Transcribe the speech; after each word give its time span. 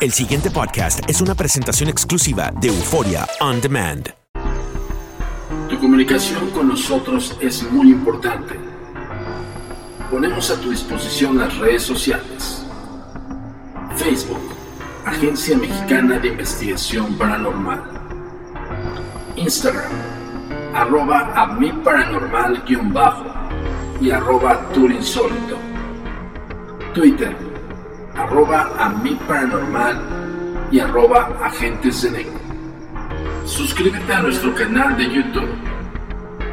El 0.00 0.12
siguiente 0.12 0.48
podcast 0.48 1.00
es 1.10 1.20
una 1.20 1.34
presentación 1.34 1.88
exclusiva 1.88 2.52
de 2.60 2.68
Euforia 2.68 3.26
On 3.40 3.60
Demand. 3.60 4.08
Tu 5.68 5.76
comunicación 5.76 6.50
con 6.50 6.68
nosotros 6.68 7.36
es 7.40 7.68
muy 7.72 7.90
importante. 7.90 8.54
Ponemos 10.08 10.52
a 10.52 10.60
tu 10.60 10.70
disposición 10.70 11.38
las 11.38 11.56
redes 11.58 11.82
sociales. 11.82 12.64
Facebook, 13.96 14.54
Agencia 15.04 15.58
Mexicana 15.58 16.20
de 16.20 16.28
Investigación 16.28 17.18
Paranormal. 17.18 17.82
Instagram, 19.34 19.90
arroba 20.74 21.32
a 21.34 21.54
mi 21.54 21.72
paranormal-bajo 21.72 23.24
y 24.00 24.12
arroba. 24.12 24.64
Twitter, 26.94 27.47
arroba 28.18 28.70
a 28.78 28.88
mi 28.88 29.14
paranormal 29.14 30.00
y 30.70 30.80
arroba 30.80 31.30
agentes 31.42 32.02
de 32.02 32.10
negro. 32.10 32.38
Suscríbete 33.44 34.12
a 34.12 34.22
nuestro 34.22 34.54
canal 34.54 34.96
de 34.96 35.04
YouTube, 35.04 35.48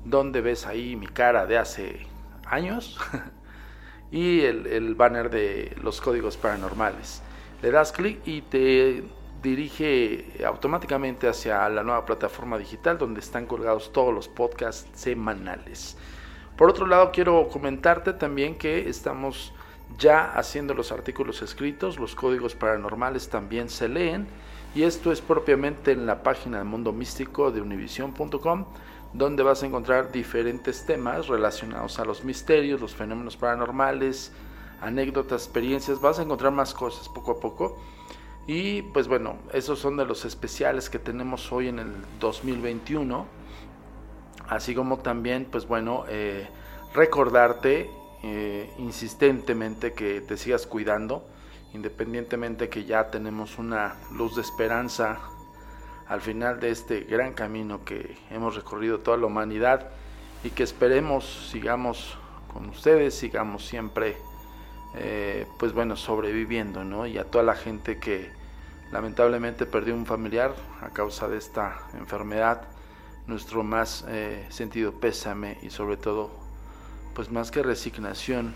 donde 0.05 0.43
ves 0.43 0.67
ahí 0.67 0.97
mi 0.97 1.07
cara 1.07 1.47
de 1.47 1.57
hace 1.57 2.07
años. 2.45 2.99
y 4.13 4.43
el, 4.43 4.95
banner 4.95 5.31
de 5.31 5.75
los 5.83 6.01
códigos 6.01 6.37
paranormales. 6.37 7.23
Le 7.63 7.71
das 7.71 7.91
clic 7.93 8.21
y 8.27 8.43
te 8.43 9.03
dirige 9.43 10.27
automáticamente 10.47 11.27
hacia 11.27 11.69
la 11.71 11.83
nueva 11.83 12.05
plataforma 12.05 12.59
digital 12.59 12.99
donde 12.99 13.21
están 13.21 13.47
colgados 13.47 13.91
todos 13.93 14.15
los 14.15 14.29
podcasts 14.29 14.89
semanales. 14.93 15.97
Por 16.57 16.69
otro 16.69 16.87
lado, 16.87 17.11
quiero 17.11 17.49
comentarte 17.49 18.13
también 18.13 18.57
que 18.57 18.89
estamos 18.89 19.53
ya 19.99 20.33
haciendo 20.33 20.75
los 20.75 20.93
artículos 20.93 21.43
escritos, 21.43 21.99
los 21.99 22.15
códigos 22.15 22.55
paranormales 22.55 23.29
también 23.31 23.69
se 23.69 23.89
leen 23.89 24.27
y 24.75 24.83
esto 24.83 25.11
es 25.11 25.21
propiamente 25.21 25.93
en 25.93 26.07
la 26.07 26.23
página 26.23 26.59
de 26.59 26.65
Mundo 26.65 26.93
Místico 26.93 27.51
de 27.51 27.61
univision.com 27.63 28.67
donde 29.13 29.43
vas 29.43 29.63
a 29.63 29.67
encontrar 29.67 30.11
diferentes 30.11 30.87
temas 30.87 31.29
relacionados 31.29 31.99
a 31.99 32.05
los 32.05 32.25
misterios, 32.25 32.81
los 32.81 32.95
fenómenos 32.95 33.37
paranormales, 33.37 34.33
anécdotas, 34.81 35.45
experiencias, 35.45 36.01
vas 36.01 36.19
a 36.19 36.23
encontrar 36.23 36.53
más 36.53 36.75
cosas 36.75 37.09
poco 37.09 37.33
a 37.33 37.41
poco. 37.41 37.79
Y 38.47 38.83
pues 38.83 39.07
bueno, 39.07 39.37
esos 39.53 39.79
son 39.79 39.97
de 39.97 40.05
los 40.05 40.25
especiales 40.25 40.91
que 40.91 40.99
tenemos 40.99 41.53
hoy 41.53 41.69
en 41.69 41.79
el 41.79 41.93
2021. 42.21 43.27
Así 44.49 44.75
como 44.75 44.99
también, 44.99 45.47
pues 45.51 45.67
bueno, 45.67 46.05
eh, 46.09 46.49
recordarte 46.95 47.89
eh, 48.23 48.71
insistentemente 48.79 49.93
que 49.93 50.21
te 50.21 50.37
sigas 50.37 50.67
cuidando, 50.67 51.25
independientemente 51.73 52.69
que 52.69 52.85
ya 52.85 53.11
tenemos 53.11 53.59
una 53.59 53.97
luz 54.13 54.35
de 54.37 54.43
esperanza 54.43 55.21
al 56.13 56.21
final 56.21 56.61
de 56.61 56.69
este 56.69 57.01
gran 57.01 57.33
camino 57.33 57.87
que 57.87 58.19
hemos 58.31 58.55
recorrido 58.55 58.99
toda 58.99 59.17
la 59.17 59.25
humanidad 59.25 59.89
y 60.45 60.51
que 60.51 60.63
esperemos 60.63 61.49
sigamos 61.51 62.19
con 62.53 62.69
ustedes, 62.69 63.15
sigamos 63.15 63.65
siempre, 63.67 64.19
eh, 64.95 65.47
pues 65.59 65.73
bueno, 65.73 65.97
sobreviviendo, 65.97 66.85
¿no? 66.85 67.07
Y 67.07 67.17
a 67.17 67.25
toda 67.25 67.43
la 67.43 67.55
gente 67.55 67.99
que 67.99 68.31
lamentablemente 68.93 69.65
perdió 69.65 69.95
un 69.95 70.05
familiar 70.05 70.55
a 70.83 70.91
causa 70.91 71.29
de 71.29 71.39
esta 71.39 71.81
enfermedad, 71.95 72.61
nuestro 73.27 73.63
más 73.63 74.05
eh, 74.07 74.45
sentido 74.51 74.93
pésame 74.93 75.57
y 75.63 75.71
sobre 75.71 75.97
todo, 75.97 76.31
pues 77.15 77.31
más 77.31 77.51
que 77.51 77.63
resignación, 77.63 78.53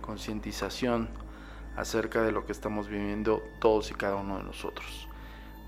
concientización 0.00 1.08
acerca 1.76 2.22
de 2.22 2.32
lo 2.32 2.44
que 2.44 2.50
estamos 2.50 2.88
viviendo 2.88 3.40
todos 3.60 3.92
y 3.92 3.94
cada 3.94 4.16
uno 4.16 4.38
de 4.38 4.42
nosotros. 4.42 5.06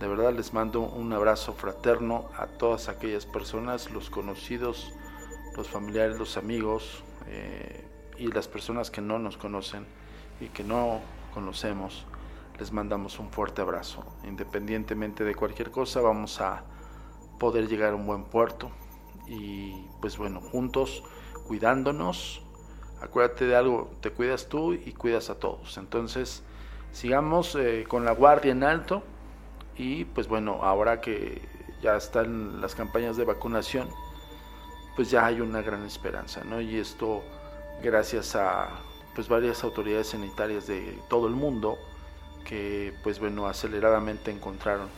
De 0.00 0.09
verdad 0.09 0.32
les 0.32 0.53
mando 0.53 0.81
un 0.81 1.12
abrazo 1.12 1.53
fraterno 1.53 2.28
a 2.37 2.47
todas 2.47 2.88
aquellas 2.88 3.27
personas, 3.27 3.91
los 3.93 4.10
conocidos, 4.10 4.93
los 5.56 5.69
familiares, 5.69 6.19
los 6.19 6.37
amigos 6.37 7.05
eh, 7.28 7.87
y 8.19 8.27
las 8.27 8.49
personas 8.49 8.91
que 8.91 9.00
no 9.00 9.21
nos 9.21 9.37
conocen 9.37 9.87
y 10.41 10.49
que 10.49 10.65
no 10.65 11.00
conocemos. 11.32 12.06
Les 12.59 12.72
mandamos 12.72 13.21
un 13.21 13.31
fuerte 13.31 13.62
abrazo. 13.62 14.05
Independientemente 14.25 15.22
de 15.25 15.34
cualquier 15.34 15.71
cosa, 15.71 16.00
vamos 16.00 16.41
a 16.41 16.65
poder 17.38 17.69
llegar 17.69 17.93
a 17.93 17.97
un 17.97 18.06
buen 18.06 18.25
puerto. 18.25 18.71
Y 19.28 19.87
pues 20.00 20.19
bueno, 20.19 20.41
juntos, 20.41 21.05
cuidándonos. 21.47 22.43
Acuérdate 23.00 23.47
de 23.47 23.55
algo, 23.55 23.91
te 24.00 24.11
cuidas 24.11 24.49
tú 24.49 24.72
y 24.72 24.93
cuidas 24.93 25.31
a 25.31 25.38
todos. 25.38 25.78
Entonces, 25.78 26.43
sigamos 26.93 27.55
eh, 27.55 27.84
con 27.88 28.05
la 28.05 28.12
guardia 28.12 28.53
en 28.53 28.65
alto 28.65 29.05
y 29.77 30.05
pues 30.05 30.29
bueno, 30.29 30.61
ahora 30.62 31.01
que 31.01 31.43
ya 31.82 31.97
están 31.97 32.61
las 32.61 32.75
campañas 32.75 33.17
de 33.17 33.25
vacunación, 33.25 33.88
pues 34.97 35.11
ya 35.11 35.26
hay 35.26 35.41
una 35.41 35.62
gran 35.62 35.85
esperanza, 35.85 36.43
¿no? 36.44 36.61
Y 36.61 36.79
esto 36.79 37.23
gracias 37.82 38.37
a 38.37 38.69
pues 39.15 39.29
varias 39.29 39.62
autoridades 39.65 40.09
sanitarias 40.09 40.67
de 40.67 40.99
todo 41.09 41.26
el 41.26 41.35
mundo 41.35 41.79
que 42.44 42.94
pues 43.03 43.19
bueno, 43.19 43.47
aceleradamente 43.47 44.31
encontraron 44.31 44.88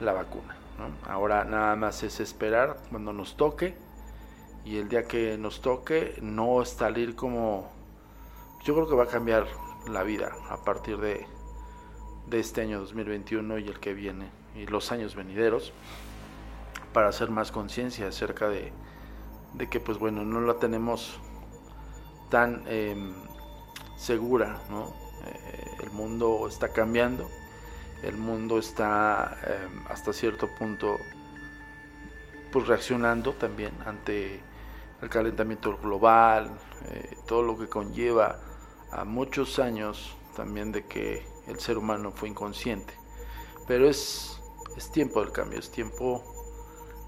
la 0.00 0.12
vacuna, 0.12 0.56
¿no? 0.78 1.10
Ahora 1.10 1.44
nada 1.44 1.76
más 1.76 2.02
es 2.02 2.20
esperar 2.20 2.78
cuando 2.90 3.12
nos 3.12 3.36
toque 3.36 3.76
y 4.64 4.78
el 4.78 4.88
día 4.88 5.04
que 5.04 5.36
nos 5.38 5.60
toque 5.60 6.18
no 6.22 6.64
salir 6.64 7.14
como 7.14 7.70
yo 8.64 8.74
creo 8.74 8.88
que 8.88 8.94
va 8.94 9.04
a 9.04 9.08
cambiar 9.08 9.46
la 9.86 10.02
vida 10.02 10.32
a 10.48 10.56
partir 10.64 10.98
de 10.98 11.26
de 12.26 12.40
este 12.40 12.62
año 12.62 12.80
2021 12.80 13.58
y 13.58 13.68
el 13.68 13.80
que 13.80 13.94
viene 13.94 14.30
y 14.54 14.66
los 14.66 14.92
años 14.92 15.14
venideros 15.14 15.72
para 16.92 17.08
hacer 17.08 17.30
más 17.30 17.50
conciencia 17.50 18.08
acerca 18.08 18.48
de, 18.48 18.72
de, 19.54 19.68
que 19.68 19.80
pues 19.80 19.98
bueno 19.98 20.24
no 20.24 20.40
la 20.40 20.54
tenemos 20.54 21.18
tan 22.30 22.62
em, 22.66 23.14
segura 23.96 24.60
¿no? 24.70 24.94
Eh, 25.26 25.76
el 25.82 25.90
mundo 25.90 26.46
está 26.48 26.68
cambiando 26.68 27.28
el 28.02 28.16
mundo 28.16 28.58
está 28.58 29.36
em, 29.46 29.86
hasta 29.88 30.12
cierto 30.12 30.48
punto 30.58 30.96
pues 32.52 32.68
reaccionando 32.68 33.32
también 33.32 33.72
ante 33.84 34.40
el 35.02 35.08
calentamiento 35.08 35.76
global, 35.76 36.50
eh, 36.86 37.16
todo 37.26 37.42
lo 37.42 37.58
que 37.58 37.66
conlleva 37.68 38.38
a 38.90 39.04
muchos 39.04 39.58
años 39.58 40.16
también 40.36 40.72
de 40.72 40.84
que 40.86 41.26
el 41.46 41.60
ser 41.60 41.78
humano 41.78 42.12
fue 42.12 42.28
inconsciente. 42.28 42.94
Pero 43.66 43.88
es, 43.88 44.40
es 44.76 44.90
tiempo 44.90 45.20
del 45.20 45.32
cambio, 45.32 45.58
es 45.58 45.70
tiempo 45.70 46.22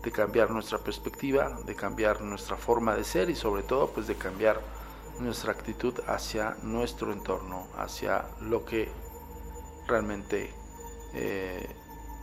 de 0.02 0.12
cambiar 0.12 0.50
nuestra 0.50 0.78
perspectiva, 0.78 1.58
de 1.64 1.74
cambiar 1.74 2.20
nuestra 2.20 2.56
forma 2.56 2.94
de 2.94 3.04
ser 3.04 3.28
y 3.28 3.34
sobre 3.34 3.62
todo 3.62 3.90
pues 3.90 4.06
de 4.06 4.14
cambiar 4.14 4.60
nuestra 5.20 5.52
actitud 5.52 5.94
hacia 6.06 6.56
nuestro 6.62 7.12
entorno, 7.12 7.66
hacia 7.76 8.26
lo 8.40 8.64
que 8.64 8.88
realmente 9.86 10.52
eh, 11.14 11.68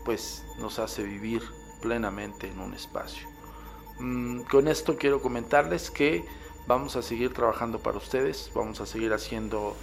pues 0.05 0.45
nos 0.59 0.79
hace 0.79 1.03
vivir 1.03 1.43
plenamente 1.81 2.49
en 2.49 2.59
un 2.59 2.73
espacio. 2.73 3.27
Mm, 3.99 4.41
con 4.43 4.67
esto 4.67 4.97
quiero 4.97 5.21
comentarles 5.21 5.91
que 5.91 6.25
vamos 6.67 6.95
a 6.95 7.01
seguir 7.01 7.33
trabajando 7.33 7.79
para 7.79 7.97
ustedes, 7.97 8.51
vamos 8.53 8.79
a 8.81 8.85
seguir 8.85 9.13
haciendo 9.13 9.75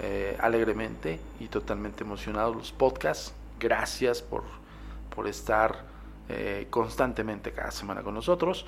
eh, 0.00 0.36
alegremente 0.40 1.18
y 1.40 1.48
totalmente 1.48 2.04
emocionados 2.04 2.54
los 2.54 2.70
podcasts. 2.70 3.34
Gracias 3.58 4.20
por, 4.20 4.42
por 5.14 5.26
estar 5.26 5.84
eh, 6.28 6.66
constantemente 6.68 7.52
cada 7.52 7.70
semana 7.70 8.02
con 8.02 8.12
nosotros. 8.12 8.66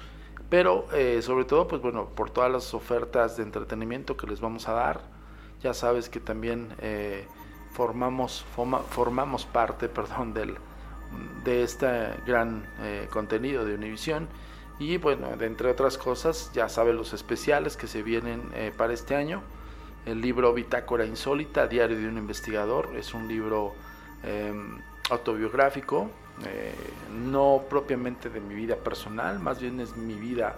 Pero 0.49 0.87
eh, 0.95 1.21
sobre 1.21 1.45
todo, 1.45 1.69
pues 1.69 1.83
bueno, 1.83 2.07
por 2.07 2.31
todas 2.31 2.51
las 2.51 2.73
ofertas 2.73 3.37
de 3.37 3.43
entretenimiento 3.43 4.17
que 4.17 4.27
les 4.27 4.41
vamos 4.41 4.69
a 4.69 4.73
dar. 4.73 5.01
Ya 5.63 5.75
sabes 5.75 6.09
que 6.09 6.21
también 6.21 6.69
formamos, 7.73 8.45
formamos 8.91 9.45
parte 9.45 9.89
perdón, 9.89 10.33
del, 10.33 10.55
de 11.45 11.63
este 11.65 12.11
gran 12.27 12.65
contenido 13.11 13.67
de 13.67 13.75
Univisión. 13.75 14.29
Y 14.79 14.97
bueno, 14.97 15.29
entre 15.41 15.71
otras 15.71 15.99
cosas, 15.99 16.51
ya 16.55 16.69
sabes 16.69 16.95
los 16.95 17.13
especiales 17.13 17.77
que 17.77 17.89
se 17.89 18.03
vienen 18.03 18.51
para 18.79 18.95
este 18.95 19.17
año 19.17 19.43
el 20.07 20.21
libro 20.21 20.53
Bitácora 20.53 21.05
Insólita, 21.05 21.67
Diario 21.67 21.99
de 21.99 22.09
un 22.09 22.19
Investigador. 22.19 22.91
Es 22.97 23.15
un 23.15 23.29
libro 23.29 23.75
em, 24.23 24.79
autobiográfico, 25.11 26.11
eh, 26.47 26.75
no 27.13 27.65
propiamente 27.69 28.31
de 28.31 28.41
mi 28.41 28.55
vida 28.55 28.77
personal, 28.77 29.41
más 29.41 29.61
bien 29.61 29.81
es 29.81 29.97
mi 29.97 30.15
vida 30.15 30.57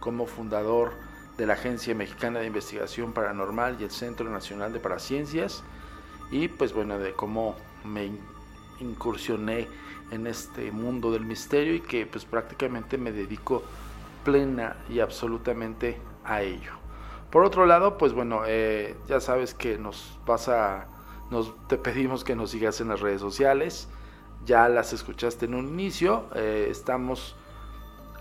como 0.00 0.26
fundador 0.26 0.92
de 1.36 1.46
la 1.46 1.54
Agencia 1.54 1.94
Mexicana 1.94 2.40
de 2.40 2.46
Investigación 2.46 3.12
Paranormal 3.12 3.76
y 3.80 3.84
el 3.84 3.90
Centro 3.90 4.28
Nacional 4.30 4.72
de 4.72 4.80
Paraciencias. 4.80 5.62
Y 6.30 6.48
pues 6.48 6.72
bueno, 6.72 6.98
de 6.98 7.12
cómo 7.12 7.56
me 7.84 8.10
incursioné 8.80 9.68
en 10.10 10.26
este 10.26 10.70
mundo 10.72 11.10
del 11.10 11.24
misterio 11.24 11.74
y 11.74 11.80
que 11.80 12.06
pues 12.06 12.24
prácticamente 12.24 12.98
me 12.98 13.12
dedico 13.12 13.62
plena 14.24 14.76
y 14.88 15.00
absolutamente 15.00 15.98
a 16.24 16.42
ello. 16.42 16.81
Por 17.32 17.46
otro 17.46 17.64
lado, 17.64 17.96
pues 17.96 18.12
bueno, 18.12 18.42
eh, 18.46 18.94
ya 19.08 19.18
sabes 19.18 19.54
que 19.54 19.78
nos 19.78 20.18
vas 20.26 20.50
a, 20.50 20.86
nos, 21.30 21.54
te 21.66 21.78
pedimos 21.78 22.24
que 22.24 22.36
nos 22.36 22.50
sigas 22.50 22.82
en 22.82 22.88
las 22.88 23.00
redes 23.00 23.22
sociales. 23.22 23.88
Ya 24.44 24.68
las 24.68 24.92
escuchaste 24.92 25.46
en 25.46 25.54
un 25.54 25.66
inicio. 25.66 26.26
Eh, 26.34 26.68
estamos, 26.70 27.34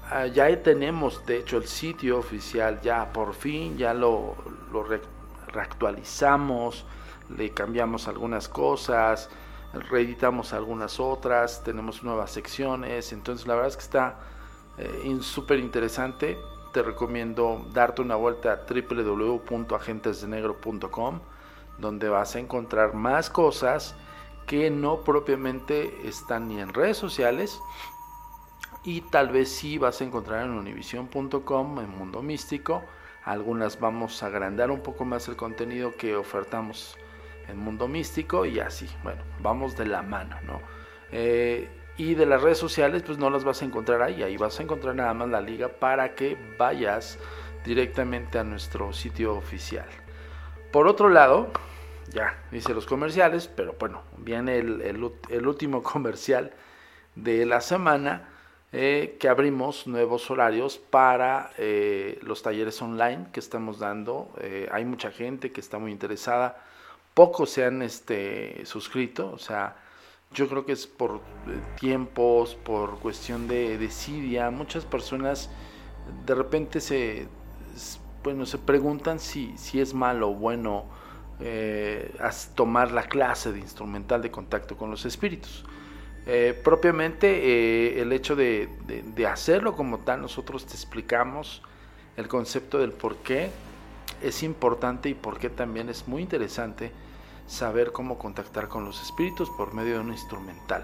ah, 0.09 0.27
ya 0.27 0.63
tenemos 0.63 1.25
de 1.25 1.39
hecho 1.39 1.57
el 1.57 1.65
sitio 1.65 2.19
oficial, 2.19 2.79
ya 2.79 3.11
por 3.11 3.33
fin, 3.33 3.77
ya 3.77 3.93
lo, 3.93 4.33
lo 4.71 4.85
reactualizamos, 5.47 6.85
le 7.35 7.49
cambiamos 7.49 8.07
algunas 8.07 8.47
cosas, 8.47 9.29
reeditamos 9.89 10.53
algunas 10.53 11.01
otras, 11.01 11.65
tenemos 11.65 12.01
nuevas 12.01 12.31
secciones. 12.31 13.11
Entonces 13.11 13.45
la 13.45 13.55
verdad 13.55 13.71
es 13.71 13.75
que 13.75 13.83
está 13.83 14.19
eh, 14.77 15.17
súper 15.19 15.59
interesante 15.59 16.37
te 16.71 16.83
recomiendo 16.83 17.65
darte 17.73 18.01
una 18.01 18.15
vuelta 18.15 18.53
a 18.53 18.61
www.agentesdenegro.com 18.65 21.19
donde 21.77 22.09
vas 22.09 22.35
a 22.35 22.39
encontrar 22.39 22.93
más 22.93 23.29
cosas 23.29 23.95
que 24.45 24.69
no 24.69 25.01
propiamente 25.01 26.07
están 26.07 26.47
ni 26.47 26.59
en 26.59 26.73
redes 26.73 26.97
sociales 26.97 27.59
y 28.83 29.01
tal 29.01 29.29
vez 29.29 29.49
sí 29.49 29.77
vas 29.77 30.01
a 30.01 30.03
encontrar 30.03 30.45
en 30.45 30.51
univision.com, 30.51 31.79
en 31.79 31.89
Mundo 31.89 32.21
Místico. 32.21 32.83
Algunas 33.23 33.79
vamos 33.79 34.23
a 34.23 34.27
agrandar 34.27 34.71
un 34.71 34.81
poco 34.81 35.05
más 35.05 35.27
el 35.27 35.35
contenido 35.35 35.95
que 35.95 36.15
ofertamos 36.15 36.97
en 37.47 37.57
Mundo 37.57 37.87
Místico 37.87 38.45
y 38.45 38.59
así, 38.59 38.87
bueno, 39.03 39.21
vamos 39.39 39.77
de 39.77 39.85
la 39.85 40.01
mano, 40.01 40.37
¿no? 40.43 40.61
Eh, 41.11 41.69
y 42.01 42.15
de 42.15 42.25
las 42.25 42.41
redes 42.41 42.57
sociales, 42.57 43.03
pues 43.05 43.19
no 43.19 43.29
las 43.29 43.43
vas 43.43 43.61
a 43.61 43.65
encontrar 43.65 44.01
ahí. 44.01 44.23
Ahí 44.23 44.35
vas 44.35 44.59
a 44.59 44.63
encontrar 44.63 44.95
nada 44.95 45.13
más 45.13 45.29
la 45.29 45.39
liga 45.39 45.67
para 45.67 46.15
que 46.15 46.35
vayas 46.57 47.19
directamente 47.63 48.39
a 48.39 48.43
nuestro 48.43 48.91
sitio 48.91 49.35
oficial. 49.35 49.85
Por 50.71 50.87
otro 50.87 51.09
lado, 51.09 51.51
ya 52.11 52.41
hice 52.51 52.73
los 52.73 52.87
comerciales, 52.87 53.47
pero 53.47 53.75
bueno, 53.79 54.01
viene 54.17 54.57
el, 54.57 55.45
último 55.45 55.83
comercial 55.93 56.51
de 57.15 57.45
la 57.45 57.61
semana. 57.61 58.29
Eh, 58.73 59.17
que 59.19 59.27
abrimos 59.27 59.85
nuevos 59.85 60.31
horarios 60.31 60.77
para 60.77 61.51
eh, 61.57 62.17
los 62.21 62.41
talleres 62.41 62.81
online 62.81 63.27
que 63.31 63.41
estamos 63.41 63.77
dando. 63.77 64.33
Eh, 64.39 64.67
hay 64.71 64.85
mucha 64.85 65.11
gente 65.11 65.51
que 65.51 65.59
está 65.61 65.77
muy 65.77 65.91
interesada. 65.91 66.63
Pocos 67.13 67.51
se 67.51 67.65
han 67.65 67.81
este, 67.81 68.65
suscrito, 68.65 69.29
o 69.29 69.37
sea, 69.37 69.75
yo 70.33 70.47
creo 70.47 70.65
que 70.65 70.71
es 70.71 70.87
por 70.87 71.15
eh, 71.15 71.59
tiempos, 71.79 72.55
por 72.55 72.99
cuestión 72.99 73.47
de 73.47 73.77
desidia. 73.77 74.49
Muchas 74.49 74.85
personas 74.85 75.49
de 76.25 76.35
repente 76.35 76.79
se, 76.79 77.27
bueno, 78.23 78.45
se 78.45 78.57
preguntan 78.57 79.19
si, 79.19 79.53
si 79.57 79.81
es 79.81 79.93
malo 79.93 80.29
o 80.29 80.33
bueno 80.33 80.85
eh, 81.39 82.13
tomar 82.55 82.91
la 82.91 83.03
clase 83.03 83.51
de 83.51 83.59
instrumental 83.59 84.21
de 84.21 84.31
contacto 84.31 84.77
con 84.77 84.89
los 84.89 85.05
espíritus. 85.05 85.65
Eh, 86.27 86.59
propiamente 86.63 87.99
el 87.99 88.13
hecho 88.13 88.35
de, 88.35 88.69
de, 88.85 89.25
hacerlo 89.25 89.75
como 89.75 89.97
tal, 89.99 90.21
nosotros 90.21 90.67
te 90.67 90.73
explicamos 90.73 91.63
el 92.15 92.27
concepto 92.27 92.77
del 92.77 92.91
por 92.91 93.17
qué 93.17 93.49
es 94.21 94.43
importante 94.43 95.09
y 95.09 95.15
por 95.15 95.39
qué 95.39 95.49
también 95.49 95.89
es 95.89 96.07
muy 96.07 96.21
interesante 96.21 96.91
saber 97.47 97.91
cómo 97.91 98.17
contactar 98.17 98.67
con 98.67 98.85
los 98.85 99.01
espíritus 99.01 99.49
por 99.49 99.73
medio 99.73 99.95
de 99.95 99.99
un 99.99 100.11
instrumental. 100.11 100.83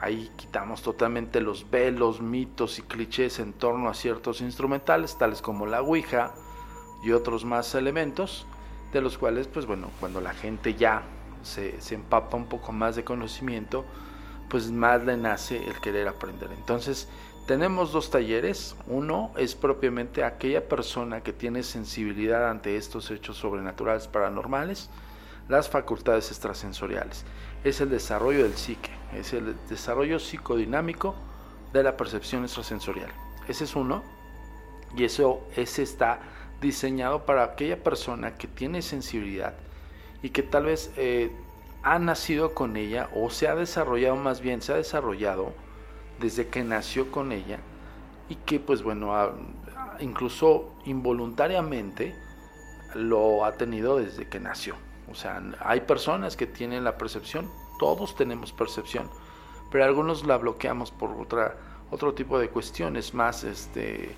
Ahí 0.00 0.30
quitamos 0.36 0.82
totalmente 0.82 1.40
los 1.40 1.68
velos, 1.70 2.20
mitos 2.20 2.78
y 2.78 2.82
clichés 2.82 3.40
en 3.40 3.52
torno 3.52 3.88
a 3.88 3.94
ciertos 3.94 4.40
instrumentales, 4.40 5.18
tales 5.18 5.42
como 5.42 5.66
la 5.66 5.82
Ouija 5.82 6.32
y 7.02 7.10
otros 7.12 7.44
más 7.44 7.74
elementos, 7.74 8.46
de 8.92 9.00
los 9.00 9.18
cuales, 9.18 9.48
pues 9.48 9.66
bueno, 9.66 9.90
cuando 9.98 10.20
la 10.20 10.34
gente 10.34 10.74
ya 10.74 11.02
se, 11.42 11.80
se 11.80 11.96
empapa 11.96 12.36
un 12.36 12.46
poco 12.46 12.72
más 12.72 12.94
de 12.94 13.04
conocimiento, 13.04 13.84
pues 14.48 14.70
más 14.70 15.04
le 15.04 15.16
nace 15.16 15.66
el 15.66 15.80
querer 15.80 16.06
aprender. 16.06 16.50
Entonces, 16.52 17.08
tenemos 17.46 17.92
dos 17.92 18.10
talleres. 18.10 18.76
Uno 18.86 19.32
es 19.36 19.54
propiamente 19.54 20.22
aquella 20.22 20.68
persona 20.68 21.22
que 21.22 21.32
tiene 21.32 21.62
sensibilidad 21.62 22.50
ante 22.50 22.76
estos 22.76 23.10
hechos 23.10 23.38
sobrenaturales 23.38 24.06
paranormales 24.06 24.90
las 25.48 25.68
facultades 25.68 26.28
extrasensoriales. 26.28 27.24
Es 27.64 27.80
el 27.80 27.90
desarrollo 27.90 28.42
del 28.44 28.54
psique, 28.54 28.90
es 29.14 29.32
el 29.32 29.56
desarrollo 29.68 30.18
psicodinámico 30.18 31.14
de 31.72 31.82
la 31.82 31.96
percepción 31.96 32.44
extrasensorial. 32.44 33.10
Ese 33.48 33.64
es 33.64 33.74
uno. 33.76 34.02
Y 34.96 35.04
eso 35.04 35.40
ese 35.56 35.82
está 35.82 36.20
diseñado 36.60 37.26
para 37.26 37.44
aquella 37.44 37.82
persona 37.82 38.34
que 38.34 38.46
tiene 38.46 38.82
sensibilidad 38.82 39.54
y 40.22 40.30
que 40.30 40.42
tal 40.42 40.64
vez 40.64 40.90
eh, 40.96 41.30
ha 41.82 41.98
nacido 41.98 42.54
con 42.54 42.76
ella 42.76 43.08
o 43.14 43.30
se 43.30 43.48
ha 43.48 43.54
desarrollado 43.54 44.16
más 44.16 44.40
bien, 44.40 44.62
se 44.62 44.72
ha 44.72 44.76
desarrollado 44.76 45.52
desde 46.20 46.48
que 46.48 46.64
nació 46.64 47.10
con 47.10 47.32
ella 47.32 47.60
y 48.28 48.34
que 48.34 48.60
pues 48.60 48.82
bueno, 48.82 49.12
incluso 50.00 50.74
involuntariamente 50.84 52.14
lo 52.94 53.44
ha 53.44 53.52
tenido 53.52 53.98
desde 53.98 54.26
que 54.26 54.40
nació. 54.40 54.74
O 55.10 55.14
sea, 55.14 55.42
hay 55.60 55.80
personas 55.80 56.36
que 56.36 56.46
tienen 56.46 56.84
la 56.84 56.98
percepción, 56.98 57.50
todos 57.78 58.14
tenemos 58.14 58.52
percepción, 58.52 59.08
pero 59.70 59.84
algunos 59.84 60.24
la 60.26 60.36
bloqueamos 60.36 60.90
por 60.90 61.10
otra, 61.12 61.56
otro 61.90 62.14
tipo 62.14 62.38
de 62.38 62.48
cuestiones 62.48 63.14
más 63.14 63.44
este, 63.44 64.14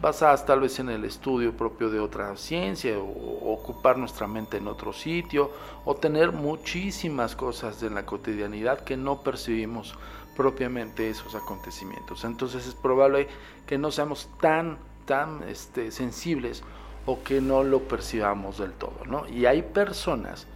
basadas 0.00 0.44
tal 0.44 0.60
vez 0.60 0.78
en 0.78 0.90
el 0.90 1.04
estudio 1.04 1.56
propio 1.56 1.90
de 1.90 2.00
otra 2.00 2.36
ciencia, 2.36 2.98
o, 2.98 3.52
ocupar 3.52 3.98
nuestra 3.98 4.26
mente 4.26 4.58
en 4.58 4.68
otro 4.68 4.92
sitio, 4.92 5.50
o 5.84 5.94
tener 5.94 6.32
muchísimas 6.32 7.34
cosas 7.34 7.82
en 7.82 7.94
la 7.94 8.04
cotidianidad 8.04 8.80
que 8.80 8.96
no 8.96 9.22
percibimos 9.22 9.94
propiamente 10.36 11.08
esos 11.08 11.34
acontecimientos. 11.34 12.24
Entonces 12.24 12.66
es 12.66 12.74
probable 12.74 13.28
que 13.66 13.78
no 13.78 13.90
seamos 13.90 14.28
tan, 14.40 14.78
tan 15.06 15.42
este, 15.44 15.90
sensibles 15.90 16.62
o 17.06 17.22
que 17.22 17.40
no 17.40 17.62
lo 17.64 17.80
percibamos 17.80 18.58
del 18.58 18.72
todo, 18.72 19.04
¿no? 19.06 19.28
Y 19.28 19.46
hay 19.46 19.62
personas 19.62 20.46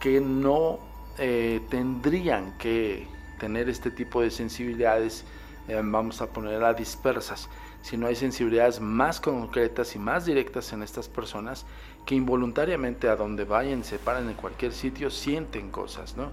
que 0.00 0.20
no 0.20 0.78
eh, 1.18 1.60
tendrían 1.70 2.56
que 2.58 3.06
tener 3.38 3.68
este 3.68 3.90
tipo 3.90 4.20
de 4.20 4.30
sensibilidades, 4.30 5.24
eh, 5.68 5.80
vamos 5.82 6.20
a 6.20 6.26
ponerlas 6.26 6.76
dispersas, 6.76 7.48
sino 7.82 8.06
hay 8.06 8.16
sensibilidades 8.16 8.80
más 8.80 9.20
concretas 9.20 9.94
y 9.94 9.98
más 9.98 10.26
directas 10.26 10.72
en 10.72 10.82
estas 10.82 11.08
personas 11.08 11.66
que 12.04 12.14
involuntariamente 12.14 13.08
a 13.08 13.16
donde 13.16 13.44
vayan, 13.44 13.84
se 13.84 13.98
paran 13.98 14.28
en 14.28 14.34
cualquier 14.34 14.72
sitio, 14.72 15.10
sienten 15.10 15.70
cosas, 15.70 16.16
¿no? 16.16 16.30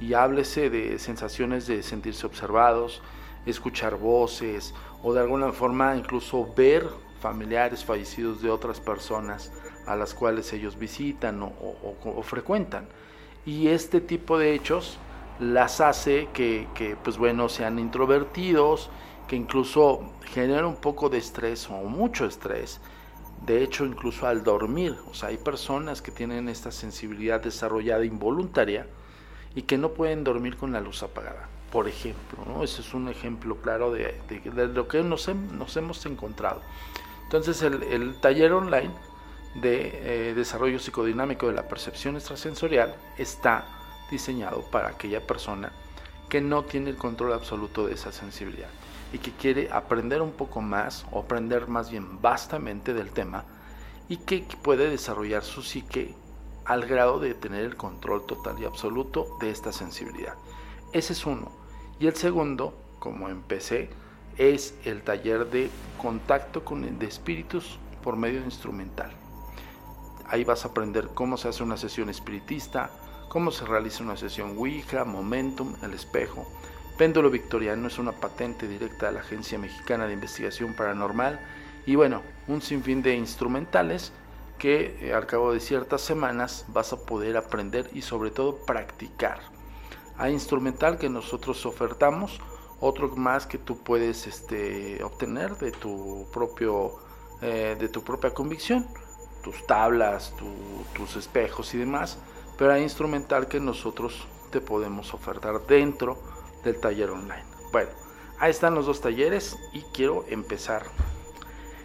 Y 0.00 0.14
háblese 0.14 0.70
de 0.70 0.98
sensaciones 0.98 1.66
de 1.66 1.82
sentirse 1.82 2.26
observados, 2.26 3.02
escuchar 3.46 3.96
voces 3.96 4.74
o 5.02 5.12
de 5.12 5.20
alguna 5.20 5.52
forma 5.52 5.94
incluso 5.96 6.48
ver 6.56 6.88
familiares 7.24 7.82
fallecidos 7.82 8.42
de 8.42 8.50
otras 8.50 8.80
personas 8.80 9.50
a 9.86 9.96
las 9.96 10.12
cuales 10.12 10.52
ellos 10.52 10.78
visitan 10.78 11.40
o, 11.42 12.22
frecuentan. 12.22 12.86
Y 13.46 13.68
este 13.68 14.02
tipo 14.02 14.36
de 14.36 14.54
hechos 14.54 14.98
las 15.40 15.80
hace 15.80 16.28
que, 16.34 16.98
pues 17.02 17.16
bueno, 17.16 17.48
sean 17.48 17.78
introvertidos, 17.78 18.90
que 19.26 19.36
incluso 19.36 20.12
genera 20.34 20.66
un 20.66 20.76
poco 20.76 21.08
de 21.08 21.16
estrés 21.16 21.70
o 21.70 21.76
mucho 21.84 22.26
estrés. 22.26 22.82
De 23.46 23.62
hecho, 23.62 23.86
incluso 23.86 24.26
al 24.26 24.44
dormir, 24.44 24.94
o 25.10 25.14
sea, 25.14 25.30
hay 25.30 25.38
personas 25.38 26.02
que 26.02 26.10
tienen 26.10 26.50
esta 26.50 26.70
sensibilidad 26.70 27.40
desarrollada 27.40 28.04
involuntaria 28.04 28.86
y 29.54 29.62
que 29.62 29.78
no 29.78 29.92
pueden 29.92 30.24
dormir 30.24 30.58
con 30.58 30.72
la 30.72 30.80
luz 30.82 31.02
apagada, 31.02 31.48
por 31.72 31.88
ejemplo. 31.88 32.44
¿no? 32.46 32.62
Ese 32.62 32.82
es 32.82 32.92
un 32.92 33.08
ejemplo 33.08 33.56
claro 33.56 33.92
de, 33.92 34.14
lo 34.74 34.88
que 34.88 35.02
nos, 35.02 35.26
hemos 35.28 36.04
encontrado. 36.04 36.60
Entonces, 37.36 37.62
el, 37.62 38.14
taller 38.20 38.52
online 38.52 38.92
de 39.56 40.28
eh, 40.28 40.34
desarrollo 40.34 40.78
psicodinámico 40.78 41.48
de 41.48 41.54
la 41.54 41.66
percepción 41.66 42.14
extrasensorial 42.14 42.94
está 43.18 43.66
diseñado 44.08 44.62
para 44.70 44.90
aquella 44.90 45.20
persona 45.26 45.72
que 46.28 46.40
no 46.40 46.62
tiene 46.62 46.90
el 46.90 46.96
control 46.96 47.32
absoluto 47.32 47.88
de 47.88 47.94
esa 47.94 48.12
sensibilidad 48.12 48.68
y 49.12 49.18
que 49.18 49.32
quiere 49.32 49.68
aprender 49.72 50.22
un 50.22 50.30
poco 50.30 50.60
más 50.60 51.06
o 51.10 51.18
aprender 51.18 51.66
más 51.66 51.90
bien 51.90 52.22
vastamente 52.22 52.94
del 52.94 53.10
tema 53.10 53.44
y 54.08 54.18
que 54.18 54.46
puede 54.62 54.88
desarrollar 54.88 55.42
su 55.42 55.64
psique 55.64 56.14
al 56.64 56.86
grado 56.86 57.18
de 57.18 57.34
tener 57.34 57.64
el 57.64 57.74
control 57.74 58.26
total 58.26 58.60
y 58.60 58.64
absoluto 58.64 59.36
de 59.40 59.50
esta 59.50 59.72
sensibilidad. 59.72 60.34
Ese 60.92 61.14
es 61.14 61.26
uno. 61.26 61.50
Y 61.98 62.06
el 62.06 62.14
segundo, 62.14 62.78
como 63.00 63.28
empecé, 63.28 63.90
es 64.38 64.74
el 64.84 65.02
taller 65.02 65.50
de 65.50 65.70
contacto 66.00 66.64
con 66.64 66.98
de 66.98 67.06
espíritus 67.06 67.78
por 68.02 68.16
medio 68.16 68.42
instrumental. 68.42 69.10
Ahí 70.26 70.44
vas 70.44 70.64
a 70.64 70.68
aprender 70.68 71.08
cómo 71.14 71.36
se 71.36 71.48
hace 71.48 71.62
una 71.62 71.76
sesión 71.76 72.08
espiritista, 72.08 72.90
cómo 73.28 73.50
se 73.50 73.64
realiza 73.64 74.02
una 74.02 74.16
sesión 74.16 74.56
Ouija, 74.56 75.04
Momentum, 75.04 75.74
el 75.82 75.92
espejo, 75.92 76.46
Péndulo 76.96 77.28
Victoriano 77.28 77.88
es 77.88 77.98
una 77.98 78.12
patente 78.12 78.68
directa 78.68 79.06
de 79.06 79.12
la 79.12 79.20
Agencia 79.20 79.58
Mexicana 79.58 80.06
de 80.06 80.12
Investigación 80.12 80.74
Paranormal 80.74 81.40
y 81.86 81.96
bueno, 81.96 82.22
un 82.46 82.62
sinfín 82.62 83.02
de 83.02 83.16
instrumentales 83.16 84.12
que 84.58 84.96
eh, 85.00 85.12
al 85.12 85.26
cabo 85.26 85.52
de 85.52 85.58
ciertas 85.58 86.02
semanas 86.02 86.64
vas 86.68 86.92
a 86.92 87.04
poder 87.04 87.36
aprender 87.36 87.90
y 87.94 88.02
sobre 88.02 88.30
todo 88.30 88.64
practicar. 88.64 89.40
Hay 90.16 90.32
instrumental 90.32 90.96
que 90.96 91.08
nosotros 91.08 91.66
ofertamos, 91.66 92.40
otro 92.80 93.08
más 93.16 93.46
que 93.46 93.58
tú 93.58 93.78
puedes 93.78 94.26
este, 94.26 95.02
obtener 95.02 95.56
de 95.56 95.72
tu 95.72 96.26
propio 96.32 96.98
eh, 97.46 97.76
de 97.78 97.88
tu 97.88 98.02
propia 98.02 98.32
convicción, 98.32 98.86
tus 99.42 99.66
tablas, 99.66 100.34
tus 100.94 101.16
espejos 101.16 101.74
y 101.74 101.78
demás, 101.78 102.16
pero 102.56 102.72
hay 102.72 102.82
instrumental 102.82 103.48
que 103.48 103.60
nosotros 103.60 104.26
te 104.50 104.60
podemos 104.60 105.12
ofertar 105.12 105.60
dentro 105.66 106.16
del 106.64 106.80
taller 106.80 107.10
online. 107.10 107.44
Bueno, 107.70 107.90
ahí 108.38 108.50
están 108.50 108.74
los 108.74 108.86
dos 108.86 109.00
talleres 109.00 109.58
y 109.72 109.82
quiero 109.92 110.24
empezar 110.28 110.84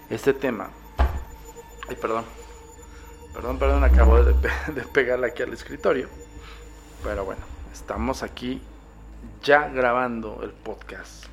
este 0.09 0.33
tema. 0.33 0.69
Ay, 1.89 1.95
perdón. 1.95 2.23
Perdón, 3.33 3.59
perdón, 3.59 3.83
acabo 3.83 4.23
de, 4.23 4.33
de 4.73 4.81
pegarle 4.93 5.27
aquí 5.27 5.43
al 5.43 5.51
escritorio. 5.51 6.07
Pero 7.03 7.25
bueno, 7.25 7.41
estamos 7.73 8.23
aquí 8.23 8.61
ya 9.41 9.67
grabando 9.69 10.41
el 10.43 10.51
podcast. 10.51 11.25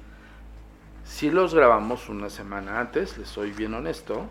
Si 1.05 1.31
los 1.31 1.55
grabamos 1.55 2.09
una 2.09 2.31
semana 2.31 2.81
antes, 2.81 3.17
les 3.19 3.29
soy 3.29 3.53
bien 3.53 3.75
honesto, 3.75 4.27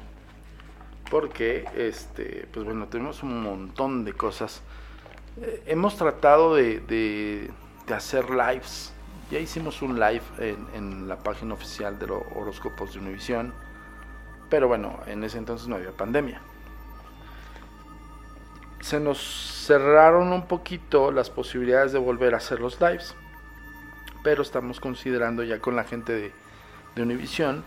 porque 1.09 1.65
este, 1.75 2.47
pues 2.51 2.65
bueno, 2.65 2.87
tenemos 2.87 3.23
un 3.23 3.41
montón 3.41 4.05
de 4.05 4.13
cosas. 4.13 4.61
Eh, 5.41 5.63
hemos 5.67 5.97
tratado 5.97 6.55
de, 6.55 7.51
hacer 7.93 8.29
lives 8.31 8.91
ya 9.31 9.39
hicimos 9.39 9.81
un 9.81 9.99
live 9.99 10.21
en, 10.37 11.07
la 11.07 11.17
página 11.17 11.55
oficial 11.55 11.97
de 11.97 12.07
los 12.07 12.21
horóscopos 12.35 12.93
de 12.93 12.99
Univision, 12.99 13.53
pero 14.49 14.67
bueno, 14.67 14.99
en 15.07 15.23
ese 15.23 15.39
entonces 15.39 15.67
no 15.67 15.75
había 15.75 15.91
pandemia. 15.91 16.41
Se 18.81 18.99
nos 18.99 19.19
cerraron 19.65 20.31
un 20.31 20.45
poquito 20.47 21.11
las 21.11 21.31
posibilidades 21.31 21.91
de 21.91 21.97
volver 21.97 22.35
a 22.35 22.37
hacer 22.37 22.59
los 22.59 22.79
lives, 22.79 23.15
pero 24.25 24.41
estamos 24.41 24.79
considerando 24.79 25.43
ya 25.43 25.59
con 25.59 25.75
la 25.75 25.83
gente 25.83 26.11
de, 26.11 26.31
de 26.95 27.01
Univision 27.03 27.63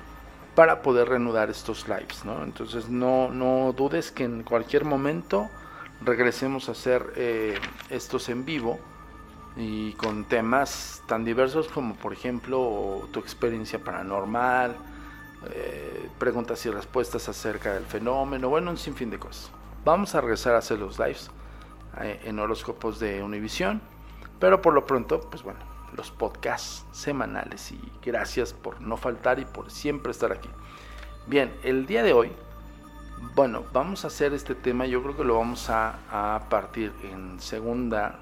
para 0.56 0.82
poder 0.82 1.08
reanudar 1.08 1.50
estos 1.50 1.86
lives, 1.86 2.24
¿no? 2.24 2.42
Entonces 2.42 2.88
no, 2.88 3.30
no 3.30 3.72
dudes 3.76 4.10
que 4.10 4.24
en 4.24 4.42
cualquier 4.42 4.84
momento 4.84 5.48
regresemos 6.00 6.68
a 6.68 6.72
hacer 6.72 7.12
eh, 7.14 7.60
estos 7.90 8.28
en 8.28 8.44
vivo 8.44 8.80
y 9.56 9.92
con 9.92 10.24
temas 10.24 11.00
tan 11.06 11.24
diversos 11.24 11.68
como 11.68 11.94
por 11.94 12.12
ejemplo 12.12 13.08
tu 13.12 13.20
experiencia 13.20 13.78
paranormal, 13.78 14.74
eh, 15.52 16.08
preguntas 16.18 16.66
y 16.66 16.70
respuestas 16.70 17.28
acerca 17.28 17.74
del 17.74 17.84
fenómeno, 17.84 18.48
bueno, 18.48 18.72
un 18.72 18.78
sinfín 18.78 19.10
de 19.10 19.20
cosas. 19.20 19.52
Vamos 19.84 20.16
a 20.16 20.20
regresar 20.20 20.56
a 20.56 20.58
hacer 20.58 20.80
los 20.80 20.98
lives 20.98 21.30
eh, 22.00 22.20
en 22.24 22.36
horóscopos 22.40 22.98
de 22.98 23.22
Univision, 23.22 23.80
pero 24.40 24.60
por 24.60 24.74
lo 24.74 24.84
pronto, 24.84 25.20
pues 25.20 25.44
bueno, 25.44 25.67
los 25.98 26.10
podcasts 26.12 26.86
semanales 26.92 27.72
y 27.72 27.92
gracias 28.02 28.54
por 28.54 28.80
no 28.80 28.96
faltar 28.96 29.40
y 29.40 29.44
por 29.44 29.70
siempre 29.70 30.12
estar 30.12 30.32
aquí. 30.32 30.48
Bien, 31.26 31.52
el 31.64 31.86
día 31.86 32.02
de 32.02 32.12
hoy, 32.12 32.32
bueno, 33.34 33.64
vamos 33.72 34.04
a 34.04 34.06
hacer 34.06 34.32
este 34.32 34.54
tema, 34.54 34.86
yo 34.86 35.02
creo 35.02 35.16
que 35.16 35.24
lo 35.24 35.38
vamos 35.38 35.68
a, 35.68 36.40
partir 36.48 36.92
en 37.02 37.40
segunda 37.40 38.20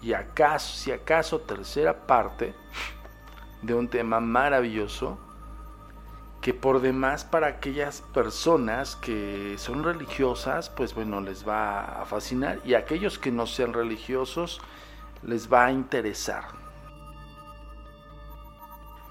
y 0.00 0.12
acaso, 0.12 0.76
si 0.76 0.92
acaso 0.92 1.40
tercera 1.40 2.06
parte 2.06 2.54
de 3.62 3.74
un 3.74 3.88
tema 3.88 4.20
maravilloso 4.20 5.18
que 6.40 6.54
por 6.54 6.80
demás 6.80 7.24
para 7.24 7.48
aquellas 7.48 8.00
personas 8.00 8.94
que 8.94 9.56
son 9.58 9.82
religiosas, 9.82 10.70
pues 10.70 10.94
bueno, 10.94 11.20
les 11.20 11.46
va 11.46 12.00
a 12.00 12.04
fascinar 12.04 12.60
y 12.64 12.74
aquellos 12.74 13.18
que 13.18 13.32
no 13.32 13.44
sean 13.48 13.72
religiosos 13.72 14.60
les 15.22 15.52
va 15.52 15.66
a 15.66 15.72
interesar. 15.72 16.57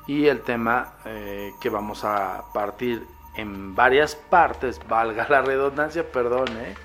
Y 0.08 0.28
el 0.28 0.42
tema 0.42 0.94
eh, 1.06 1.54
que 1.60 1.70
vamos 1.70 2.06
a 2.06 2.46
partir 2.54 3.06
en 3.36 3.76
varias 3.76 4.16
partes, 4.16 4.80
valga 4.88 5.28
la 5.30 5.42
redundancia, 5.42 6.10
perdón, 6.10 6.48
eh, 6.58 6.76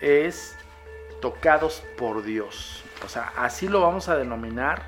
es 0.00 0.56
tocados 1.20 1.82
por 1.98 2.22
Dios. 2.22 2.84
O 3.04 3.08
sea, 3.08 3.32
así 3.36 3.68
lo 3.68 3.80
vamos 3.80 4.08
a 4.08 4.16
denominar. 4.16 4.84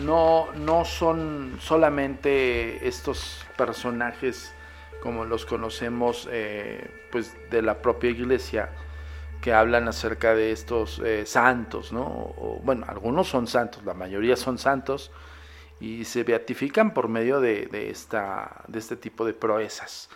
No, 0.00 0.48
no 0.54 0.86
son 0.86 1.58
solamente 1.60 2.88
estos 2.88 3.46
personajes 3.58 4.54
como 5.02 5.26
los 5.26 5.44
conocemos 5.44 6.26
eh, 6.32 6.90
pues 7.12 7.36
de 7.50 7.60
la 7.60 7.82
propia 7.82 8.08
iglesia 8.08 8.70
que 9.42 9.52
hablan 9.52 9.88
acerca 9.88 10.34
de 10.34 10.52
estos 10.52 11.02
santos, 11.24 11.92
¿no? 11.92 12.32
bueno, 12.62 12.86
algunos 12.88 13.28
son 13.28 13.48
santos, 13.48 13.84
la 13.84 13.92
mayoría 13.92 14.36
son 14.36 14.56
santos 14.56 15.10
y 15.82 16.04
se 16.04 16.22
beatifican 16.22 16.94
por 16.94 17.08
medio 17.08 17.40
de, 17.40 17.68
esta, 17.90 18.62
de 18.68 18.78
este 18.78 18.94
tipo 18.94 19.24
de 19.24 19.32
proezas 19.34 20.08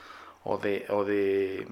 o 0.45 0.59
de, 0.59 0.87
o 0.91 1.05
de 1.05 1.67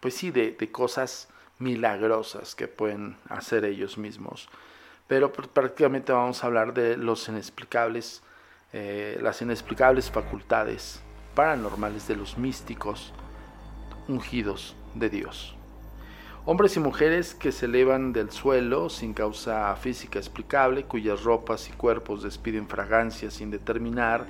pues 0.00 0.12
sí, 0.12 0.30
de, 0.30 0.50
de 0.50 0.70
cosas 0.70 1.28
milagrosas 1.58 2.54
que 2.54 2.68
pueden 2.68 3.16
hacer 3.30 3.64
ellos 3.64 3.96
mismos. 3.96 4.50
Pero 5.08 5.32
prácticamente 5.32 6.12
vamos 6.12 6.44
a 6.44 6.46
hablar 6.46 6.74
de 6.74 6.98
los 6.98 7.26
inexplicables, 7.26 8.22
eh, 8.74 9.18
las 9.22 9.40
inexplicables 9.40 10.10
facultades 10.10 11.00
paranormales 11.34 12.06
de 12.06 12.16
los 12.16 12.36
místicos 12.36 13.14
ungidos 14.08 14.76
de 14.94 15.08
Dios. 15.08 15.56
Hombres 16.44 16.76
y 16.76 16.80
mujeres 16.80 17.36
que 17.36 17.52
se 17.52 17.66
elevan 17.66 18.12
del 18.12 18.32
suelo 18.32 18.88
sin 18.88 19.14
causa 19.14 19.76
física 19.76 20.18
explicable, 20.18 20.82
cuyas 20.82 21.22
ropas 21.22 21.68
y 21.68 21.72
cuerpos 21.72 22.24
despiden 22.24 22.66
fragancias 22.66 23.34
sin 23.34 23.52
determinar, 23.52 24.26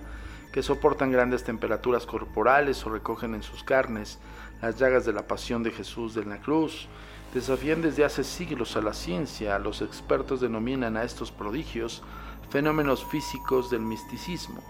que 0.52 0.62
soportan 0.62 1.11
grandes 1.11 1.42
temperaturas 1.42 2.04
corporales 2.04 2.85
o 2.85 2.90
recogen 2.90 3.35
en 3.35 3.42
sus 3.42 3.64
carnes 3.64 4.19
las 4.61 4.78
llagas 4.78 5.07
de 5.07 5.14
la 5.14 5.26
pasión 5.26 5.62
de 5.62 5.71
Jesús 5.71 6.14
de 6.14 6.26
la 6.26 6.37
cruz, 6.37 6.87
desafían 7.33 7.81
desde 7.81 8.04
hace 8.04 8.25
siglos 8.25 8.76
a 8.76 8.83
la 8.83 8.92
ciencia. 8.92 9.59
Los 9.59 9.81
expertos 9.81 10.42
denominan 10.42 10.99
a 10.99 11.04
estos 11.04 11.33
prodigios 11.33 12.02
fenómenos 12.50 13.07
físicos 13.07 13.71
del 13.71 13.81
misticismo. 13.81 14.62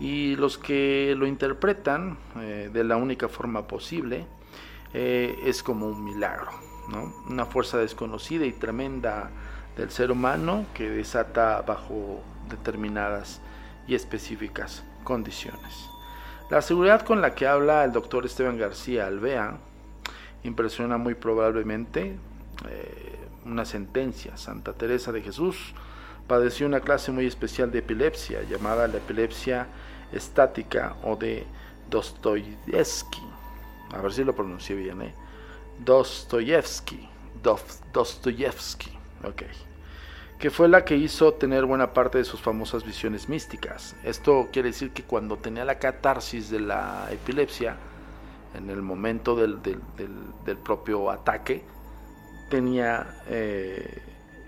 Y 0.00 0.36
los 0.36 0.58
que 0.58 1.14
lo 1.16 1.26
interpretan 1.26 2.18
eh, 2.36 2.68
de 2.70 2.84
la 2.84 2.98
única 2.98 3.30
forma 3.30 3.66
posible 3.66 4.26
eh, 4.94 5.38
es 5.44 5.62
como 5.62 5.86
un 5.86 6.04
milagro, 6.04 6.50
una 7.28 7.46
fuerza 7.46 7.78
desconocida 7.78 8.46
y 8.46 8.52
tremenda 8.52 9.30
del 9.76 9.90
ser 9.90 10.10
humano 10.10 10.66
que 10.74 10.88
desata 10.88 11.62
bajo 11.62 12.20
determinadas 12.48 13.40
y 13.86 13.94
específicas 13.94 14.84
condiciones. 15.04 15.88
La 16.50 16.62
seguridad 16.62 17.02
con 17.02 17.20
la 17.20 17.34
que 17.34 17.46
habla 17.46 17.84
el 17.84 17.92
doctor 17.92 18.24
Esteban 18.24 18.56
García 18.56 19.06
Alvea 19.06 19.58
impresiona 20.44 20.96
muy 20.96 21.14
probablemente 21.14 22.16
eh, 22.68 23.18
una 23.44 23.64
sentencia. 23.64 24.36
Santa 24.36 24.72
Teresa 24.72 25.12
de 25.12 25.20
Jesús 25.20 25.74
padeció 26.26 26.66
una 26.66 26.80
clase 26.80 27.12
muy 27.12 27.26
especial 27.26 27.70
de 27.70 27.80
epilepsia 27.80 28.42
llamada 28.42 28.88
la 28.88 28.96
epilepsia 28.96 29.66
estática 30.12 30.96
o 31.02 31.16
de 31.16 31.46
Dostoyevsky. 31.90 33.27
A 33.92 34.00
ver 34.00 34.12
si 34.12 34.24
lo 34.24 34.34
pronuncié 34.34 34.76
bien, 34.76 35.02
¿eh? 35.02 35.14
Dostoyevsky. 35.84 37.08
Dostoyevsky. 37.92 38.90
Ok 39.24 39.42
que 40.38 40.50
fue 40.50 40.68
la 40.68 40.84
que 40.84 40.96
hizo 40.96 41.34
tener 41.34 41.64
buena 41.64 41.92
parte 41.92 42.18
de 42.18 42.24
sus 42.24 42.40
famosas 42.40 42.84
visiones 42.84 43.28
místicas. 43.28 43.96
Esto 44.04 44.48
quiere 44.52 44.68
decir 44.68 44.92
que 44.92 45.02
cuando 45.02 45.36
tenía 45.36 45.64
la 45.64 45.78
catarsis 45.78 46.48
de 46.48 46.60
la 46.60 47.08
epilepsia, 47.10 47.76
en 48.54 48.70
el 48.70 48.80
momento 48.80 49.34
del, 49.34 49.58
propio 50.64 51.10
ataque, 51.10 51.64
tenía 52.50 53.20
eh, 53.26 54.02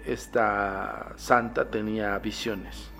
esta 0.06 1.12
santa 1.16 1.70
tenía 1.70 2.18
visiones. 2.18 2.90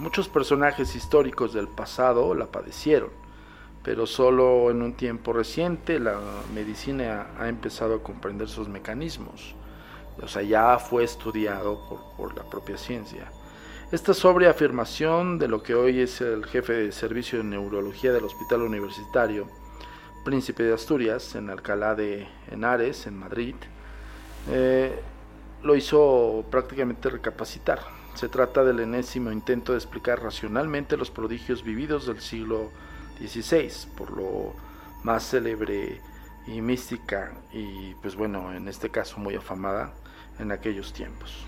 Muchos 0.00 0.28
personajes 0.28 0.94
históricos 0.96 1.54
del 1.54 1.68
pasado 1.68 2.34
la 2.34 2.46
padecieron, 2.46 3.10
pero 3.88 4.04
solo 4.06 4.70
en 4.70 4.82
un 4.82 4.92
tiempo 4.92 5.32
reciente 5.32 5.98
la 5.98 6.20
medicina 6.52 7.28
ha 7.38 7.48
empezado 7.48 7.94
a 7.94 8.02
comprender 8.02 8.46
sus 8.46 8.68
mecanismos 8.68 9.54
o 10.20 10.28
sea, 10.28 10.42
ya 10.42 10.78
fue 10.78 11.04
estudiado 11.04 11.80
por, 12.18 12.36
la 12.36 12.42
propia 12.42 12.76
ciencia. 12.76 13.32
Esta 13.90 14.12
sobria 14.12 14.50
afirmación 14.50 15.38
de 15.38 15.48
lo 15.48 15.62
que 15.62 15.74
hoy 15.74 16.00
es 16.00 16.20
el 16.20 16.44
jefe 16.44 16.74
de 16.74 16.92
servicio 16.92 17.38
de 17.38 17.44
neurología 17.44 18.12
del 18.12 18.24
Hospital 18.24 18.60
Universitario 18.60 19.48
Príncipe 20.22 20.64
de 20.64 20.74
Asturias, 20.74 21.34
en 21.34 21.48
Alcalá 21.48 21.94
de 21.94 22.28
Henares, 22.50 23.06
en 23.06 23.16
Madrid, 23.16 23.54
eh, 24.50 25.00
lo 25.62 25.74
hizo 25.74 26.44
prácticamente 26.50 27.08
recapacitar. 27.08 27.80
Se 28.12 28.28
trata 28.28 28.64
del 28.64 28.80
enésimo 28.80 29.32
intento 29.32 29.72
de 29.72 29.78
explicar 29.78 30.22
racionalmente 30.22 30.98
los 30.98 31.10
prodigios 31.10 31.62
vividos 31.62 32.06
del 32.06 32.20
siglo 32.20 32.70
XVI, 33.18 33.70
por 33.96 34.10
lo 34.10 34.54
más 35.02 35.30
célebre 35.30 36.00
y 36.46 36.60
mística 36.60 37.32
y 37.52 37.94
pues 37.96 38.16
bueno, 38.16 38.52
en 38.54 38.68
este 38.68 38.90
caso 38.90 39.18
muy 39.18 39.34
afamada 39.34 39.92
en 40.38 40.52
aquellos 40.52 40.92
tiempos. 40.92 41.44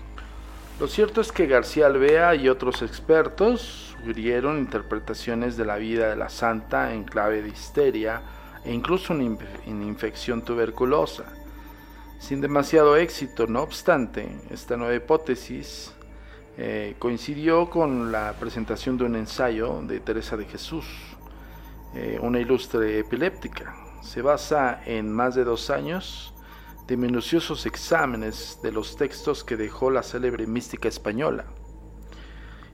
Lo 0.79 0.87
cierto 0.87 1.21
es 1.21 1.31
que 1.31 1.47
García 1.47 1.87
Alvea 1.87 2.35
y 2.35 2.49
otros 2.49 2.81
expertos 2.81 3.95
sugirieron 3.99 4.57
interpretaciones 4.57 5.55
de 5.57 5.65
la 5.65 5.77
vida 5.77 6.09
de 6.09 6.15
la 6.15 6.29
santa 6.29 6.93
en 6.93 7.03
clave 7.03 7.41
de 7.41 7.49
histeria 7.49 8.21
e 8.63 8.73
incluso 8.73 9.13
en 9.13 9.81
infección 9.83 10.43
tuberculosa. 10.43 11.25
Sin 12.19 12.41
demasiado 12.41 12.97
éxito, 12.97 13.47
no 13.47 13.61
obstante, 13.61 14.27
esta 14.51 14.77
nueva 14.77 14.95
hipótesis 14.95 15.91
eh, 16.57 16.95
coincidió 16.99 17.69
con 17.69 18.11
la 18.11 18.33
presentación 18.39 18.97
de 18.97 19.05
un 19.05 19.15
ensayo 19.15 19.81
de 19.81 19.99
Teresa 19.99 20.37
de 20.37 20.45
Jesús, 20.45 20.85
eh, 21.93 22.19
una 22.21 22.39
ilustre 22.39 22.99
epiléptica. 22.99 23.75
Se 24.01 24.21
basa 24.21 24.81
en 24.85 25.11
más 25.11 25.35
de 25.35 25.43
dos 25.43 25.69
años 25.69 26.33
de 26.87 26.97
minuciosos 26.97 27.65
exámenes 27.65 28.59
de 28.63 28.71
los 28.71 28.95
textos 28.95 29.43
que 29.43 29.57
dejó 29.57 29.91
la 29.91 30.03
célebre 30.03 30.47
mística 30.47 30.87
española. 30.87 31.45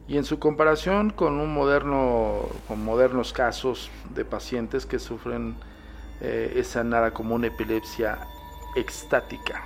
Y 0.08 0.18
en 0.18 0.24
su 0.24 0.40
comparación 0.40 1.10
con, 1.10 1.40
un 1.40 1.54
moderno, 1.54 2.48
con 2.68 2.84
modernos 2.84 3.34
casos 3.34 3.92
de 4.16 4.24
pacientes 4.24 4.86
que 4.86 5.00
sufren 5.00 5.56
eh, 6.22 6.54
esa 6.56 6.84
nada 6.84 7.12
común 7.12 7.44
epilepsia 7.44 8.20
extática. 8.76 9.64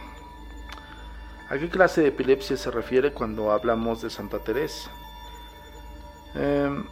¿A 1.49 1.58
qué 1.58 1.69
clase 1.69 2.02
de 2.02 2.08
epilepsia 2.08 2.58
se 2.58 2.71
refiere 2.71 3.13
cuando 3.13 3.52
hablamos 3.52 4.02
de 4.02 4.10
Santa 4.10 4.39
Teresa? 4.39 4.89
Em, 6.34 6.86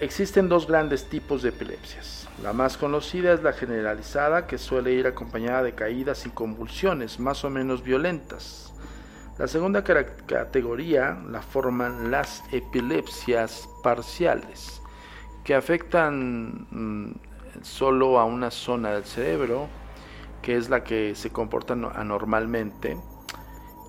existen 0.00 0.48
dos 0.48 0.66
grandes 0.66 1.08
tipos 1.08 1.42
de 1.42 1.50
epilepsias 1.50 2.28
la 2.42 2.52
más 2.52 2.76
conocida 2.76 3.32
es 3.32 3.42
la 3.42 3.52
generalizada, 3.52 4.46
que 4.46 4.58
suele 4.58 4.92
ir 4.92 5.08
acompañada 5.08 5.64
de 5.64 5.74
caídas 5.74 6.24
y 6.24 6.30
convulsiones 6.30 7.18
más 7.18 7.44
o 7.44 7.50
menos 7.50 7.82
violentas. 7.82 8.72
La 9.38 9.48
segunda 9.48 9.82
categoría 9.82 11.20
la 11.28 11.42
forman 11.42 12.12
las 12.12 12.44
epilepsias 12.52 13.68
parciales, 13.82 14.80
que 15.42 15.56
afectan 15.56 16.68
mm, 16.70 17.62
solo 17.62 18.20
a 18.20 18.24
una 18.24 18.52
zona 18.52 18.92
del 18.92 19.04
cerebro, 19.04 19.68
que 20.40 20.56
es 20.56 20.70
la 20.70 20.84
que 20.84 21.16
se 21.16 21.30
comporta 21.30 21.74
anormalmente 21.74 22.96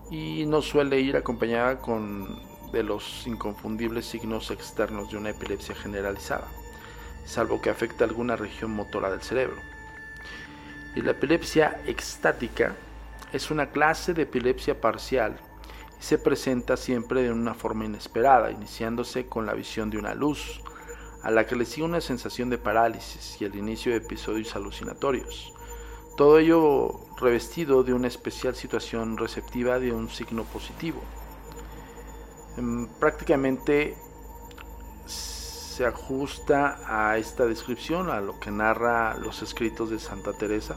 y 0.09 0.45
no 0.47 0.63
suele 0.63 0.99
ir 0.99 1.15
acompañada 1.17 1.77
con 1.77 2.48
de 2.71 2.83
los 2.83 3.25
inconfundibles 3.27 4.05
signos 4.05 4.51
externos 4.51 5.11
de 5.11 5.17
una 5.17 5.29
epilepsia 5.29 5.75
generalizada 5.75 6.47
salvo 7.29 7.61
que 7.61 7.69
afecte 7.69 8.03
alguna 8.03 8.35
región 8.35 8.71
motora 8.71 9.11
del 9.11 9.21
cerebro. 9.21 9.57
Y 10.95 11.01
la 11.01 11.11
epilepsia 11.11 11.79
extática 11.85 12.75
es 13.31 13.51
una 13.51 13.69
clase 13.69 14.13
de 14.13 14.23
epilepsia 14.23 14.81
parcial 14.81 15.39
y 15.99 16.03
se 16.03 16.17
presenta 16.17 16.75
siempre 16.75 17.21
de 17.21 17.31
una 17.31 17.53
forma 17.53 17.85
inesperada, 17.85 18.51
iniciándose 18.51 19.27
con 19.27 19.45
la 19.45 19.53
visión 19.53 19.91
de 19.91 19.99
una 19.99 20.15
luz, 20.15 20.61
a 21.21 21.29
la 21.29 21.45
que 21.45 21.55
le 21.55 21.65
sigue 21.65 21.85
una 21.85 22.01
sensación 22.01 22.49
de 22.49 22.57
parálisis 22.57 23.39
y 23.39 23.45
el 23.45 23.55
inicio 23.55 23.91
de 23.91 23.99
episodios 23.99 24.55
alucinatorios. 24.55 25.53
Todo 26.17 26.39
ello 26.39 26.99
revestido 27.17 27.83
de 27.83 27.93
una 27.93 28.07
especial 28.07 28.55
situación 28.55 29.17
receptiva 29.17 29.79
de 29.79 29.93
un 29.93 30.09
signo 30.09 30.43
positivo. 30.45 31.01
Em, 32.59 32.87
prácticamente 32.99 33.95
se 35.05 35.85
ajusta 35.85 36.77
a 36.85 37.17
esta 37.17 37.45
descripción, 37.45 38.09
a 38.09 38.19
lo 38.19 38.37
que 38.37 38.51
narra 38.51 39.15
los 39.15 39.41
escritos 39.41 39.89
de 39.89 39.97
Santa 39.97 40.33
Teresa. 40.33 40.75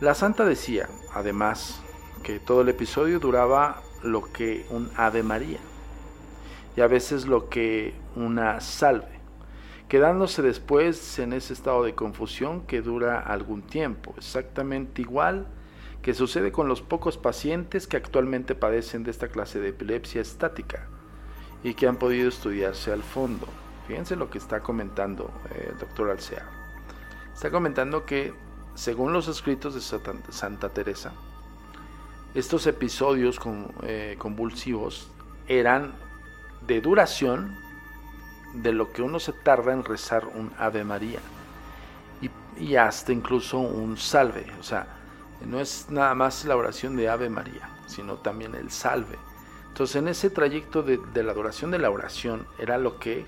La 0.00 0.16
santa 0.16 0.44
decía, 0.44 0.88
además, 1.14 1.80
que 2.24 2.40
todo 2.40 2.62
el 2.62 2.68
episodio 2.68 3.20
duraba 3.20 3.80
lo 4.02 4.24
que 4.24 4.66
un 4.70 4.90
Ave 4.96 5.22
María 5.22 5.60
y 6.76 6.80
a 6.80 6.88
veces 6.88 7.26
lo 7.26 7.48
que 7.48 7.94
una 8.16 8.60
salve, 8.60 9.20
quedándose 9.88 10.42
después 10.42 11.16
en 11.20 11.32
ese 11.32 11.52
estado 11.52 11.84
de 11.84 11.94
confusión 11.94 12.66
que 12.66 12.82
dura 12.82 13.20
algún 13.20 13.62
tiempo, 13.62 14.14
exactamente 14.16 15.02
igual 15.02 15.46
que 16.02 16.14
sucede 16.14 16.52
con 16.52 16.68
los 16.68 16.80
pocos 16.80 17.18
pacientes 17.18 17.86
que 17.86 17.96
actualmente 17.96 18.54
padecen 18.54 19.04
de 19.04 19.10
esta 19.10 19.28
clase 19.28 19.60
de 19.60 19.68
epilepsia 19.68 20.20
estática 20.20 20.86
y 21.62 21.74
que 21.74 21.88
han 21.88 21.96
podido 21.96 22.28
estudiarse 22.28 22.92
al 22.92 23.02
fondo. 23.02 23.46
Fíjense 23.86 24.16
lo 24.16 24.30
que 24.30 24.38
está 24.38 24.60
comentando 24.60 25.30
eh, 25.50 25.70
el 25.72 25.78
doctor 25.78 26.10
Alcea. 26.10 26.48
Está 27.34 27.50
comentando 27.50 28.04
que, 28.04 28.34
según 28.74 29.12
los 29.12 29.28
escritos 29.28 29.74
de 29.74 29.80
Santa 30.30 30.68
Teresa, 30.68 31.12
estos 32.34 32.66
episodios 32.66 33.40
eh, 33.82 34.16
convulsivos 34.18 35.10
eran 35.46 35.94
de 36.66 36.80
duración 36.80 37.56
de 38.54 38.72
lo 38.72 38.92
que 38.92 39.02
uno 39.02 39.18
se 39.18 39.32
tarda 39.32 39.72
en 39.72 39.84
rezar 39.84 40.26
un 40.26 40.52
Ave 40.58 40.84
María 40.84 41.20
y, 42.20 42.30
y, 42.62 42.76
hasta 42.76 43.12
incluso 43.12 43.58
un 43.58 43.96
salve. 43.96 44.46
O 44.60 44.62
sea, 44.62 44.97
no 45.46 45.60
es 45.60 45.86
nada 45.90 46.14
más 46.14 46.44
la 46.44 46.56
oración 46.56 46.96
de 46.96 47.08
Ave 47.08 47.28
María, 47.28 47.70
sino 47.86 48.14
también 48.14 48.54
el 48.54 48.70
salve. 48.70 49.16
Entonces 49.68 49.96
en 49.96 50.08
ese 50.08 50.30
trayecto 50.30 50.82
de, 50.82 50.98
la 51.22 51.32
adoración 51.32 51.70
de 51.70 51.78
la 51.78 51.90
oración 51.90 52.46
era 52.58 52.78
lo 52.78 52.98
que 52.98 53.26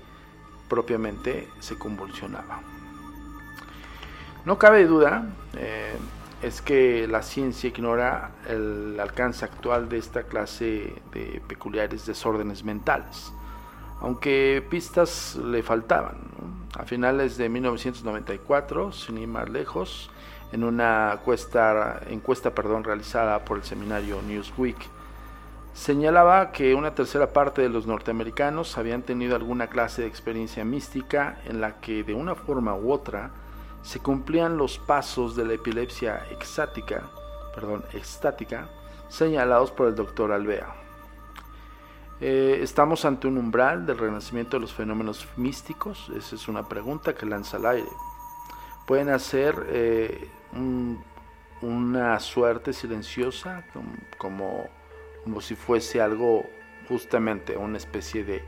propiamente 0.67 1.47
se 1.59 1.77
convulsionaba. 1.77 2.61
No 4.45 4.57
cabe 4.57 4.85
duda, 4.85 5.29
eh, 5.55 5.95
es 6.41 6.61
que 6.61 7.07
la 7.07 7.21
ciencia 7.21 7.69
ignora 7.69 8.31
el 8.49 8.99
alcance 8.99 9.45
actual 9.45 9.87
de 9.89 9.97
esta 9.97 10.23
clase 10.23 10.95
de 11.13 11.41
peculiares 11.47 12.05
desórdenes 12.05 12.63
mentales, 12.63 13.31
aunque 13.99 14.65
pistas 14.69 15.35
le 15.35 15.61
faltaban. 15.61 16.17
A 16.77 16.83
finales 16.83 17.37
de 17.37 17.49
1994, 17.49 18.91
sin 18.91 19.19
ir 19.19 19.27
más 19.27 19.49
lejos, 19.49 20.09
en 20.51 20.63
una 20.63 21.13
encuesta, 21.13 22.01
encuesta 22.09 22.51
perdón, 22.53 22.83
realizada 22.83 23.43
por 23.45 23.57
el 23.57 23.63
seminario 23.63 24.21
Newsweek. 24.21 24.77
Señalaba 25.73 26.51
que 26.51 26.75
una 26.75 26.93
tercera 26.93 27.31
parte 27.31 27.61
de 27.61 27.69
los 27.69 27.87
norteamericanos 27.87 28.77
habían 28.77 29.03
tenido 29.03 29.35
alguna 29.35 29.67
clase 29.67 30.01
de 30.01 30.07
experiencia 30.07 30.65
mística 30.65 31.37
en 31.45 31.61
la 31.61 31.79
que 31.79 32.03
de 32.03 32.13
una 32.13 32.35
forma 32.35 32.75
u 32.75 32.91
otra 32.91 33.31
se 33.81 33.99
cumplían 33.99 34.57
los 34.57 34.77
pasos 34.77 35.35
de 35.35 35.45
la 35.45 35.53
epilepsia 35.53 36.25
exática, 36.29 37.09
perdón, 37.55 37.83
extática 37.93 38.67
señalados 39.07 39.71
por 39.71 39.87
el 39.87 39.95
doctor 39.95 40.31
Alvea. 40.31 40.73
Eh, 42.19 42.59
¿Estamos 42.61 43.03
ante 43.03 43.27
un 43.27 43.37
umbral 43.37 43.85
del 43.85 43.97
renacimiento 43.97 44.57
de 44.57 44.61
los 44.61 44.73
fenómenos 44.73 45.27
místicos? 45.37 46.11
Esa 46.15 46.35
es 46.35 46.47
una 46.47 46.67
pregunta 46.67 47.15
que 47.15 47.25
lanza 47.25 47.57
al 47.57 47.65
aire. 47.65 47.89
Pueden 48.85 49.09
hacer 49.09 49.65
eh, 49.69 50.29
una 50.53 52.19
suerte 52.19 52.73
silenciosa, 52.73 53.63
como, 54.17 54.69
como, 55.25 55.41
si 55.41 55.55
fuese 55.55 56.01
algo 56.01 56.49
justamente 56.87 57.55
una 57.55 57.77
especie 57.77 58.23
de, 58.23 58.43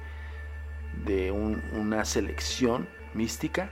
de 1.05 1.31
una 1.31 2.05
selección 2.05 2.87
mística 3.13 3.71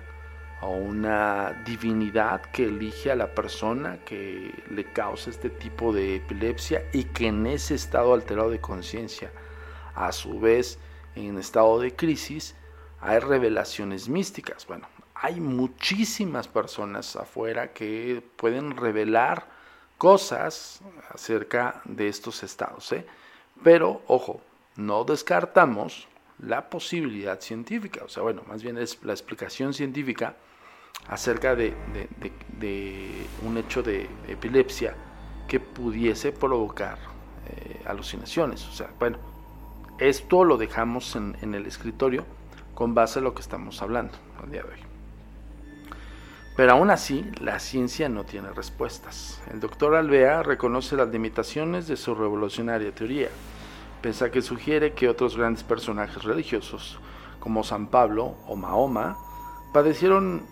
o 0.61 0.69
una 0.69 1.63
divinidad 1.65 2.41
que 2.41 2.65
elige 2.65 3.11
a 3.11 3.15
la 3.15 3.33
persona 3.33 3.97
que 4.05 4.53
le 4.69 4.85
causa 4.85 5.31
este 5.31 5.49
tipo 5.49 5.91
de 5.91 6.17
epilepsia 6.17 6.85
y 6.93 7.05
que 7.05 7.27
en 7.27 7.47
ese 7.47 7.73
estado 7.73 8.13
alterado 8.13 8.51
de 8.51 8.61
conciencia 8.61 9.31
a 9.95 10.11
su 10.11 10.39
vez 10.39 10.79
en 11.15 11.37
estado 11.37 11.79
de 11.79 11.95
crisis 11.95 12.55
hay 12.99 13.19
revelaciones 13.19 14.07
místicas. 14.07 14.65
Bueno, 14.67 14.87
hay 15.21 15.39
muchísimas 15.39 16.47
personas 16.47 17.15
afuera 17.15 17.73
que 17.73 18.23
pueden 18.37 18.75
revelar 18.75 19.47
cosas 19.99 20.81
acerca 21.13 21.81
de 21.85 22.07
estos 22.07 22.41
estados. 22.41 22.91
¿eh? 22.91 23.05
Pero, 23.63 24.01
ojo, 24.07 24.41
no 24.77 25.03
descartamos 25.03 26.07
la 26.39 26.69
posibilidad 26.71 27.39
científica, 27.39 28.03
o 28.03 28.09
sea, 28.09 28.23
bueno, 28.23 28.41
más 28.47 28.63
bien 28.63 28.79
es 28.79 28.97
la 29.03 29.13
explicación 29.13 29.75
científica 29.75 30.35
acerca 31.07 31.55
de, 31.55 31.75
un 33.45 33.57
hecho 33.57 33.83
de 33.83 34.09
epilepsia 34.27 34.95
que 35.47 35.59
pudiese 35.59 36.31
provocar 36.31 36.97
eh, 37.47 37.81
alucinaciones. 37.85 38.67
O 38.67 38.71
sea, 38.71 38.89
bueno, 38.97 39.19
esto 39.99 40.43
lo 40.45 40.57
dejamos 40.57 41.15
en, 41.15 41.53
el 41.53 41.67
escritorio 41.67 42.25
con 42.73 42.95
base 42.95 43.19
a 43.19 43.21
lo 43.21 43.35
que 43.35 43.41
estamos 43.41 43.83
hablando 43.83 44.13
al 44.41 44.49
día 44.49 44.63
de 44.63 44.69
hoy. 44.69 44.90
Pero 46.61 46.73
aún 46.73 46.91
así, 46.91 47.25
la 47.39 47.57
ciencia 47.57 48.07
no 48.07 48.23
tiene 48.23 48.51
respuestas. 48.51 49.41
El 49.51 49.59
doctor 49.59 49.95
Alvea 49.95 50.43
reconoce 50.43 50.95
las 50.95 51.09
limitaciones 51.09 51.87
de 51.87 51.97
su 51.97 52.13
revolucionaria 52.13 52.93
teoría, 52.93 53.29
pese 54.03 54.25
a 54.25 54.29
que 54.29 54.43
sugiere 54.43 54.93
que 54.93 55.09
otros 55.09 55.35
grandes 55.35 55.63
personajes 55.63 56.23
religiosos, 56.23 56.99
como 57.39 57.63
San 57.63 57.87
Pablo 57.87 58.35
o 58.45 58.55
Mahoma, 58.55 59.17
padecieron 59.73 60.45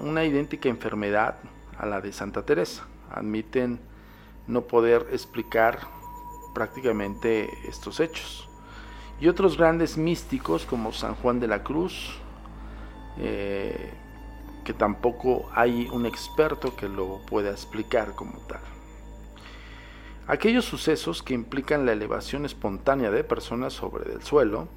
una 0.00 0.24
idéntica 0.24 0.68
enfermedad 0.68 1.38
a 1.76 1.84
la 1.84 2.00
de 2.00 2.12
Santa 2.12 2.46
Teresa. 2.46 2.86
Admiten 3.12 3.80
no 4.46 4.60
poder 4.68 5.08
explicar 5.10 5.80
prácticamente 6.54 7.50
estos 7.66 7.98
hechos 7.98 8.48
y 9.20 9.26
otros 9.26 9.56
grandes 9.56 9.96
místicos 9.96 10.64
como 10.64 10.92
San 10.92 11.16
Juan 11.16 11.40
de 11.40 11.48
la 11.48 11.64
Cruz, 11.64 12.20
eh, 13.18 13.92
que 14.64 14.72
tampoco 14.72 15.50
hay 15.54 15.88
un 15.92 16.06
experto 16.06 16.74
que 16.76 16.88
lo 16.88 17.20
pueda 17.26 17.50
explicar 17.50 18.14
como 18.14 18.38
tal. 18.40 18.60
Aquellos 20.26 20.64
sucesos 20.64 21.22
que 21.22 21.34
implican 21.34 21.86
la 21.86 21.92
elevación 21.92 22.44
espontánea 22.44 23.10
de 23.10 23.24
personas 23.24 23.72
sobre 23.72 24.12
el 24.12 24.22
suelo, 24.22 24.68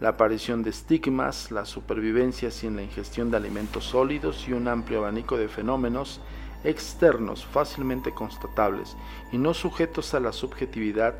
la 0.00 0.10
aparición 0.10 0.62
de 0.62 0.70
estigmas, 0.70 1.50
la 1.50 1.64
supervivencia 1.64 2.50
sin 2.50 2.76
la 2.76 2.82
ingestión 2.82 3.30
de 3.30 3.36
alimentos 3.36 3.84
sólidos 3.84 4.48
y 4.48 4.52
un 4.52 4.66
amplio 4.66 5.00
abanico 5.00 5.36
de 5.36 5.48
fenómenos 5.48 6.20
externos 6.64 7.44
fácilmente 7.44 8.12
constatables 8.12 8.96
y 9.30 9.38
no 9.38 9.54
sujetos 9.54 10.14
a 10.14 10.20
la 10.20 10.32
subjetividad 10.32 11.14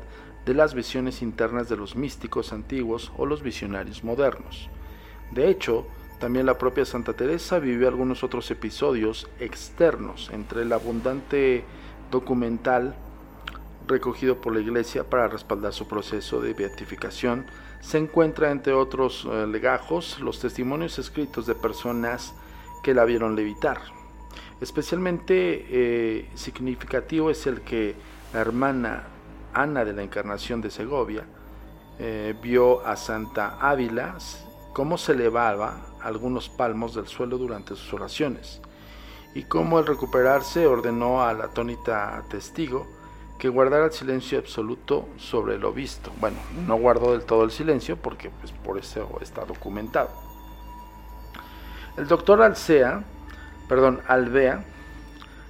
de 0.45 0.53
las 0.53 0.73
visiones 0.73 1.21
internas 1.21 1.69
de 1.69 1.77
los 1.77 1.95
místicos 1.95 2.53
antiguos 2.53 3.11
o 3.17 3.25
los 3.25 3.41
visionarios 3.41 4.03
modernos. 4.03 4.69
De 5.31 5.49
hecho, 5.49 5.87
también 6.19 6.45
la 6.45 6.57
propia 6.57 6.85
Santa 6.85 7.13
Teresa 7.13 7.59
vivió 7.59 7.87
algunos 7.87 8.23
otros 8.23 8.49
episodios 8.51 9.27
externos 9.39 10.29
entre 10.31 10.61
el 10.61 10.73
abundante 10.73 11.63
documental 12.11 12.95
recogido 13.87 14.41
por 14.41 14.53
la 14.53 14.61
Iglesia 14.61 15.03
para 15.03 15.27
respaldar 15.27 15.73
su 15.73 15.87
proceso 15.87 16.41
de 16.41 16.53
beatificación, 16.53 17.45
se 17.81 17.97
encuentra 17.97 18.51
entre 18.51 18.73
otros 18.73 19.27
eh, 19.29 19.45
legajos 19.45 20.19
los 20.19 20.39
testimonios 20.39 20.97
escritos 20.97 21.45
de 21.45 21.53
personas 21.55 22.33
que 22.81 22.93
la 22.93 23.05
vieron 23.05 23.35
levitar. 23.35 23.79
Especialmente 24.61 25.67
eh, 25.69 26.29
significativo 26.33 27.29
es 27.29 27.45
el 27.45 27.61
que 27.61 27.95
la 28.33 28.41
hermana 28.41 29.03
Ana 29.53 29.85
de 29.85 29.93
la 29.93 30.03
Encarnación 30.03 30.61
de 30.61 30.69
Segovia, 30.69 31.25
eh, 31.97 32.35
vio 32.41 32.85
a 32.85 32.97
Santa 32.97 33.57
Ávila 33.61 34.17
cómo 34.73 34.97
se 34.97 35.13
elevaba 35.13 35.77
algunos 36.05 36.49
palmos 36.49 36.95
del 36.95 37.07
suelo 37.07 37.37
durante 37.37 37.75
sus 37.75 37.93
oraciones 37.93 38.61
y 39.33 39.43
cómo 39.43 39.77
al 39.77 39.85
recuperarse 39.85 40.65
ordenó 40.65 41.21
al 41.21 41.41
atónita 41.41 42.23
testigo 42.29 42.87
que 43.37 43.49
guardara 43.49 43.85
el 43.85 43.91
silencio 43.91 44.39
absoluto 44.39 45.09
sobre 45.17 45.57
lo 45.57 45.73
visto. 45.73 46.11
Bueno, 46.21 46.37
no 46.65 46.77
guardó 46.77 47.11
del 47.11 47.25
todo 47.25 47.43
el 47.43 47.51
silencio 47.51 47.97
porque 47.97 48.29
pues, 48.29 48.51
por 48.51 48.77
eso 48.77 49.19
está 49.21 49.43
documentado. 49.43 50.09
El 51.97 52.07
doctor 52.07 52.41
Alcea, 52.41 53.03
perdón, 53.67 54.01
Alvea, 54.07 54.63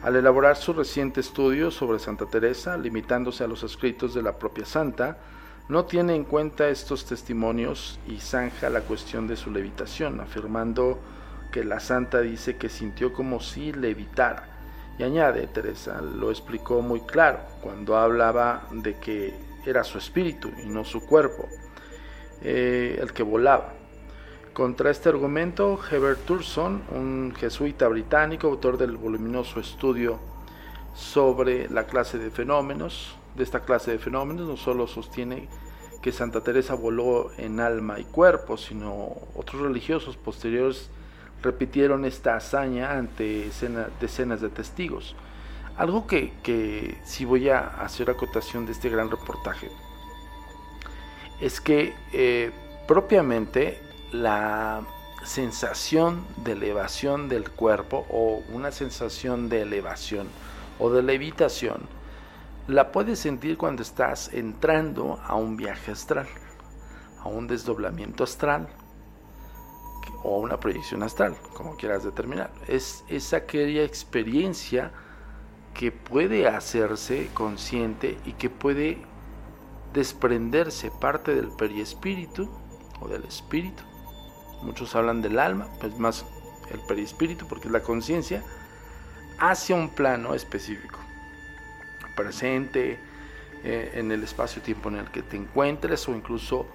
al 0.04 0.15
elaborar 0.15 0.56
su 0.56 0.74
reciente 0.74 1.20
estudio 1.20 1.70
sobre 1.70 2.00
Santa 2.00 2.26
Teresa, 2.26 2.78
limitándose 2.78 3.44
a 3.44 3.48
los 3.48 3.63
escritos 3.63 4.13
de 4.13 4.22
la 4.22 4.38
propia 4.38 4.65
santa, 4.65 5.18
no 5.67 5.86
tiene 5.86 6.15
en 6.15 6.25
cuenta 6.25 6.69
estos 6.69 7.06
testimonios 7.06 7.99
y 8.08 8.19
zanja 8.19 8.69
la 8.69 8.82
cuestión 8.82 9.28
de 9.28 9.36
su 9.36 9.49
levitación, 9.49 10.19
afirmando 10.19 10.99
que 11.51 11.63
la 11.63 11.80
santa 11.80 12.21
dice 12.21 12.58
que 12.58 12.69
sintió 12.69 13.13
como 13.13 13.39
si 13.39 13.71
levitara. 13.71 14.49
Y 14.99 15.04
añade, 15.04 15.47
Teresa 15.47 16.01
lo 16.01 16.30
explicó 16.30 16.82
muy 16.82 17.01
claro 17.01 17.39
cuando 17.62 17.97
hablaba 17.97 18.67
de 18.71 18.97
que 18.99 19.34
era 19.65 19.84
su 19.84 19.97
espíritu 19.97 20.51
y 20.63 20.67
no 20.67 20.86
su 20.86 21.06
cuerpo 21.06 21.49
eh, 22.41 22.97
el 23.01 23.12
que 23.12 23.23
volaba. 23.23 23.73
Contra 24.54 24.91
este 24.91 25.10
argumento, 25.10 25.80
Herbert 25.91 26.25
Turson, 26.25 26.84
un 26.91 27.34
jesuita 27.36 27.88
británico, 27.88 28.47
autor 28.47 28.78
del 28.78 28.95
voluminoso 28.95 29.60
estudio 29.60 30.19
sobre 30.93 31.67
la 31.69 31.86
clase 31.88 32.17
de 32.17 32.32
fenómenos, 32.32 33.15
de 33.36 33.43
esta 33.43 33.62
clase 33.62 33.91
de 33.91 34.00
fenómenos, 34.00 34.48
no 34.48 34.58
solo 34.58 34.88
sostiene 34.88 35.48
que 36.02 36.12
Santa 36.12 36.41
Teresa 36.41 36.76
voló 36.76 37.32
en 37.38 37.60
alma 37.60 38.00
y 38.00 38.04
cuerpo, 38.04 38.58
sino 38.58 39.15
otros 39.36 39.62
religiosos 39.62 40.17
posteriores 40.17 40.89
repitieron 41.41 42.06
esta 42.06 42.36
hazaña 42.36 42.91
ante 42.91 43.50
decenas 44.00 44.41
de 44.41 44.50
testigos. 44.50 45.15
Algo 45.78 46.08
que, 46.08 46.34
que 46.41 46.98
si 47.04 47.26
voy 47.26 47.50
a 47.50 47.60
hacer 47.60 48.10
acotación 48.10 48.65
de 48.65 48.71
este 48.71 48.89
gran 48.89 49.12
reportaje 49.12 49.69
es 51.41 51.60
que 51.60 51.93
eh, 52.13 52.52
propiamente 52.88 53.82
la 54.12 54.82
sensación 55.24 56.24
de 56.38 56.54
elevación 56.54 57.28
del 57.28 57.50
cuerpo 57.50 58.06
o 58.10 58.43
una 58.54 58.71
sensación 58.71 59.50
de 59.50 59.63
elevación 59.63 60.28
o 60.80 60.89
de 60.91 61.02
levitación 61.02 61.82
la 62.67 62.91
puedes 62.91 63.19
sentir 63.19 63.58
cuando 63.58 63.82
estás 63.82 64.34
entrando 64.34 65.19
a 65.23 65.36
un 65.36 65.58
viaje 65.58 65.91
astral, 65.91 66.28
a 67.19 67.28
un 67.28 67.47
desdoblamiento 67.47 68.23
astral 68.23 68.67
o 70.23 70.39
una 70.39 70.60
proyección 70.60 71.04
astral, 71.04 71.36
como 71.54 71.75
quieras 71.78 72.04
determinar. 72.04 72.51
Es, 72.67 73.04
es 73.08 73.34
aquella 73.34 73.84
experiencia 73.84 74.91
que 75.73 75.91
puede 75.91 76.47
hacerse 76.47 77.30
consciente 77.34 78.17
y 78.25 78.34
que 78.34 78.49
puede 78.49 79.01
desprenderse 79.93 80.91
parte 80.91 81.36
del 81.36 81.49
periespíritu 81.49 82.49
o 83.01 83.08
del 83.08 83.23
espíritu 83.25 83.84
muchos 84.65 84.95
hablan 84.95 85.21
del 85.21 85.39
alma, 85.39 85.67
pues 85.80 85.97
más 85.97 86.25
el 86.71 86.80
perispíritu, 86.82 87.47
porque 87.47 87.67
es 87.67 87.71
la 87.71 87.82
conciencia, 87.82 88.43
hacia 89.39 89.75
un 89.75 89.89
plano 89.89 90.34
específico, 90.34 90.99
presente, 92.15 92.99
eh, 93.63 93.91
en 93.95 94.12
el 94.12 94.23
espacio-tiempo 94.23 94.89
en 94.89 94.97
el 94.97 95.12
que 95.12 95.23
te 95.23 95.38
encuentres 95.38 96.08
o 96.08 96.15
incluso 96.15 96.67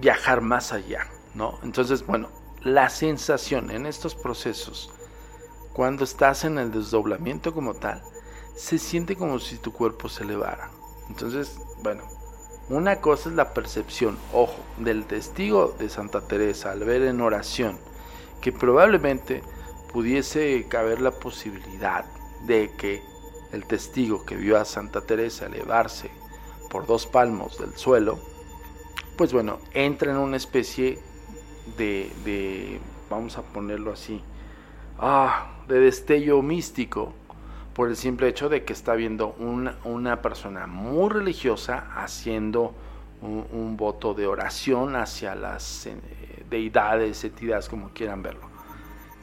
viajar 0.00 0.40
más 0.40 0.72
allá, 0.72 1.08
¿no? 1.34 1.58
Entonces, 1.62 2.06
bueno, 2.06 2.28
la 2.62 2.88
sensación 2.90 3.70
en 3.70 3.86
estos 3.86 4.14
procesos, 4.14 4.92
cuando 5.72 6.04
estás 6.04 6.44
en 6.44 6.58
el 6.58 6.70
desdoblamiento 6.70 7.52
como 7.52 7.74
tal, 7.74 8.02
se 8.54 8.78
siente 8.78 9.16
como 9.16 9.38
si 9.38 9.56
tu 9.56 9.72
cuerpo 9.72 10.08
se 10.08 10.24
elevara. 10.24 10.70
Entonces, 11.08 11.58
bueno, 11.82 12.04
una 12.68 13.00
cosa 13.00 13.30
es 13.30 13.34
la 13.34 13.52
percepción, 13.52 14.16
ojo, 14.32 14.60
del 14.78 15.04
testigo 15.06 15.74
de 15.78 15.88
Santa 15.88 16.20
Teresa 16.20 16.70
al 16.70 16.84
ver 16.84 17.02
en 17.02 17.20
oración 17.20 17.78
que 18.40 18.52
probablemente 18.52 19.42
pudiese 19.92 20.66
caber 20.68 21.00
la 21.00 21.10
posibilidad 21.10 22.04
de 22.46 22.70
que 22.76 23.02
el 23.52 23.64
testigo 23.66 24.24
que 24.24 24.36
vio 24.36 24.58
a 24.58 24.64
Santa 24.64 25.00
Teresa 25.00 25.46
elevarse 25.46 26.10
por 26.70 26.86
dos 26.86 27.06
palmos 27.06 27.58
del 27.58 27.76
suelo, 27.76 28.18
pues 29.16 29.32
bueno, 29.32 29.58
entra 29.74 30.12
en 30.12 30.18
una 30.18 30.36
especie 30.36 30.98
de, 31.76 32.80
vamos 33.08 33.36
a 33.36 33.42
ponerlo 33.42 33.92
así, 33.92 34.22
ah, 34.98 35.50
de 35.68 35.80
destello 35.80 36.42
místico 36.42 37.12
por 37.74 37.88
el 37.88 37.96
simple 37.96 38.28
hecho 38.28 38.48
de 38.48 38.64
que 38.64 38.72
está 38.72 38.94
viendo 38.94 39.34
una, 39.38 40.22
persona 40.22 40.66
muy 40.66 41.08
religiosa 41.08 41.92
haciendo 41.96 42.74
un, 43.22 43.76
voto 43.76 44.14
de 44.14 44.26
oración 44.26 44.96
hacia 44.96 45.34
las 45.34 45.86
eh, 45.86 45.96
deidades, 46.48 47.24
entidades, 47.24 47.68
como 47.68 47.90
quieran 47.90 48.22
verlo. 48.22 48.49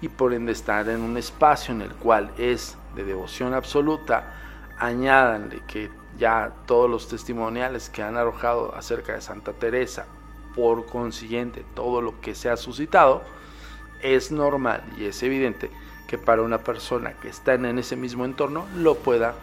Y 0.02 0.10
por 0.10 0.34
ende 0.34 0.52
estar 0.52 0.88
en 0.90 1.02
un 1.02 1.18
espacio 1.18 1.74
en 1.74 1.82
el 1.82 1.94
cual 1.94 2.32
es 2.38 2.78
de 2.96 3.04
devoción 3.04 3.54
absoluta, 3.54 4.34
añádanle 4.78 5.62
que 5.68 5.90
ya 6.18 6.54
todos 6.66 6.90
los 6.90 7.08
testimoniales 7.08 7.90
que 7.90 8.04
han 8.04 8.18
arrojado 8.18 8.76
acerca 8.76 9.14
de 9.14 9.22
Santa 9.22 9.54
Teresa, 9.54 10.06
por 10.56 10.86
consiguiente 10.86 11.64
todo 11.76 12.02
lo 12.02 12.20
que 12.22 12.36
se 12.36 12.50
ha 12.50 12.58
suscitado, 12.58 13.24
es 14.02 14.32
normal 14.32 14.84
y 14.98 15.06
es 15.06 15.22
evidente 15.24 15.72
que 16.08 16.18
para 16.18 16.42
una 16.42 16.60
persona 16.60 17.14
que 17.14 17.30
está 17.30 17.54
en 17.56 17.78
ese 17.78 17.96
mismo 17.96 18.26
entorno 18.26 18.66
lo 18.76 18.96
pueda 18.96 19.36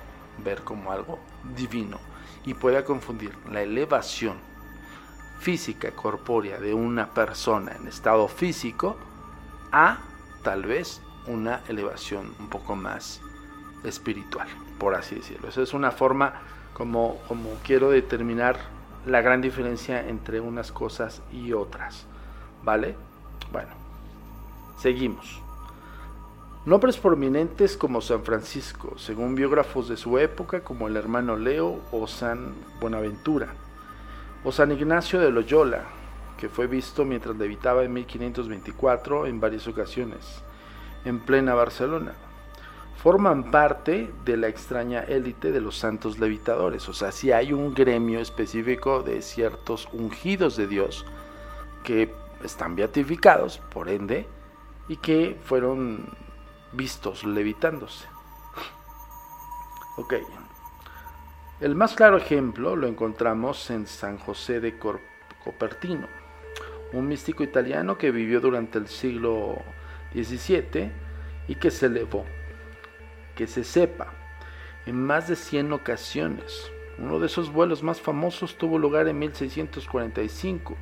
ver 0.43 0.62
como 0.62 0.93
algo 0.93 1.19
divino 1.57 1.99
y 2.45 2.55
pueda 2.55 2.85
confundir 2.85 3.33
la 3.51 3.62
elevación 3.62 4.37
física 5.40 5.90
corpórea 5.93 6.59
de 6.59 6.75
una 6.75 7.11
persona 7.11 7.73
en 7.73 7.87
estado 7.87 8.29
físico 8.29 8.97
a 9.73 9.99
tal 10.44 10.62
vez 10.62 11.02
una 11.26 11.62
elevación 11.68 12.33
un 12.38 12.48
poco 12.48 12.76
más 12.76 13.20
espiritual, 13.83 14.46
por 14.78 14.94
así 14.94 15.16
decirlo. 15.16 15.48
Esa 15.48 15.62
es 15.62 15.74
una 15.74 15.90
forma 15.90 16.35
como, 16.72 17.18
como 17.26 17.50
quiero 17.64 17.90
determinar 17.90 18.57
la 19.07 19.20
gran 19.22 19.40
diferencia 19.40 20.07
entre 20.09 20.40
unas 20.40 20.70
cosas 20.70 21.22
y 21.33 21.52
otras. 21.52 22.07
¿Vale? 22.62 22.94
Bueno, 23.50 23.70
seguimos. 24.78 25.40
Nombres 26.66 26.96
prominentes 26.96 27.76
como 27.76 28.00
San 28.00 28.22
Francisco, 28.22 28.96
según 28.96 29.35
biógrafos 29.35 29.88
de 29.88 29.98
su 29.98 30.18
época 30.18 30.61
como 30.61 30.88
el 30.88 30.96
hermano 30.96 31.37
Leo 31.37 31.80
o 31.92 32.07
San 32.07 32.54
Buenaventura, 32.80 33.48
o 34.44 34.52
San 34.52 34.72
Ignacio 34.72 35.20
de 35.20 35.30
Loyola, 35.30 35.85
que 36.38 36.49
fue 36.49 36.66
visto 36.66 37.05
mientras 37.05 37.37
levitaba 37.37 37.85
en 37.85 37.92
1524 37.92 39.27
en 39.27 39.40
varias 39.40 39.66
ocasiones, 39.66 40.42
en 41.05 41.20
plena 41.20 41.55
Barcelona. 41.55 42.12
Forman 42.97 43.51
parte 43.51 44.11
de 44.25 44.37
la 44.37 44.49
extraña 44.49 45.01
élite 45.01 45.53
de 45.53 45.61
los 45.61 45.77
santos 45.77 46.18
levitadores, 46.18 46.88
o 46.88 46.94
sea, 46.94 47.12
si 47.12 47.33
hay 47.33 47.53
un 47.53 47.75
gremio 47.75 48.20
específico 48.20 49.03
de 49.03 49.20
ciertos 49.20 49.88
ungidos 49.92 50.57
de 50.57 50.66
Dios 50.66 51.05
que 51.83 52.14
están 52.42 52.77
beatificados, 52.77 53.59
por 53.59 53.88
ende, 53.88 54.27
y 54.88 54.97
que 54.97 55.38
fueron 55.44 56.09
vistos 56.73 57.25
levitándose. 57.25 58.07
Ok. 59.97 60.14
El 61.61 61.75
más 61.75 61.94
claro 61.94 62.16
ejemplo 62.16 62.75
lo 62.75 62.87
encontramos 62.87 63.70
en 63.70 63.87
San 63.87 64.18
José 64.18 64.61
de 64.61 64.79
Copertino, 64.79 66.09
un 66.92 67.09
místico 67.09 67.42
italiano 67.42 67.99
que 67.99 68.11
vivió 68.11 68.40
durante 68.40 68.79
el 68.79 68.88
siglo 68.88 69.57
XVII 70.14 70.90
y 71.49 71.55
que 71.57 71.70
se 71.70 71.87
elevó, 71.87 72.25
que 73.35 73.47
se 73.47 73.64
sepa, 73.64 74.12
en 74.87 75.03
más 75.05 75.29
de 75.29 75.37
100 75.37 75.73
ocasiones. 75.73 76.70
Uno 76.99 77.18
de 77.18 77.27
esos 77.27 77.53
vuelos 77.53 77.83
más 77.83 78.01
famosos 78.01 78.57
tuvo 78.57 78.79
lugar 78.79 79.09
en 79.09 79.18
1645, 79.18 80.77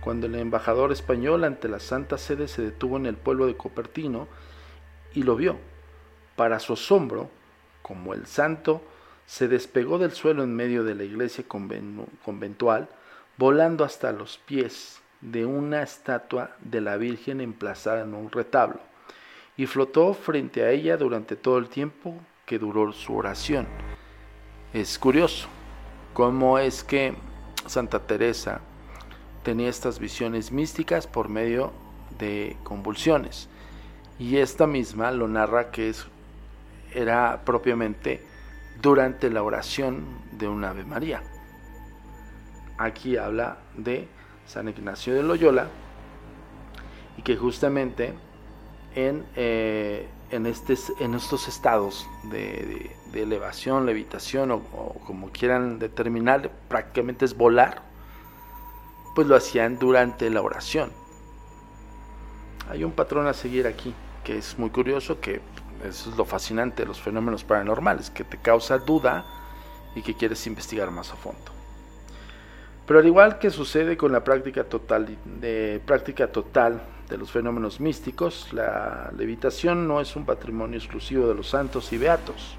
cuando 0.00 0.26
el 0.26 0.34
embajador 0.34 0.92
español 0.92 1.44
ante 1.44 1.68
la 1.68 1.80
Santa 1.80 2.18
Sede 2.18 2.48
se 2.48 2.62
detuvo 2.62 2.98
en 2.98 3.06
el 3.06 3.16
pueblo 3.16 3.46
de 3.46 3.56
Copertino 3.56 4.28
y 5.14 5.22
lo 5.22 5.36
vio. 5.36 5.58
Para 6.36 6.58
su 6.58 6.74
asombro, 6.74 7.30
como 7.80 8.12
el 8.12 8.26
santo 8.26 8.82
se 9.24 9.48
despegó 9.48 9.98
del 9.98 10.12
suelo 10.12 10.42
en 10.42 10.54
medio 10.54 10.84
de 10.84 10.94
la 10.94 11.04
iglesia 11.04 11.44
conventual, 11.48 12.88
volando 13.38 13.84
hasta 13.84 14.12
los 14.12 14.36
pies 14.38 15.00
de 15.24 15.46
una 15.46 15.82
estatua 15.82 16.50
de 16.60 16.80
la 16.80 16.96
Virgen 16.96 17.40
emplazada 17.40 18.02
en 18.02 18.14
un 18.14 18.30
retablo, 18.30 18.80
y 19.56 19.66
flotó 19.66 20.14
frente 20.14 20.62
a 20.62 20.70
ella 20.70 20.96
durante 20.96 21.34
todo 21.34 21.58
el 21.58 21.68
tiempo 21.68 22.14
que 22.44 22.58
duró 22.58 22.92
su 22.92 23.16
oración. 23.16 23.66
Es 24.72 24.98
curioso 24.98 25.48
cómo 26.12 26.58
es 26.58 26.84
que 26.84 27.14
Santa 27.66 28.00
Teresa 28.00 28.60
tenía 29.42 29.68
estas 29.68 29.98
visiones 29.98 30.52
místicas 30.52 31.06
por 31.06 31.28
medio 31.28 31.72
de 32.18 32.56
convulsiones. 32.62 33.48
Y 34.18 34.36
esta 34.36 34.66
misma 34.66 35.10
lo 35.10 35.26
narra 35.26 35.70
que 35.70 35.88
es, 35.88 36.06
era 36.92 37.42
propiamente 37.44 38.22
durante 38.80 39.30
la 39.30 39.42
oración 39.42 40.04
de 40.32 40.48
un 40.48 40.64
Ave 40.64 40.84
María. 40.84 41.22
Aquí 42.78 43.16
habla 43.16 43.58
de 43.76 44.08
San 44.46 44.68
Ignacio 44.68 45.14
de 45.14 45.22
Loyola 45.22 45.68
y 47.16 47.22
que 47.22 47.36
justamente 47.36 48.14
en, 48.94 49.24
eh, 49.36 50.08
este, 50.30 50.74
en 51.00 51.14
estos 51.14 51.48
estados 51.48 52.06
de, 52.24 52.90
elevación, 53.12 53.86
levitación 53.86 54.50
o, 54.50 54.56
o, 54.56 55.00
como 55.06 55.30
quieran 55.30 55.78
determinar, 55.78 56.50
prácticamente 56.68 57.24
es 57.24 57.36
volar, 57.36 57.82
pues 59.14 59.26
lo 59.26 59.36
hacían 59.36 59.78
durante 59.78 60.28
la 60.30 60.42
oración. 60.42 60.90
Hay 62.68 62.82
un 62.82 62.92
patrón 62.92 63.26
a 63.26 63.34
seguir 63.34 63.66
aquí 63.66 63.94
que 64.24 64.38
es 64.38 64.58
muy 64.58 64.70
curioso, 64.70 65.20
que 65.20 65.40
eso 65.84 66.10
es 66.10 66.16
lo 66.16 66.24
fascinante 66.24 66.82
de 66.82 66.88
los 66.88 67.00
fenómenos 67.00 67.44
paranormales, 67.44 68.10
que 68.10 68.24
te 68.24 68.38
causa 68.38 68.78
duda 68.78 69.24
y 69.94 70.02
que 70.02 70.14
quieres 70.14 70.46
investigar 70.46 70.90
más 70.90 71.12
a 71.12 71.16
fondo. 71.16 71.53
Pero 72.86 72.98
al 72.98 73.06
igual 73.06 73.38
que 73.38 73.50
sucede 73.50 73.96
con 73.96 74.12
la 74.12 74.22
práctica 74.24 74.64
total 74.64 75.16
de, 75.24 75.80
práctica 75.86 76.30
total 76.30 76.82
de 77.08 77.16
los 77.16 77.30
fenómenos 77.30 77.80
místicos, 77.80 78.52
la 78.52 79.10
levitación 79.16 79.88
no 79.88 80.00
es 80.00 80.16
un 80.16 80.26
patrimonio 80.26 80.78
exclusivo 80.78 81.26
de 81.26 81.34
los 81.34 81.48
santos 81.48 81.92
y 81.92 81.98
beatos. 81.98 82.56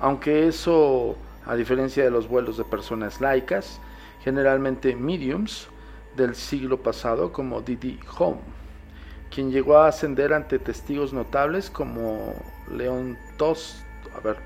Aunque 0.00 0.48
eso, 0.48 1.16
a 1.46 1.54
diferencia 1.54 2.02
de 2.02 2.10
los 2.10 2.26
vuelos 2.26 2.56
de 2.56 2.64
personas 2.64 3.20
laicas, 3.20 3.80
generalmente 4.24 4.96
mediums 4.96 5.68
del 6.16 6.34
siglo 6.34 6.82
pasado 6.82 7.32
como 7.32 7.60
Didi 7.60 8.00
Home, 8.18 8.40
quien 9.30 9.52
llegó 9.52 9.78
a 9.78 9.88
ascender 9.88 10.32
ante 10.32 10.58
testigos 10.58 11.12
notables 11.12 11.70
como 11.70 12.34
León 12.68 13.16
Tos, 13.36 13.80
a 14.16 14.20
ver, 14.20 14.38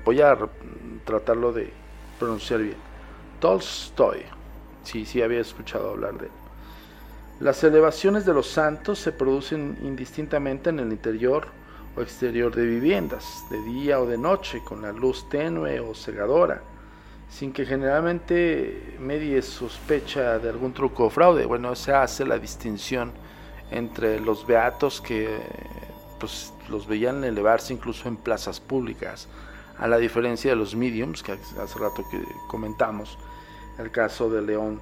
tratarlo 1.05 1.51
de 1.53 1.73
pronunciar 2.19 2.61
bien, 2.61 2.77
Tolstoy, 3.39 4.23
sí, 4.85 5.05
sí 5.05 5.21
había 5.21 5.41
escuchado 5.41 5.89
hablar 5.89 6.17
de 6.17 6.27
él. 6.27 6.31
Las 7.39 7.61
elevaciones 7.65 8.25
de 8.25 8.33
los 8.33 8.47
santos 8.47 8.97
se 8.99 9.11
producen 9.11 9.77
indistintamente 9.83 10.69
en 10.69 10.79
el 10.79 10.91
interior 10.91 11.47
o 11.97 12.01
exterior 12.01 12.55
de 12.55 12.65
viviendas, 12.65 13.43
de 13.49 13.61
día 13.63 13.99
o 13.99 14.05
de 14.05 14.17
noche, 14.17 14.61
con 14.63 14.81
la 14.81 14.93
luz 14.93 15.27
tenue 15.27 15.81
o 15.81 15.93
cegadora, 15.93 16.61
sin 17.29 17.51
que 17.51 17.65
generalmente 17.65 18.95
medie 18.99 19.41
sospecha 19.41 20.39
de 20.39 20.49
algún 20.49 20.73
truco 20.73 21.05
o 21.05 21.09
fraude. 21.09 21.45
Bueno, 21.45 21.75
se 21.75 21.93
hace 21.93 22.25
la 22.25 22.39
distinción 22.39 23.11
entre 23.69 24.21
los 24.21 24.47
beatos 24.47 25.01
que 25.01 25.39
pues, 26.19 26.53
los 26.69 26.87
veían 26.87 27.23
elevarse 27.23 27.73
incluso 27.73 28.07
en 28.07 28.15
plazas 28.15 28.61
públicas, 28.61 29.27
a 29.77 29.87
la 29.87 29.97
diferencia 29.97 30.51
de 30.51 30.55
los 30.55 30.73
mediums, 30.73 31.21
que 31.21 31.33
hace 31.33 31.79
rato 31.79 32.05
que 32.09 32.23
comentamos, 32.47 33.17
el 33.77 33.91
caso 33.91 34.29
de 34.29 34.41
León 34.41 34.79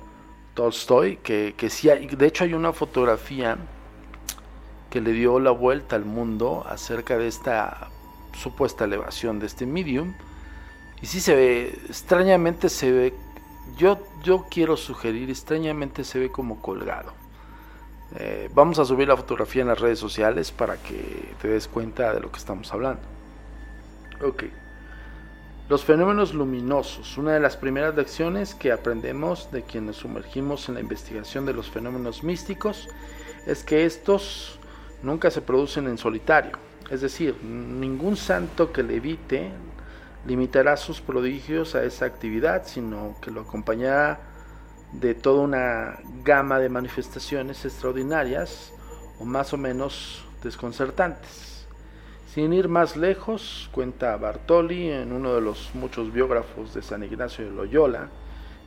Tolstoy, 0.53 1.17
que, 1.17 1.55
que 1.57 1.69
sí 1.69 1.89
hay, 1.89 2.07
de 2.07 2.27
hecho 2.27 2.43
hay 2.43 2.53
una 2.53 2.73
fotografía 2.73 3.57
que 4.89 5.01
le 5.01 5.11
dio 5.11 5.39
la 5.39 5.51
vuelta 5.51 5.95
al 5.95 6.05
mundo 6.05 6.63
acerca 6.69 7.17
de 7.17 7.27
esta 7.27 7.89
supuesta 8.33 8.85
elevación 8.85 9.39
de 9.39 9.47
este 9.47 9.65
medium, 9.65 10.13
y 11.01 11.05
sí 11.07 11.19
se 11.19 11.35
ve, 11.35 11.79
extrañamente 11.87 12.69
se 12.69 12.91
ve, 12.91 13.13
yo, 13.77 13.97
yo 14.23 14.45
quiero 14.49 14.77
sugerir, 14.77 15.29
extrañamente 15.29 16.03
se 16.03 16.19
ve 16.19 16.31
como 16.31 16.61
colgado 16.61 17.13
Eh, 18.15 18.47
vamos 18.53 18.77
a 18.77 18.85
subir 18.85 19.07
la 19.07 19.17
fotografía 19.17 19.63
en 19.63 19.69
las 19.69 19.79
redes 19.79 19.97
sociales 19.97 20.51
para 20.51 20.77
que 20.77 21.33
te 21.41 21.47
des 21.47 21.67
cuenta 21.67 22.13
de 22.13 22.19
lo 22.19 22.31
que 22.31 22.37
estamos 22.37 22.71
hablando. 22.71 23.01
Ok. 24.21 24.43
Los 25.69 25.85
fenómenos 25.85 26.33
luminosos. 26.33 27.17
Una 27.17 27.31
de 27.31 27.39
las 27.39 27.55
primeras 27.55 27.95
lecciones 27.95 28.53
que 28.53 28.73
aprendemos 28.73 29.49
de 29.49 29.63
quienes 29.63 29.95
sumergimos 29.95 30.67
en 30.67 30.75
la 30.75 30.81
investigación 30.81 31.45
de 31.45 31.53
los 31.53 31.69
fenómenos 31.69 32.21
místicos 32.21 32.89
es 33.45 33.63
que 33.63 33.85
estos 33.85 34.59
nunca 35.03 35.31
se 35.31 35.41
producen 35.41 35.87
en 35.87 35.97
solitario. 35.97 36.57
Es 36.89 36.99
decir, 36.99 37.41
ningún 37.41 38.17
santo 38.17 38.73
que 38.73 38.83
levite 38.83 39.51
limitará 40.27 40.75
sus 40.75 40.99
prodigios 40.99 41.75
a 41.75 41.85
esa 41.85 42.05
actividad, 42.05 42.63
sino 42.65 43.15
que 43.21 43.31
lo 43.31 43.41
acompañará 43.41 44.19
de 44.91 45.15
toda 45.15 45.43
una 45.43 45.97
gama 46.25 46.59
de 46.59 46.67
manifestaciones 46.67 47.63
extraordinarias 47.63 48.73
o 49.17 49.23
más 49.23 49.53
o 49.53 49.57
menos 49.57 50.25
desconcertantes. 50.43 51.52
Sin 52.33 52.51
ir 52.51 52.67
más 52.67 52.97
lejos, 52.97 53.69
cuenta 53.71 54.17
Bartoli 54.17 54.89
en 54.89 55.13
uno 55.13 55.35
de 55.35 55.41
los 55.41 55.69
muchos 55.75 56.11
biógrafos 56.11 56.73
de 56.73 56.81
San 56.81 57.03
Ignacio 57.03 57.45
de 57.45 57.51
Loyola, 57.51 58.09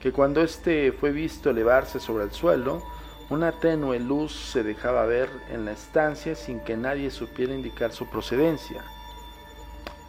que 0.01 0.13
cuando 0.13 0.41
éste 0.41 0.93
fue 0.93 1.11
visto 1.11 1.51
elevarse 1.51 1.99
sobre 1.99 2.23
el 2.23 2.31
suelo, 2.31 2.85
una 3.29 3.51
tenue 3.51 3.99
luz 3.99 4.31
se 4.53 4.63
dejaba 4.63 5.05
ver 5.07 5.29
en 5.51 5.65
la 5.65 5.73
estancia 5.73 6.37
sin 6.37 6.61
que 6.61 6.77
nadie 6.77 7.11
supiera 7.11 7.57
indicar 7.57 7.91
su 7.91 8.07
procedencia. 8.07 8.85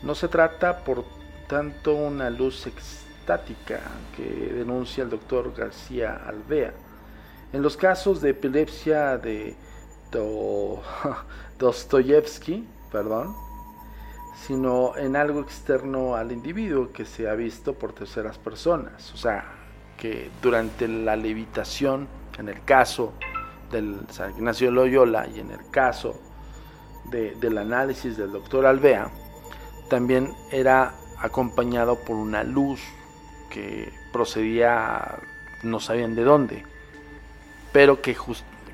No 0.03 0.13
se 0.13 0.27
trata, 0.27 0.83
por 0.83 1.03
tanto, 1.47 1.95
una 1.95 2.29
luz 2.29 2.67
estática 2.67 3.79
que 4.15 4.53
denuncia 4.53 5.03
el 5.03 5.09
doctor 5.09 5.51
García 5.57 6.21
Alvea. 6.27 6.73
En 7.51 7.63
los 7.63 7.75
casos 7.75 8.21
de 8.21 8.29
epilepsia 8.29 9.17
de 9.17 9.55
Dostoyevsky, 11.57 12.67
perdón, 12.91 13.46
sino 14.45 14.95
en 14.97 15.15
algo 15.15 15.41
externo 15.41 16.15
al 16.15 16.31
individuo 16.31 16.91
que 16.91 17.05
se 17.05 17.29
ha 17.29 17.33
visto 17.33 17.73
por 17.73 17.93
terceras 17.93 18.37
personas. 18.37 19.13
O 19.13 19.17
sea, 19.17 19.45
que 19.97 20.29
durante 20.41 20.87
la 20.87 21.15
levitación 21.15 22.07
en 22.37 22.49
el 22.49 22.63
caso 22.63 23.13
del 23.71 23.99
San 24.09 24.31
Ignacio 24.31 24.71
Loyola 24.71 25.27
y 25.27 25.39
en 25.39 25.51
el 25.51 25.69
caso 25.71 26.19
del 27.05 27.57
análisis 27.57 28.17
del 28.17 28.31
doctor 28.31 28.65
Alvea, 28.65 29.09
también 29.89 30.33
era 30.51 30.93
acompañado 31.19 31.95
por 31.95 32.17
una 32.17 32.43
luz 32.43 32.81
que 33.49 33.91
procedía, 34.11 35.19
no 35.63 35.79
sabían 35.79 36.15
de 36.15 36.23
dónde, 36.23 36.63
pero 37.71 38.01
que, 38.01 38.15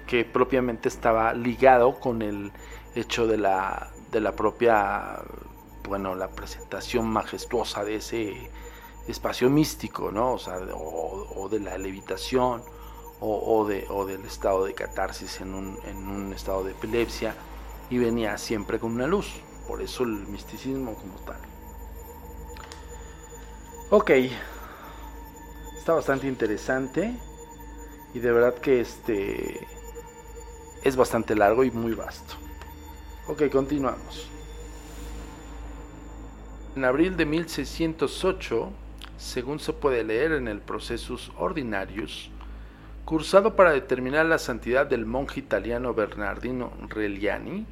que 0.07 0.25
propiamente 0.25 0.89
estaba 0.89 1.33
ligado 1.33 1.99
con 1.99 2.21
el 2.21 2.51
hecho 2.95 3.27
de 3.27 3.37
la, 3.37 3.91
de 4.11 4.19
la 4.19 4.31
propia, 4.33 5.19
bueno, 5.87 6.15
la 6.15 6.29
presentación 6.29 7.07
majestuosa 7.07 7.83
de 7.83 7.95
ese 7.97 8.51
espacio 9.07 9.49
místico, 9.49 10.11
¿no? 10.11 10.33
O, 10.33 10.39
sea, 10.39 10.57
o 10.57 11.49
de 11.49 11.59
la 11.59 11.77
levitación, 11.77 12.63
o, 13.25 13.65
de, 13.65 13.85
o 13.89 14.05
del 14.05 14.25
estado 14.25 14.65
de 14.65 14.73
catarsis 14.73 15.39
en 15.39 15.53
un, 15.53 15.79
en 15.85 16.07
un 16.07 16.33
estado 16.33 16.63
de 16.63 16.71
epilepsia 16.71 17.35
y 17.89 17.97
venía 17.97 18.37
siempre 18.37 18.79
con 18.79 18.91
una 18.93 19.07
luz. 19.07 19.27
Por 19.67 19.81
eso 19.81 20.03
el 20.03 20.27
misticismo 20.27 20.93
como 20.95 21.15
tal. 21.19 21.39
Ok, 23.89 24.11
está 25.77 25.93
bastante 25.93 26.27
interesante 26.27 27.17
y 28.13 28.19
de 28.19 28.31
verdad 28.31 28.55
que 28.55 28.81
este 28.81 29.67
es 30.83 30.95
bastante 30.97 31.33
largo 31.35 31.63
y 31.63 31.71
muy 31.71 31.93
vasto. 31.93 32.33
Ok, 33.27 33.43
continuamos. 33.49 34.29
En 36.75 36.85
abril 36.85 37.15
de 37.17 37.27
1608, 37.27 38.71
según 39.17 39.59
se 39.59 39.73
puede 39.73 40.03
leer 40.03 40.31
en 40.31 40.47
el 40.47 40.59
Procesus 40.59 41.31
Ordinarius, 41.37 42.31
Cursado 43.05 43.55
para 43.55 43.73
determinar 43.73 44.25
la 44.25 44.39
santidad 44.39 44.87
del 44.87 45.05
monje 45.05 45.39
italiano 45.39 45.93
Bernardino 45.93 46.71
Reliani, 46.89 47.65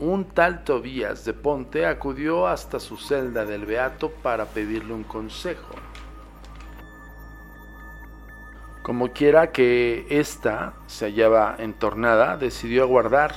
un 0.00 0.24
tal 0.24 0.64
Tobías 0.64 1.24
de 1.24 1.34
Ponte 1.34 1.86
acudió 1.86 2.48
hasta 2.48 2.80
su 2.80 2.96
celda 2.96 3.44
del 3.44 3.64
Beato 3.64 4.10
para 4.10 4.46
pedirle 4.46 4.92
un 4.92 5.04
consejo. 5.04 5.76
Como 8.82 9.12
quiera 9.12 9.52
que 9.52 10.06
ésta 10.10 10.74
se 10.86 11.04
hallaba 11.04 11.54
entornada, 11.58 12.36
decidió 12.36 12.82
aguardar 12.82 13.34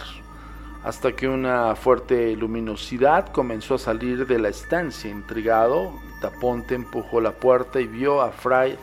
hasta 0.84 1.14
que 1.14 1.28
una 1.28 1.76
fuerte 1.76 2.36
luminosidad 2.36 3.32
comenzó 3.32 3.76
a 3.76 3.80
salir 3.80 4.26
de 4.26 4.40
la 4.40 4.50
estancia. 4.50 5.10
Intrigado, 5.10 5.94
Taponte 6.22 6.76
empujó 6.76 7.20
la 7.22 7.32
puerta 7.32 7.82
y 7.82 7.88
vio 7.88 8.22
a 8.22 8.32
Fray 8.32 8.78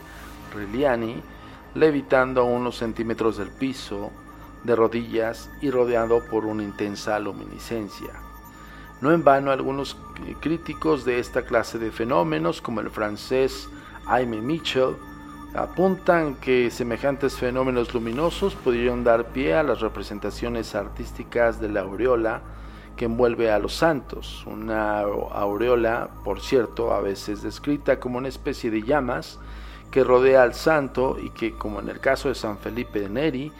Reliani 0.53 1.21
levitando 1.73 2.41
a 2.41 2.45
unos 2.45 2.77
centímetros 2.77 3.37
del 3.37 3.49
piso, 3.49 4.11
de 4.63 4.75
rodillas 4.75 5.49
y 5.61 5.69
rodeado 5.69 6.25
por 6.25 6.45
una 6.45 6.63
intensa 6.63 7.19
luminiscencia. 7.19 8.13
No 8.99 9.11
en 9.11 9.23
vano 9.23 9.51
algunos 9.51 9.95
críticos 10.39 11.05
de 11.05 11.19
esta 11.19 11.43
clase 11.43 11.77
de 11.77 11.91
fenómenos, 11.91 12.61
como 12.61 12.81
el 12.81 12.89
francés 12.89 13.69
Aimé 14.07 14.41
Mitchell, 14.41 14.95
apuntan 15.53 16.35
que 16.35 16.69
semejantes 16.69 17.35
fenómenos 17.35 17.93
luminosos 17.93 18.55
pudieron 18.55 19.03
dar 19.03 19.25
pie 19.25 19.55
a 19.55 19.63
las 19.63 19.81
representaciones 19.81 20.75
artísticas 20.75 21.59
de 21.59 21.69
la 21.69 21.81
aureola 21.81 22.41
que 22.95 23.05
envuelve 23.05 23.51
a 23.51 23.59
los 23.59 23.73
santos, 23.75 24.43
una 24.47 25.01
aureola, 25.01 26.09
por 26.23 26.41
cierto, 26.41 26.93
a 26.93 26.99
veces 26.99 27.43
descrita 27.43 27.99
como 27.99 28.17
una 28.17 28.27
especie 28.27 28.71
de 28.71 28.81
llamas 28.81 29.39
que 29.91 30.03
rodea 30.03 30.43
al 30.43 30.55
santo 30.55 31.17
y 31.21 31.29
que, 31.29 31.53
como 31.53 31.79
en 31.79 31.89
el 31.89 31.99
caso 31.99 32.29
de 32.29 32.35
San 32.35 32.57
Felipe 32.57 32.99
de 32.99 33.09
Neri, 33.09 33.51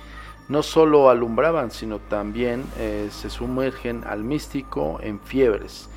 no 0.49 0.63
solo 0.63 1.09
alumbraban, 1.09 1.71
sino 1.71 1.99
también 1.99 2.63
eh, 2.77 3.09
se 3.11 3.29
sumergen 3.29 4.03
al 4.05 4.23
místico 4.23 4.99
en 5.01 5.19
fiebres 5.19 5.89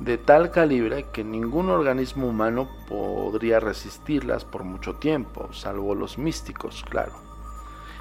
de 0.00 0.18
tal 0.18 0.50
calibre 0.50 1.06
que 1.12 1.22
ningún 1.22 1.70
organismo 1.70 2.26
humano 2.26 2.68
podría 2.88 3.60
resistirlas 3.60 4.44
por 4.44 4.64
mucho 4.64 4.96
tiempo, 4.96 5.52
salvo 5.52 5.94
los 5.94 6.18
místicos, 6.18 6.84
claro. 6.88 7.12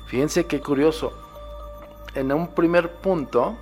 Fíjense 0.07 0.45
qué 0.45 0.59
curioso. 0.59 1.13
En 2.15 2.31
un 2.31 2.53
primer 2.53 2.99
punto, 3.01 3.57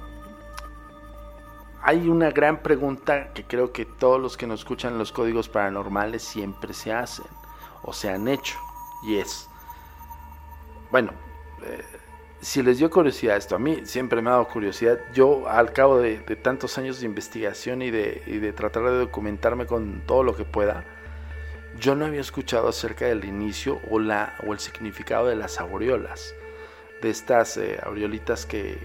hay 1.82 2.10
una 2.10 2.32
gran 2.32 2.62
pregunta 2.62 3.32
que 3.34 3.44
creo 3.44 3.72
que 3.72 3.86
todos 3.86 4.20
los 4.20 4.38
que 4.38 4.48
nos 4.48 4.62
escuchan 4.62 4.98
los 4.98 5.12
códigos 5.12 5.48
paranormales 5.50 6.24
siempre 6.24 6.74
se 6.74 6.92
hacen 6.92 7.28
o 7.84 7.94
se 7.94 8.10
han 8.10 8.28
hecho. 8.28 8.58
Y 9.04 9.18
es, 9.18 9.50
bueno, 10.92 11.12
eh, 11.64 11.84
si 12.42 12.64
les 12.64 12.78
dio 12.78 12.90
curiosidad 12.90 13.38
esto, 13.38 13.56
a 13.56 13.60
mí 13.60 13.82
siempre 13.84 14.22
me 14.22 14.30
ha 14.30 14.34
dado 14.34 14.48
curiosidad. 14.48 15.00
Yo 15.14 15.48
al 15.50 15.74
cabo 15.74 16.00
de, 16.00 16.18
tantos 16.42 16.78
años 16.78 17.00
de 17.00 17.06
investigación 17.06 17.82
y 17.82 17.92
de, 17.92 18.54
tratar 18.56 18.84
de 18.84 18.98
documentarme 18.98 19.66
con 19.66 20.02
todo 20.06 20.24
lo 20.24 20.36
que 20.36 20.46
pueda, 20.46 20.86
yo 21.80 21.96
no 21.96 22.06
había 22.06 22.22
escuchado 22.22 22.70
acerca 22.70 23.06
del 23.06 23.26
inicio 23.26 23.80
o, 23.90 24.00
la, 24.00 24.36
o 24.46 24.54
el 24.54 24.60
significado 24.60 25.28
de 25.28 25.36
las 25.36 25.60
aureolas, 25.60 26.34
de 27.02 27.10
estas 27.10 27.58
eh, 27.58 27.80
aureolitas 27.84 28.46
que 28.46 28.78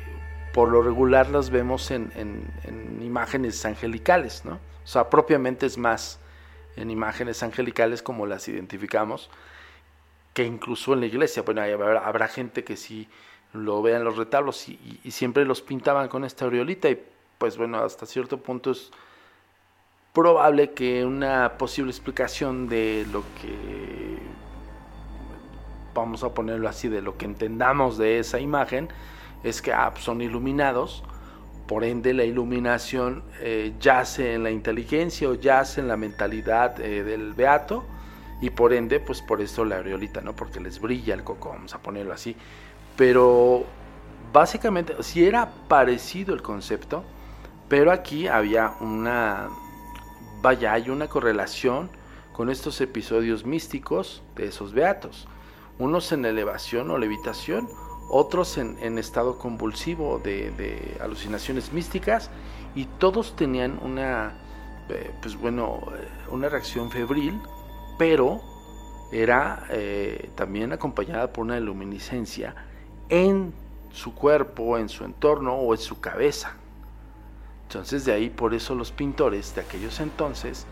por 0.52 0.68
lo 0.68 0.82
regular 0.82 1.30
las 1.30 1.50
vemos 1.50 1.90
en, 1.90 2.12
en, 2.14 2.46
en 2.64 3.02
imágenes 3.02 3.64
angelicales, 3.64 4.44
¿no? 4.44 4.54
O 4.84 4.86
sea, 4.86 5.10
propiamente 5.10 5.66
es 5.66 5.78
más 5.78 6.20
en 6.76 6.90
imágenes 6.90 7.42
angelicales 7.42 8.02
como 8.02 8.26
las 8.26 8.46
identificamos, 8.48 9.30
que 10.34 10.44
incluso 10.44 10.92
en 10.92 11.00
la 11.00 11.06
iglesia, 11.06 11.42
bueno, 11.42 11.62
habrá, 11.62 12.28
gente 12.28 12.64
que 12.64 12.76
sí 12.76 13.08
lo 13.54 13.80
vea 13.82 13.96
en 13.96 14.04
los 14.04 14.16
retablos 14.16 14.68
y, 14.68 15.00
siempre 15.10 15.44
los 15.44 15.62
pintaban 15.62 16.08
con 16.08 16.24
esta 16.24 16.44
aureolita 16.44 16.90
y 16.90 17.00
pues 17.38 17.56
bueno, 17.56 17.78
hasta 17.78 18.04
cierto 18.04 18.38
punto 18.38 18.72
es 18.72 18.90
probable 20.12 20.72
que 20.72 21.04
una 21.04 21.56
posible 21.56 21.90
explicación 21.90 22.68
de 22.68 23.06
lo 23.12 23.22
que, 23.40 24.18
vamos 25.94 26.22
a 26.24 26.34
ponerlo 26.34 26.68
así, 26.68 26.88
de 26.88 27.00
lo 27.00 27.16
que 27.16 27.24
entendamos 27.24 27.96
de 27.96 28.18
esa 28.18 28.40
imagen, 28.40 28.88
es 29.42 29.62
que 29.62 29.72
ah, 29.72 29.92
son 29.98 30.20
iluminados, 30.20 31.04
por 31.66 31.84
ende, 31.84 32.12
la 32.12 32.24
iluminación 32.24 33.22
eh, 33.40 33.72
yace 33.80 34.34
en 34.34 34.42
la 34.42 34.50
inteligencia 34.50 35.28
o 35.28 35.34
yace 35.34 35.80
en 35.80 35.88
la 35.88 35.96
mentalidad 35.96 36.78
eh, 36.80 37.02
del 37.02 37.32
beato 37.32 37.84
y 38.40 38.50
por 38.50 38.72
ende, 38.74 39.00
pues 39.00 39.22
por 39.22 39.40
eso 39.40 39.64
la 39.64 39.78
aureolita, 39.78 40.20
¿no? 40.20 40.36
Porque 40.36 40.60
les 40.60 40.78
brilla 40.80 41.14
el 41.14 41.24
coco, 41.24 41.50
vamos 41.50 41.74
a 41.74 41.78
ponerlo 41.78 42.12
así. 42.12 42.36
Pero 42.96 43.64
básicamente, 44.32 45.02
si 45.02 45.24
era 45.24 45.50
parecido 45.68 46.34
el 46.34 46.42
concepto, 46.42 47.04
pero 47.68 47.90
aquí 47.90 48.28
había 48.28 48.74
una, 48.80 49.48
vaya, 50.42 50.72
hay 50.72 50.90
una 50.90 51.08
correlación 51.08 51.90
con 52.32 52.50
estos 52.50 52.80
episodios 52.80 53.44
místicos 53.44 54.22
de 54.36 54.46
esos 54.46 54.72
beatos. 54.72 55.26
Unos 55.78 56.12
en 56.12 56.24
elevación 56.24 56.90
o 56.90 56.98
levitación, 56.98 57.68
otros 58.10 58.58
en, 58.58 58.98
estado 58.98 59.38
convulsivo 59.38 60.20
de, 60.22 60.96
alucinaciones 61.00 61.72
místicas 61.72 62.30
y 62.74 62.84
todos 62.84 63.34
tenían 63.34 63.78
una, 63.82 64.34
eh, 64.88 65.10
pues 65.20 65.36
bueno, 65.36 65.80
eh, 65.96 66.08
una 66.30 66.48
reacción 66.48 66.90
febril, 66.90 67.40
pero 67.98 68.40
era 69.10 69.64
eh, 69.70 70.30
también 70.34 70.72
acompañada 70.72 71.32
por 71.32 71.44
una 71.44 71.58
luminiscencia 71.60 72.54
en 73.14 73.54
su 73.92 74.12
cuerpo, 74.12 74.76
en 74.76 74.88
su 74.88 75.04
entorno 75.04 75.54
o 75.54 75.72
en 75.72 75.80
su 75.80 76.00
cabeza. 76.00 76.54
Entonces 77.62 78.04
de 78.04 78.12
ahí 78.12 78.28
por 78.28 78.54
eso 78.54 78.74
los 78.74 78.90
pintores 78.90 79.54
de 79.54 79.60
aquellos 79.60 80.00
entonces 80.00 80.66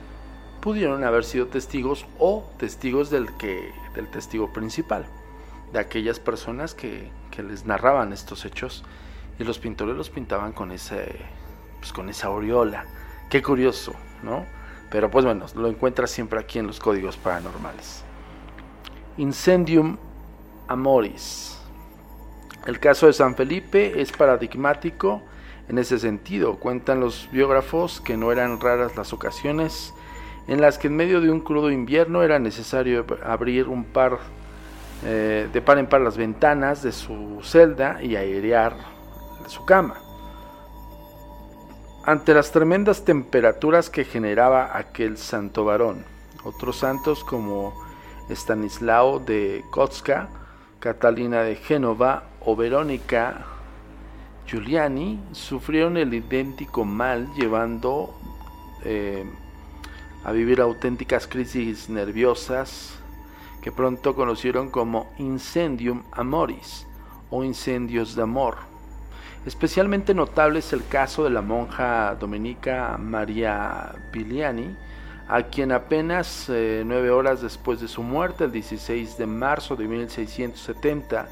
pudieron 0.60 1.04
haber 1.04 1.22
sido 1.24 1.46
testigos 1.46 2.04
o 2.18 2.44
testigos 2.58 3.10
del, 3.10 3.32
que, 3.36 3.72
del 3.94 4.10
testigo 4.10 4.52
principal, 4.52 5.06
de 5.72 5.78
aquellas 5.78 6.18
personas 6.18 6.74
que, 6.74 7.10
les 7.46 7.64
narraban 7.64 8.12
estos 8.12 8.44
hechos 8.44 8.84
y 9.38 9.44
los 9.44 9.58
pintores 9.58 9.96
los 9.96 10.10
pintaban 10.10 10.52
con, 10.52 10.72
ese, 10.72 11.20
pues, 11.78 11.92
con 11.92 12.08
esa 12.08 12.26
aureola. 12.26 12.84
Qué 13.30 13.40
curioso, 13.40 13.92
¿no? 14.22 14.44
Pero 14.90 15.10
pues 15.10 15.24
bueno, 15.24 15.46
lo 15.54 15.68
encuentras 15.68 16.10
siempre 16.10 16.38
aquí 16.40 16.58
en 16.58 16.66
los 16.66 16.78
códigos 16.78 17.16
paranormales. 17.16 18.04
Incendium 19.16 19.96
Amoris. 20.68 21.61
El 22.66 22.78
caso 22.78 23.06
de 23.06 23.12
San 23.12 23.34
Felipe 23.34 24.00
es 24.00 24.12
paradigmático 24.12 25.22
en 25.68 25.78
ese 25.78 25.98
sentido. 25.98 26.56
Cuentan 26.56 27.00
los 27.00 27.28
biógrafos 27.32 28.00
que 28.00 28.16
no 28.16 28.30
eran 28.30 28.60
raras 28.60 28.96
las 28.96 29.12
ocasiones 29.12 29.92
en 30.46 30.60
las 30.60 30.78
que 30.78 30.88
en 30.88 30.96
medio 30.96 31.20
de 31.20 31.30
un 31.30 31.40
crudo 31.40 31.70
invierno 31.70 32.22
era 32.22 32.38
necesario 32.38 33.04
abrir 33.24 33.68
un 33.68 33.84
par 33.84 34.18
eh, 35.04 35.48
de 35.52 35.62
par 35.62 35.78
en 35.78 35.88
par 35.88 36.00
las 36.00 36.16
ventanas 36.16 36.82
de 36.82 36.92
su 36.92 37.40
celda 37.42 38.02
y 38.02 38.14
airear 38.14 38.76
su 39.46 39.64
cama. 39.64 39.96
Ante 42.04 42.34
las 42.34 42.52
tremendas 42.52 43.04
temperaturas 43.04 43.90
que 43.90 44.04
generaba 44.04 44.76
aquel 44.76 45.18
santo 45.18 45.64
varón, 45.64 46.04
otros 46.44 46.78
santos 46.78 47.24
como 47.24 47.72
Stanislao 48.30 49.20
de 49.20 49.64
Kotska, 49.70 50.28
Catalina 50.80 51.42
de 51.42 51.56
Génova 51.56 52.31
o 52.44 52.56
Verónica 52.56 53.46
Giuliani 54.46 55.18
sufrieron 55.32 55.96
el 55.96 56.12
idéntico 56.12 56.84
mal 56.84 57.28
llevando 57.34 58.14
eh, 58.84 59.24
a 60.24 60.32
vivir 60.32 60.60
auténticas 60.60 61.26
crisis 61.26 61.88
nerviosas 61.88 62.94
que 63.60 63.72
pronto 63.72 64.14
conocieron 64.14 64.70
como 64.70 65.10
incendium 65.18 66.02
amoris 66.12 66.86
o 67.30 67.44
incendios 67.44 68.14
de 68.16 68.22
amor. 68.22 68.56
Especialmente 69.46 70.14
notable 70.14 70.60
es 70.60 70.72
el 70.72 70.86
caso 70.86 71.24
de 71.24 71.30
la 71.30 71.42
monja 71.42 72.14
dominica 72.14 72.96
María 72.98 73.92
Biliani, 74.12 74.76
a 75.28 75.44
quien 75.44 75.72
apenas 75.72 76.48
eh, 76.48 76.82
nueve 76.84 77.10
horas 77.10 77.40
después 77.40 77.80
de 77.80 77.88
su 77.88 78.02
muerte, 78.02 78.44
el 78.44 78.52
16 78.52 79.16
de 79.16 79.26
marzo 79.26 79.74
de 79.74 79.88
1670, 79.88 81.28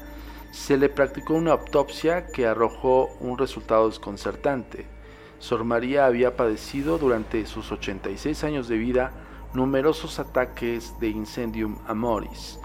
se 0.51 0.77
le 0.77 0.89
practicó 0.89 1.33
una 1.33 1.53
autopsia 1.53 2.27
que 2.27 2.45
arrojó 2.45 3.09
un 3.19 3.37
resultado 3.37 3.87
desconcertante. 3.87 4.85
Sor 5.39 5.63
María 5.63 6.05
había 6.05 6.35
padecido 6.35 6.97
durante 6.97 7.45
sus 7.45 7.71
86 7.71 8.43
años 8.43 8.67
de 8.67 8.77
vida 8.77 9.11
numerosos 9.53 10.19
ataques 10.19 10.93
de 10.99 11.09
incendium 11.09 11.77
amoris, 11.87 12.59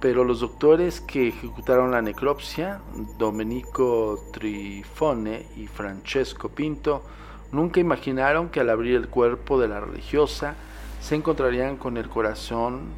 pero 0.00 0.24
los 0.24 0.40
doctores 0.40 1.00
que 1.00 1.28
ejecutaron 1.28 1.90
la 1.90 2.02
necropsia, 2.02 2.80
Domenico 3.18 4.22
Trifone 4.32 5.46
y 5.56 5.66
Francesco 5.66 6.50
Pinto, 6.50 7.02
nunca 7.50 7.80
imaginaron 7.80 8.50
que 8.50 8.60
al 8.60 8.70
abrir 8.70 8.94
el 8.94 9.08
cuerpo 9.08 9.58
de 9.58 9.68
la 9.68 9.80
religiosa 9.80 10.54
se 11.00 11.14
encontrarían 11.14 11.76
con 11.76 11.96
el 11.96 12.08
corazón 12.08 12.90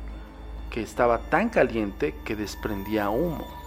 que 0.70 0.82
estaba 0.82 1.18
tan 1.30 1.48
caliente 1.48 2.14
que 2.24 2.36
desprendía 2.36 3.10
humo. 3.10 3.57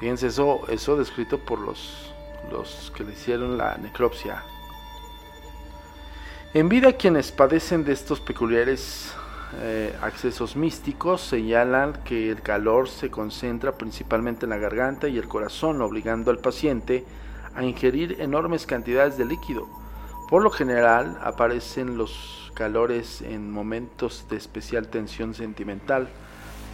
Fíjense, 0.00 0.28
eso, 0.28 0.62
eso 0.68 0.96
descrito 0.96 1.38
por 1.38 1.58
los, 1.58 2.10
los 2.50 2.90
que 2.96 3.04
le 3.04 3.12
hicieron 3.12 3.58
la 3.58 3.76
necropsia. 3.76 4.42
En 6.54 6.70
vida 6.70 6.94
quienes 6.94 7.30
padecen 7.30 7.84
de 7.84 7.92
estos 7.92 8.18
peculiares 8.18 9.14
eh, 9.60 9.94
accesos 10.00 10.56
místicos 10.56 11.20
señalan 11.20 11.92
que 12.04 12.30
el 12.30 12.40
calor 12.40 12.88
se 12.88 13.10
concentra 13.10 13.72
principalmente 13.72 14.46
en 14.46 14.50
la 14.50 14.56
garganta 14.56 15.06
y 15.06 15.18
el 15.18 15.28
corazón, 15.28 15.82
obligando 15.82 16.30
al 16.30 16.38
paciente 16.38 17.04
a 17.54 17.62
ingerir 17.62 18.20
enormes 18.20 18.64
cantidades 18.64 19.18
de 19.18 19.26
líquido. 19.26 19.68
Por 20.30 20.42
lo 20.42 20.50
general 20.50 21.18
aparecen 21.22 21.98
los 21.98 22.50
calores 22.54 23.20
en 23.20 23.50
momentos 23.50 24.26
de 24.30 24.36
especial 24.36 24.88
tensión 24.88 25.34
sentimental, 25.34 26.08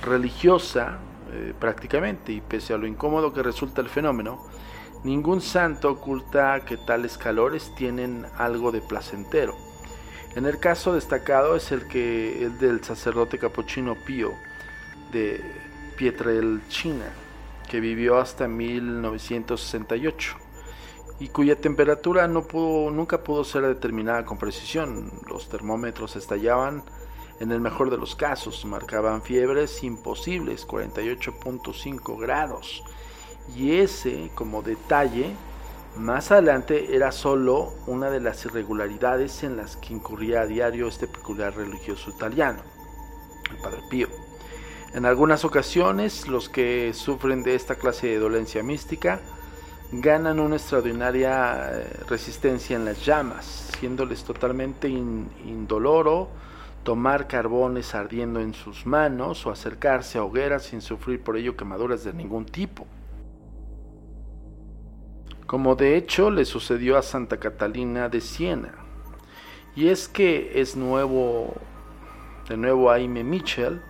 religiosa 0.05 0.99
eh, 1.33 1.55
prácticamente, 1.59 2.33
y 2.33 2.41
pese 2.41 2.74
a 2.74 2.79
lo 2.79 2.87
incómodo 2.87 3.33
que 3.33 3.43
resulta 3.43 3.81
el 3.81 3.89
fenómeno, 3.89 4.45
ningún 5.05 5.41
santo 5.41 5.91
oculta 5.91 6.64
que 6.64 6.77
tales 6.77 7.18
calores 7.18 7.72
tienen 7.77 8.27
algo 8.37 8.72
de 8.72 8.81
placentero. 8.81 9.57
En 10.35 10.47
el 10.47 10.59
caso 10.59 10.93
destacado 10.93 11.57
es 11.57 11.72
el 11.72 11.89
que 11.89 12.45
el 12.45 12.59
del 12.59 12.85
sacerdote 12.85 13.39
capuchino 13.39 13.95
Pío 13.95 14.33
de 15.11 15.41
Pietrelcina, 15.97 17.07
que 17.68 17.81
vivió 17.81 18.18
hasta 18.18 18.47
1968 18.47 20.37
y 21.18 21.29
cuya 21.29 21.57
temperatura 21.57 22.29
no 22.29 22.43
pudo, 22.43 22.91
nunca 22.91 23.22
pudo 23.22 23.45
ser 23.45 23.62
determinada 23.62 24.24
con 24.24 24.39
precisión. 24.39 25.11
Los 25.29 25.49
termómetros 25.49 26.16
estallaban 26.16 26.83
en 27.41 27.53
el 27.53 27.61
mejor 27.61 27.91
de 27.91 27.99
los 27.99 28.16
casos, 28.16 28.64
marcaban 28.64 29.22
fiebres 29.22 29.82
imposibles, 29.82 30.66
48.5 30.66 32.18
grados. 32.18 32.82
Y 33.55 33.76
ese, 33.76 34.30
como 34.34 34.62
detalle, 34.62 35.34
más 35.97 36.30
adelante 36.30 36.95
era 36.95 37.12
solo 37.12 37.72
una 37.87 38.11
de 38.11 38.20
las 38.20 38.45
irregularidades 38.45 39.43
en 39.43 39.57
las 39.57 39.76
que 39.76 39.95
incurría 39.95 40.43
a 40.43 40.47
diario 40.47 40.89
este 40.89 41.07
peculiar 41.07 41.55
religioso 41.55 42.11
italiano, 42.11 42.62
el 43.51 43.57
Padre 43.59 43.80
Pío. 43.91 44.09
En 44.95 45.05
algunas 45.05 45.45
ocasiones, 45.45 46.26
los 46.26 46.49
que 46.49 46.93
sufren 46.95 47.43
de 47.43 47.55
esta 47.55 47.74
clase 47.74 48.07
de 48.07 48.18
dolencia 48.18 48.62
mística 48.62 49.20
ganan 49.93 50.41
una 50.41 50.57
extraordinaria 50.57 51.70
eh, 51.70 52.01
resistencia 52.09 52.76
en 52.76 52.84
las 52.87 53.05
llamas, 53.05 53.70
siéndoles 53.78 54.24
totalmente 54.24 54.89
indoloro 54.89 56.28
tomar 56.87 57.26
carbones 57.26 57.97
ardiendo 57.97 58.39
en 58.39 58.55
sus 58.55 58.87
manos 58.87 59.45
o 59.45 59.51
acercarse 59.51 60.18
a 60.18 60.22
hogueras 60.22 60.66
sin 60.66 60.80
sufrir 60.80 61.20
por 61.20 61.37
ello 61.37 61.57
quemaduras 61.57 62.05
de 62.05 62.12
ningún 62.12 62.47
tipo. 62.47 62.87
Como 65.47 65.74
de 65.74 65.97
hecho 65.97 66.30
le 66.30 66.45
sucedió 66.45 66.97
a 66.97 67.03
Santa 67.03 67.39
Catalina 67.39 68.09
de 68.09 68.20
Siena. 68.20 68.72
Y 69.74 69.89
es 69.89 70.07
que 70.07 70.61
es 70.61 70.76
nuevo, 70.76 71.55
de 72.49 72.57
nuevo 72.57 72.93
Aime 72.93 73.24
Mitchell, 73.24 73.82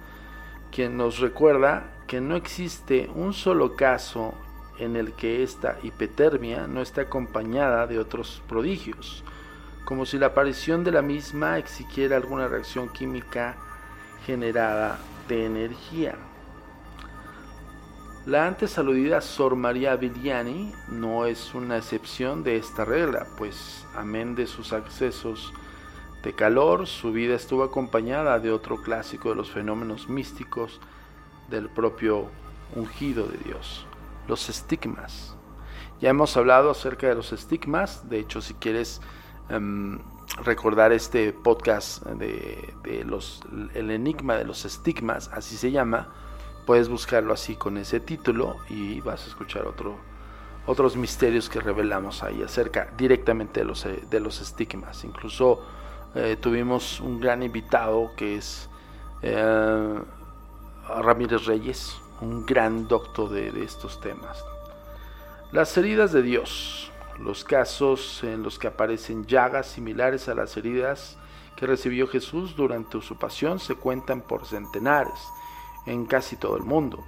quien 0.72 0.96
nos 0.96 1.18
recuerda 1.18 1.92
que 2.06 2.22
no 2.22 2.34
existe 2.34 3.10
un 3.14 3.34
solo 3.34 3.76
caso 3.76 4.32
en 4.78 4.96
el 4.96 5.12
que 5.12 5.42
esta 5.42 5.76
hipotermia 5.82 6.66
no 6.66 6.80
está 6.80 7.02
acompañada 7.02 7.86
de 7.86 7.98
otros 7.98 8.42
prodigios 8.48 9.22
como 9.86 10.04
si 10.04 10.18
la 10.18 10.26
aparición 10.26 10.82
de 10.82 10.90
la 10.90 11.00
misma 11.00 11.58
exigiera 11.58 12.16
alguna 12.16 12.48
reacción 12.48 12.88
química 12.88 13.56
generada 14.26 14.98
de 15.28 15.46
energía. 15.46 16.16
La 18.26 18.48
antes 18.48 18.78
aludida 18.78 19.20
Sor 19.20 19.54
María 19.54 19.94
Vigliani 19.94 20.72
no 20.88 21.24
es 21.24 21.54
una 21.54 21.76
excepción 21.76 22.42
de 22.42 22.56
esta 22.56 22.84
regla, 22.84 23.28
pues 23.38 23.86
amén 23.94 24.34
de 24.34 24.48
sus 24.48 24.72
accesos 24.72 25.54
de 26.24 26.32
calor, 26.32 26.88
su 26.88 27.12
vida 27.12 27.36
estuvo 27.36 27.62
acompañada 27.62 28.40
de 28.40 28.50
otro 28.50 28.82
clásico 28.82 29.28
de 29.28 29.36
los 29.36 29.52
fenómenos 29.52 30.08
místicos 30.08 30.80
del 31.48 31.68
propio 31.68 32.26
ungido 32.74 33.28
de 33.28 33.38
Dios, 33.38 33.86
los 34.26 34.48
estigmas. 34.48 35.36
Ya 36.00 36.10
hemos 36.10 36.36
hablado 36.36 36.72
acerca 36.72 37.06
de 37.06 37.14
los 37.14 37.32
estigmas, 37.32 38.10
de 38.10 38.18
hecho 38.18 38.40
si 38.40 38.54
quieres 38.54 39.00
Em, 39.48 39.98
recordar 40.44 40.92
este 40.92 41.32
podcast 41.32 42.04
de, 42.04 43.04
los, 43.04 43.42
el 43.74 43.90
enigma 43.90 44.36
de 44.36 44.44
los 44.44 44.64
estigmas, 44.64 45.30
así 45.32 45.56
se 45.56 45.70
llama, 45.70 46.08
puedes 46.66 46.88
buscarlo 46.88 47.32
así 47.32 47.54
con 47.54 47.78
ese 47.78 48.00
título 48.00 48.56
y 48.68 49.00
vas 49.00 49.24
a 49.24 49.28
escuchar 49.28 49.66
otro, 49.66 49.96
otros 50.66 50.96
misterios 50.96 51.48
que 51.48 51.60
revelamos 51.60 52.22
ahí 52.22 52.42
acerca 52.42 52.92
directamente 52.96 53.60
de 53.60 53.66
los, 53.66 53.84
de 53.84 54.20
los 54.20 54.40
estigmas. 54.40 55.04
Incluso 55.04 55.64
eh, 56.14 56.36
tuvimos 56.40 57.00
un 57.00 57.20
gran 57.20 57.42
invitado 57.42 58.12
que 58.16 58.36
es 58.36 58.68
eh, 59.22 60.00
Ramírez 60.88 61.46
Reyes, 61.46 62.00
un 62.20 62.44
gran 62.44 62.88
docto 62.88 63.28
de, 63.28 63.52
de 63.52 63.62
estos 63.64 64.00
temas. 64.00 64.44
Las 65.52 65.76
heridas 65.78 66.12
de 66.12 66.22
Dios, 66.22 66.90
los 67.18 67.44
casos 67.44 68.22
en 68.24 68.42
los 68.42 68.58
que 68.58 68.68
aparecen 68.68 69.26
llagas 69.26 69.66
similares 69.66 70.28
a 70.28 70.34
las 70.34 70.56
heridas 70.56 71.18
que 71.56 71.66
recibió 71.66 72.06
Jesús 72.06 72.54
durante 72.54 73.00
su 73.00 73.16
pasión 73.16 73.58
se 73.58 73.74
cuentan 73.74 74.20
por 74.20 74.46
centenares 74.46 75.18
en 75.86 76.06
casi 76.06 76.36
todo 76.36 76.56
el 76.56 76.62
mundo. 76.62 77.04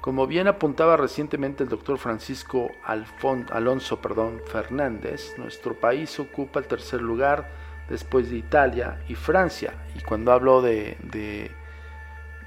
Como 0.00 0.26
bien 0.26 0.48
apuntaba 0.48 0.96
recientemente 0.96 1.64
el 1.64 1.70
doctor 1.70 1.98
Francisco 1.98 2.70
Alonso 2.84 4.00
perdón, 4.00 4.40
Fernández, 4.46 5.34
nuestro 5.38 5.74
país 5.74 6.20
ocupa 6.20 6.60
el 6.60 6.66
tercer 6.66 7.00
lugar 7.00 7.50
después 7.88 8.30
de 8.30 8.36
Italia 8.36 9.02
y 9.08 9.14
Francia. 9.14 9.72
Y 9.94 10.02
cuando 10.02 10.32
hablo 10.32 10.60
de, 10.60 11.50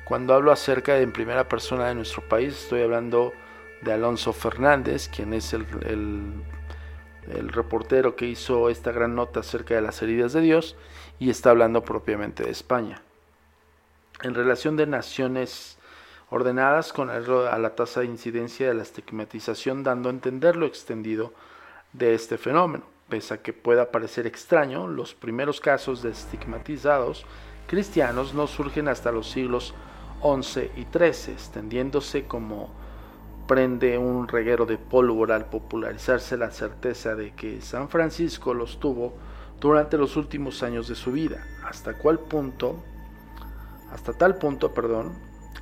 cuando 0.05 0.35
hablo 0.35 0.51
acerca 0.51 0.93
de 0.93 1.01
en 1.01 1.11
primera 1.11 1.49
persona 1.49 1.87
de 1.87 1.95
nuestro 1.95 2.21
país, 2.29 2.53
estoy 2.53 2.83
hablando 2.83 3.33
de 3.81 3.91
Alonso 3.91 4.33
Fernández, 4.33 5.09
quien 5.09 5.33
es 5.33 5.51
el 5.53 5.65
reportero 7.49 8.15
que 8.15 8.25
hizo 8.25 8.69
esta 8.69 8.91
gran 8.91 9.15
nota 9.15 9.41
acerca 9.41 9.75
de 9.75 9.81
las 9.81 10.01
heridas 10.01 10.33
de 10.33 10.41
Dios, 10.41 10.75
y 11.19 11.29
está 11.29 11.49
hablando 11.49 11.83
propiamente 11.83 12.43
de 12.43 12.51
España. 12.51 13.01
En 14.23 14.33
relación 14.33 14.77
de 14.77 14.87
naciones 14.87 15.77
ordenadas 16.29 16.91
con 16.91 17.07
la 17.07 17.75
tasa 17.75 18.01
de 18.01 18.07
incidencia 18.07 18.67
de 18.67 18.73
la 18.73 18.83
estigmatización, 18.83 19.83
dando 19.83 20.09
a 20.09 20.11
entender 20.11 20.55
lo 20.55 20.65
extendido 20.65 21.33
de 21.93 22.13
este 22.13 22.37
fenómeno. 22.37 22.83
Pese 23.09 23.35
a 23.35 23.41
que 23.41 23.53
pueda 23.53 23.91
parecer 23.91 24.27
extraño, 24.27 24.87
los 24.87 25.13
primeros 25.13 25.61
casos 25.61 26.03
de 26.03 26.09
estigmatizados 26.09 27.25
cristianos 27.67 28.33
no 28.33 28.47
surgen 28.47 28.87
hasta 28.87 29.11
los 29.11 29.29
siglos 29.29 29.73
XI 30.21 30.71
y 30.75 30.85
XIII, 30.91 31.33
extendiéndose 31.33 32.25
como 32.25 32.69
prende 33.47 33.97
un 33.97 34.27
reguero 34.27 34.65
de 34.65 34.77
pólvora 34.77 35.35
al 35.35 35.45
popularizarse 35.45 36.37
la 36.37 36.51
certeza 36.51 37.15
de 37.15 37.33
que 37.33 37.61
San 37.61 37.89
Francisco 37.89 38.53
los 38.53 38.79
tuvo 38.79 39.13
durante 39.59 39.97
los 39.97 40.15
últimos 40.17 40.63
años 40.63 40.87
de 40.87 40.95
su 40.95 41.11
vida, 41.11 41.45
hasta 41.65 41.93
punto, 42.29 42.83
hasta 43.91 44.13
tal 44.13 44.37
punto, 44.37 44.73
perdón, 44.73 45.13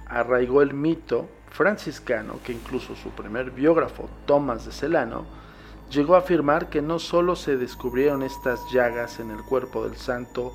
arraigó 0.07 0.61
el 0.61 0.73
mito 0.73 1.27
franciscano 1.49 2.39
que 2.43 2.51
incluso 2.51 2.95
su 2.95 3.09
primer 3.11 3.51
biógrafo, 3.51 4.09
Tomás 4.25 4.65
de 4.65 4.71
Celano, 4.71 5.25
llegó 5.89 6.15
a 6.15 6.19
afirmar 6.19 6.69
que 6.69 6.81
no 6.81 6.99
sólo 6.99 7.35
se 7.35 7.55
descubrieron 7.55 8.23
estas 8.23 8.59
llagas 8.71 9.19
en 9.19 9.31
el 9.31 9.41
cuerpo 9.43 9.87
del 9.87 9.95
santo 9.95 10.53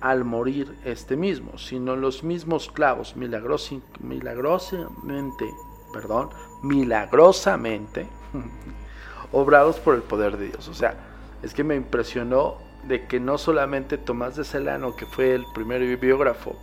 al 0.00 0.24
morir 0.24 0.76
este 0.84 1.16
mismo, 1.16 1.58
sino 1.58 1.94
los 1.94 2.24
mismos 2.24 2.70
clavos 2.72 3.14
milagrosamente, 3.14 5.44
perdón, 5.92 6.30
milagrosamente 6.62 8.06
obrados 9.32 9.78
por 9.78 9.94
el 9.94 10.02
poder 10.02 10.36
de 10.36 10.48
Dios. 10.48 10.68
O 10.68 10.74
sea, 10.74 10.94
es 11.42 11.54
que 11.54 11.64
me 11.64 11.74
impresionó 11.74 12.58
de 12.84 13.06
que 13.06 13.20
no 13.20 13.38
solamente 13.38 13.98
Tomás 13.98 14.36
de 14.36 14.44
Celano, 14.44 14.96
que 14.96 15.06
fue 15.06 15.34
el 15.34 15.44
primer 15.54 15.96
biógrafo, 15.98 16.56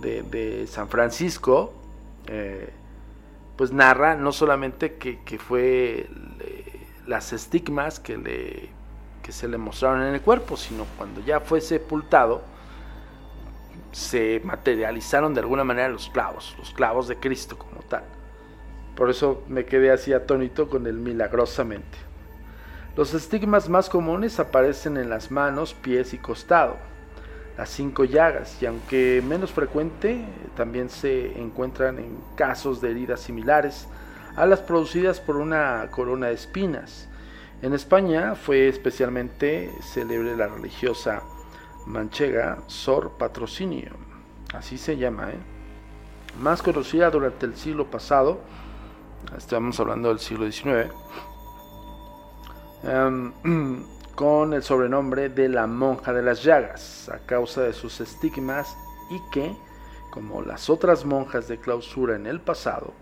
de, 0.00 0.66
San 0.66 0.88
Francisco, 0.88 1.72
eh, 2.26 2.72
pues 3.56 3.72
narra 3.72 4.16
no 4.16 4.32
solamente 4.32 4.96
que, 4.96 5.38
fue 5.38 6.08
las 7.06 7.32
estigmas 7.32 8.00
que, 8.00 8.16
le, 8.16 8.70
que 9.22 9.32
se 9.32 9.46
le 9.48 9.56
mostraron 9.56 10.02
en 10.02 10.14
el 10.14 10.20
cuerpo, 10.20 10.56
sino 10.56 10.84
cuando 10.98 11.20
ya 11.20 11.40
fue 11.40 11.60
sepultado, 11.60 12.42
se 13.92 14.40
materializaron 14.42 15.32
de 15.34 15.40
alguna 15.40 15.62
manera 15.62 15.88
los 15.88 16.08
clavos, 16.08 16.56
los 16.58 16.72
clavos 16.72 17.06
de 17.06 17.16
Cristo 17.16 17.56
como 17.56 17.80
tal. 17.82 18.04
Por 18.96 19.10
eso 19.10 19.42
me 19.48 19.64
quedé 19.64 19.90
así 19.90 20.12
atónito 20.12 20.68
con 20.68 20.86
el 20.86 20.94
milagrosamente. 20.94 21.98
Los 22.96 23.12
estigmas 23.14 23.68
más 23.68 23.88
comunes 23.88 24.38
aparecen 24.38 24.96
en 24.96 25.10
las 25.10 25.30
manos, 25.30 25.74
pies 25.74 26.14
y 26.14 26.18
costado 26.18 26.76
las 27.56 27.68
cinco 27.68 28.04
llagas 28.04 28.60
y 28.62 28.66
aunque 28.66 29.22
menos 29.26 29.52
frecuente, 29.52 30.24
también 30.56 30.90
se 30.90 31.38
encuentran 31.40 31.98
en 31.98 32.18
casos 32.36 32.80
de 32.80 32.90
heridas 32.90 33.20
similares 33.20 33.86
a 34.36 34.46
las 34.46 34.60
producidas 34.60 35.20
por 35.20 35.36
una 35.36 35.88
corona 35.90 36.28
de 36.28 36.34
espinas. 36.34 37.08
En 37.62 37.72
España 37.72 38.34
fue 38.34 38.68
especialmente 38.68 39.70
célebre 39.80 40.36
la 40.36 40.48
religiosa 40.48 41.22
manchega 41.86 42.58
Sor 42.66 43.12
Patrocinio, 43.18 43.92
así 44.52 44.76
se 44.76 44.96
llama, 44.96 45.30
¿eh? 45.30 45.38
más 46.40 46.62
conocida 46.62 47.10
durante 47.10 47.46
el 47.46 47.54
siglo 47.54 47.90
pasado, 47.90 48.40
estamos 49.36 49.78
hablando 49.80 50.08
del 50.08 50.18
siglo 50.18 50.50
XIX, 50.50 50.92
con 54.14 54.52
el 54.52 54.62
sobrenombre 54.62 55.28
de 55.28 55.48
la 55.48 55.66
monja 55.66 56.12
de 56.12 56.22
las 56.22 56.42
llagas, 56.42 57.08
a 57.08 57.18
causa 57.26 57.62
de 57.62 57.72
sus 57.72 58.00
estigmas 58.00 58.76
y 59.10 59.20
que, 59.30 59.56
como 60.10 60.42
las 60.42 60.70
otras 60.70 61.04
monjas 61.04 61.48
de 61.48 61.58
clausura 61.58 62.16
en 62.16 62.26
el 62.26 62.40
pasado, 62.40 62.92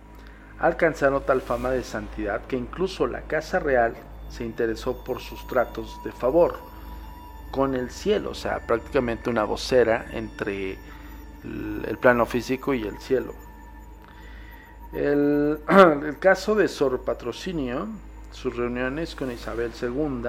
alcanzaron 0.59 1.25
tal 1.25 1.43
fama 1.43 1.71
de 1.71 1.83
santidad 1.83 2.47
que 2.47 2.57
incluso 2.57 3.07
la 3.07 3.23
Casa 3.23 3.59
Real 3.59 3.95
se 4.31 4.45
interesó 4.45 5.05
por 5.05 5.21
sus 5.21 5.47
tratos 5.47 6.03
de 6.05 6.13
favor 6.13 6.57
con 7.51 7.75
el 7.75 7.91
cielo, 7.91 8.31
o 8.31 8.35
sea, 8.35 8.67
prácticamente 8.67 9.29
una 9.29 9.45
vocera 9.45 10.07
entre 10.13 10.79
el 11.45 11.99
plano 12.01 12.25
físico 12.25 12.73
y 12.73 12.83
el 12.83 12.99
cielo. 12.99 13.35
El, 14.95 15.59
caso 16.19 16.55
de 16.55 16.69
Sor 16.69 17.01
Patrocinio, 17.01 17.89
sus 18.31 18.55
reuniones 18.55 19.15
con 19.15 19.33
Isabel 19.33 19.73
II, 19.81 20.29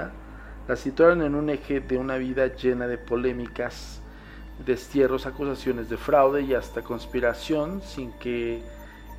la 0.69 0.75
situaron 0.77 1.21
en 1.21 1.35
un 1.35 1.49
eje 1.49 1.81
de 1.81 1.97
una 1.97 2.15
vida 2.15 2.47
llena 2.55 2.87
de 2.87 2.97
polémicas, 2.97 3.99
destierros, 4.65 5.25
acusaciones 5.25 5.89
de 5.89 5.97
fraude 5.97 6.43
y 6.43 6.53
hasta 6.53 6.81
conspiración, 6.81 7.81
sin 7.81 8.13
que 8.13 8.63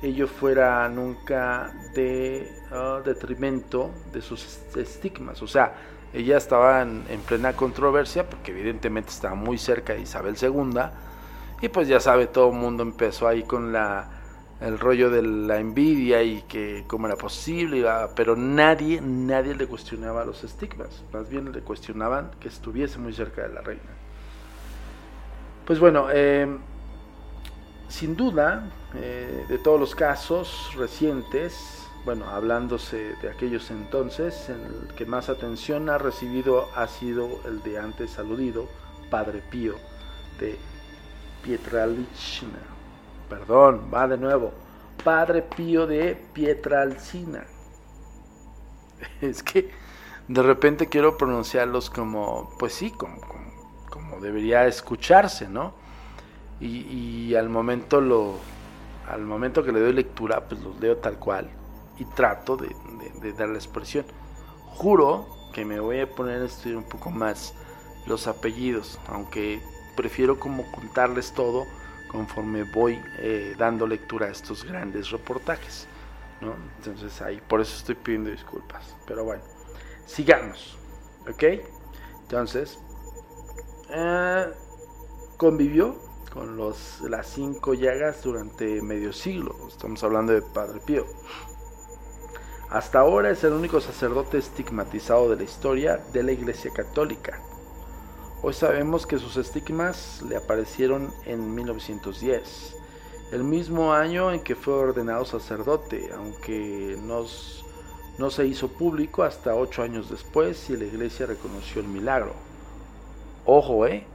ello 0.01 0.27
fuera 0.27 0.89
nunca 0.89 1.71
de 1.93 2.51
ah, 2.71 3.01
detrimento 3.05 3.91
de 4.11 4.23
sus 4.23 4.59
estigmas. 4.75 5.43
O 5.43 5.47
sea, 5.47 5.75
ella 6.11 6.37
estaba 6.37 6.81
en, 6.81 7.03
plena 7.27 7.53
controversia 7.53 8.27
porque 8.27 8.51
evidentemente 8.51 9.11
estaba 9.11 9.35
muy 9.35 9.59
cerca 9.59 9.93
de 9.93 10.01
Isabel 10.01 10.35
II 10.41 10.81
y 11.61 11.69
pues 11.69 11.87
ya 11.87 11.99
sabe, 11.99 12.25
todo 12.25 12.49
el 12.49 12.55
mundo 12.55 12.81
empezó 12.81 13.27
ahí 13.27 13.43
con 13.43 13.71
la 13.71 14.14
el 14.61 14.79
rollo 14.79 15.09
de 15.09 15.21
la 15.21 15.59
envidia 15.59 16.23
y 16.23 16.41
que 16.43 16.85
cómo 16.87 17.07
era 17.07 17.17
posible, 17.17 17.85
pero 18.15 18.35
nadie, 18.35 19.01
nadie 19.01 19.55
le 19.55 19.67
cuestionaba 19.67 20.23
los 20.25 20.43
estigmas, 20.43 21.03
más 21.11 21.29
bien 21.29 21.51
le 21.51 21.61
cuestionaban 21.61 22.31
que 22.39 22.47
estuviese 22.47 22.97
muy 22.97 23.13
cerca 23.13 23.43
de 23.43 23.53
la 23.53 23.61
reina. 23.61 23.83
Pues 25.65 25.79
bueno, 25.79 26.09
em, 26.09 26.59
sin 27.89 28.15
duda, 28.15 28.71
eh, 28.95 29.45
de 29.49 29.57
todos 29.57 29.79
los 29.79 29.93
casos 29.95 30.71
recientes, 30.77 31.81
bueno, 32.05 32.25
hablándose 32.29 33.15
de 33.21 33.29
aquellos 33.29 33.71
entonces, 33.71 34.49
en 34.49 34.61
el 34.61 34.95
que 34.95 35.05
más 35.05 35.27
atención 35.27 35.89
ha 35.89 35.97
recibido 35.97 36.69
ha 36.75 36.87
sido 36.87 37.41
el 37.45 37.61
de 37.63 37.79
antes 37.79 38.19
aludido, 38.19 38.67
Padre 39.09 39.41
Pío 39.49 39.75
de 40.39 40.57
Pietralichna 41.43 42.74
perdón, 43.29 43.89
va 43.93 44.07
de 44.07 44.17
nuevo. 44.17 44.51
Padre 45.03 45.41
Pío 45.41 45.85
de 45.87 46.15
Pietralcina. 46.33 47.45
Es 49.21 49.43
que 49.43 49.69
de 50.27 50.41
repente 50.41 50.87
quiero 50.87 51.17
pronunciarlos 51.17 51.89
como, 51.89 52.49
pues 52.57 52.73
sí, 52.73 52.91
como, 52.91 53.21
como, 53.89 54.19
debería 54.19 54.65
escucharse, 54.65 55.47
¿no? 55.47 55.73
Y, 56.59 57.35
al 57.35 57.49
momento 57.49 57.99
lo, 57.99 58.35
al 59.09 59.21
momento 59.21 59.63
que 59.63 59.73
le 59.73 59.81
doy 59.81 59.93
lectura, 59.93 60.45
pues 60.47 60.61
los 60.61 60.79
leo 60.79 60.97
tal 60.97 61.19
cual 61.19 61.49
y 61.97 62.05
trato 62.05 62.55
de, 62.55 62.73
de 63.21 63.33
dar 63.33 63.49
la 63.49 63.57
expresión. 63.57 64.05
Juro 64.67 65.27
que 65.53 65.65
me 65.65 65.79
voy 65.79 65.99
a 65.99 66.09
poner 66.09 66.41
a 66.41 66.45
estudiar 66.45 66.77
un 66.77 66.87
poco 66.87 67.11
más 67.11 67.53
los 68.07 68.27
apellidos, 68.27 68.99
aunque 69.07 69.61
prefiero 69.95 70.39
como 70.39 70.69
contarles 70.71 71.33
todo 71.33 71.65
conforme 72.15 72.63
voy 72.63 73.01
eh, 73.17 73.55
dando 73.57 73.85
lectura 73.85 74.27
a 74.27 74.29
estos 74.29 74.63
grandes 74.63 75.11
reportajes. 75.11 75.87
Entonces 76.77 77.21
ahí, 77.21 77.41
por 77.47 77.59
eso 77.59 77.75
estoy 77.77 77.95
pidiendo 77.95 78.29
disculpas. 78.29 78.95
Pero 79.05 79.23
bueno, 79.23 79.43
sigamos. 80.05 80.77
¿Ok? 81.29 81.43
Entonces, 82.21 82.79
eh, 83.89 84.45
convivió 85.37 85.99
con 86.31 86.55
los, 86.55 87.01
las 87.01 87.27
cinco 87.27 87.73
llagas 87.73 88.23
durante 88.23 88.81
medio 88.81 89.11
siglo. 89.11 89.67
Estamos 89.67 90.03
hablando 90.03 90.33
de 90.33 90.41
Padre 90.41 90.79
Pío. 90.85 91.05
Hasta 92.69 92.99
ahora 92.99 93.29
es 93.29 93.43
el 93.43 93.53
único 93.53 93.81
sacerdote 93.81 94.37
estigmatizado 94.37 95.29
de 95.29 95.37
la 95.37 95.43
historia 95.43 95.97
de 96.13 96.23
la 96.23 96.31
Iglesia 96.31 96.71
Católica. 96.71 97.41
Hoy 98.47 98.53
sabemos 98.53 99.07
que 99.07 99.17
sus 99.17 99.37
estigmas 99.37 100.21
le 100.29 100.35
aparecieron 100.35 101.11
en 101.25 101.55
1910, 101.55 102.75
el 103.31 103.43
mismo 103.43 103.91
año 103.91 104.31
en 104.31 104.41
que 104.41 104.53
fue 104.53 104.75
ordenado 104.75 105.25
sacerdote, 105.25 106.11
aunque 106.15 106.95
no 108.19 108.29
se 108.29 108.45
hizo 108.45 108.67
público 108.67 109.23
hasta 109.23 109.55
ocho 109.55 109.81
años 109.81 110.11
después 110.11 110.69
y 110.69 110.77
la 110.77 110.83
iglesia 110.83 111.25
reconoció 111.25 111.81
el 111.81 111.87
milagro. 111.87 112.35
Ojo, 113.45 113.87
¿eh? 113.87 114.05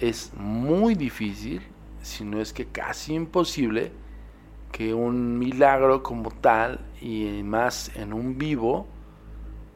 Es 0.00 0.32
muy 0.34 0.94
difícil, 0.94 1.60
si 2.00 2.24
no 2.24 2.40
es 2.40 2.54
que 2.54 2.68
casi 2.68 3.12
imposible, 3.12 3.92
que 4.72 4.94
un 4.94 5.38
milagro 5.38 6.02
como 6.02 6.30
tal 6.30 6.80
y 7.02 7.42
más 7.42 7.94
en 7.96 8.14
un 8.14 8.38
vivo, 8.38 8.86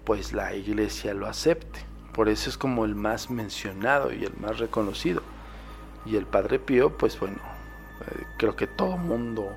pues 0.06 0.32
la 0.32 0.54
iglesia 0.54 1.12
lo 1.12 1.26
acepte. 1.26 1.85
Por 2.16 2.30
eso 2.30 2.48
es 2.48 2.56
como 2.56 2.86
el 2.86 2.94
más 2.94 3.28
mencionado 3.30 4.10
y 4.10 4.24
el 4.24 4.32
más 4.40 4.58
reconocido. 4.58 5.20
Y 6.06 6.16
el 6.16 6.24
Padre 6.24 6.58
Pío, 6.58 6.96
pues 6.96 7.20
bueno, 7.20 7.36
eh, 8.00 8.24
creo 8.38 8.56
que 8.56 8.66
todo 8.66 8.96
mundo, 8.96 9.54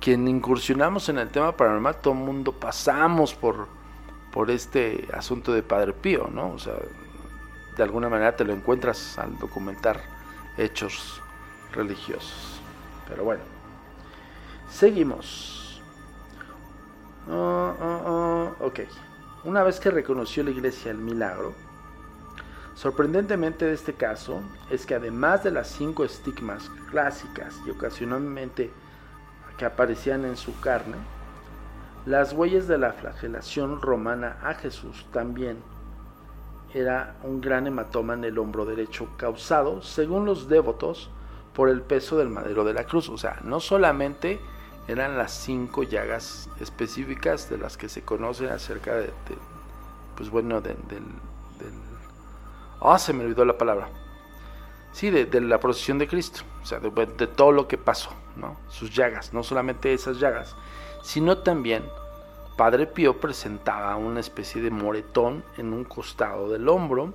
quien 0.00 0.26
incursionamos 0.26 1.10
en 1.10 1.18
el 1.18 1.28
tema 1.28 1.54
paranormal, 1.54 2.00
todo 2.00 2.14
mundo 2.14 2.52
pasamos 2.52 3.34
por, 3.34 3.68
por 4.32 4.50
este 4.50 5.06
asunto 5.12 5.52
de 5.52 5.62
Padre 5.62 5.92
Pío, 5.92 6.30
¿no? 6.32 6.52
O 6.52 6.58
sea, 6.58 6.72
de 7.76 7.82
alguna 7.82 8.08
manera 8.08 8.34
te 8.34 8.44
lo 8.44 8.54
encuentras 8.54 9.18
al 9.18 9.38
documentar 9.38 10.00
hechos 10.56 11.20
religiosos. 11.72 12.62
Pero 13.06 13.24
bueno, 13.24 13.42
seguimos. 14.70 15.82
Uh, 17.26 17.32
uh, 17.32 18.54
uh, 18.60 18.66
ok, 18.66 18.80
una 19.44 19.62
vez 19.62 19.78
que 19.80 19.90
reconoció 19.90 20.42
la 20.44 20.50
iglesia 20.50 20.90
el 20.90 20.98
milagro, 20.98 21.54
sorprendentemente 22.74 23.64
de 23.64 23.74
este 23.74 23.94
caso 23.94 24.40
es 24.70 24.86
que 24.86 24.94
además 24.94 25.44
de 25.44 25.50
las 25.50 25.68
cinco 25.68 26.04
estigmas 26.04 26.70
clásicas 26.90 27.54
y 27.66 27.70
ocasionalmente 27.70 28.70
que 29.56 29.64
aparecían 29.64 30.24
en 30.24 30.36
su 30.36 30.58
carne, 30.60 30.96
las 32.06 32.32
huellas 32.32 32.68
de 32.68 32.78
la 32.78 32.92
flagelación 32.92 33.80
romana 33.80 34.38
a 34.42 34.54
Jesús 34.54 35.06
también 35.12 35.56
era 36.74 37.14
un 37.22 37.40
gran 37.40 37.66
hematoma 37.66 38.14
en 38.14 38.24
el 38.24 38.38
hombro 38.38 38.66
derecho 38.66 39.08
causado, 39.16 39.80
según 39.80 40.26
los 40.26 40.48
devotos, 40.48 41.10
por 41.54 41.68
el 41.68 41.82
peso 41.82 42.18
del 42.18 42.28
madero 42.28 42.64
de 42.64 42.74
la 42.74 42.84
cruz. 42.84 43.08
O 43.08 43.16
sea, 43.16 43.38
no 43.44 43.60
solamente 43.60 44.40
eran 44.88 45.16
las 45.16 45.32
cinco 45.32 45.84
llagas 45.84 46.50
específicas 46.60 47.48
de 47.48 47.58
las 47.58 47.76
que 47.76 47.88
se 47.88 48.02
conocen 48.02 48.48
acerca 48.48 48.96
de, 48.96 49.10
pues 50.16 50.28
bueno, 50.28 50.60
del... 50.60 50.76
Ah, 52.80 52.98
se 52.98 53.12
me 53.12 53.24
olvidó 53.24 53.44
la 53.44 53.58
palabra. 53.58 53.88
Sí, 54.92 55.10
de, 55.10 55.40
la 55.40 55.58
procesión 55.58 55.98
de 55.98 56.06
Cristo, 56.06 56.42
o 56.62 56.66
sea, 56.66 56.78
de, 56.78 56.90
de 56.90 57.26
todo 57.26 57.50
lo 57.50 57.66
que 57.66 57.76
pasó, 57.76 58.10
¿no? 58.36 58.56
Sus 58.68 58.94
llagas, 58.94 59.32
no 59.32 59.42
solamente 59.42 59.92
esas 59.92 60.20
llagas, 60.20 60.54
sino 61.02 61.38
también 61.38 61.84
Padre 62.56 62.86
Pío 62.86 63.18
presentaba 63.18 63.96
una 63.96 64.20
especie 64.20 64.62
de 64.62 64.70
moretón 64.70 65.44
en 65.56 65.72
un 65.72 65.82
costado 65.84 66.48
del 66.48 66.68
hombro 66.68 67.12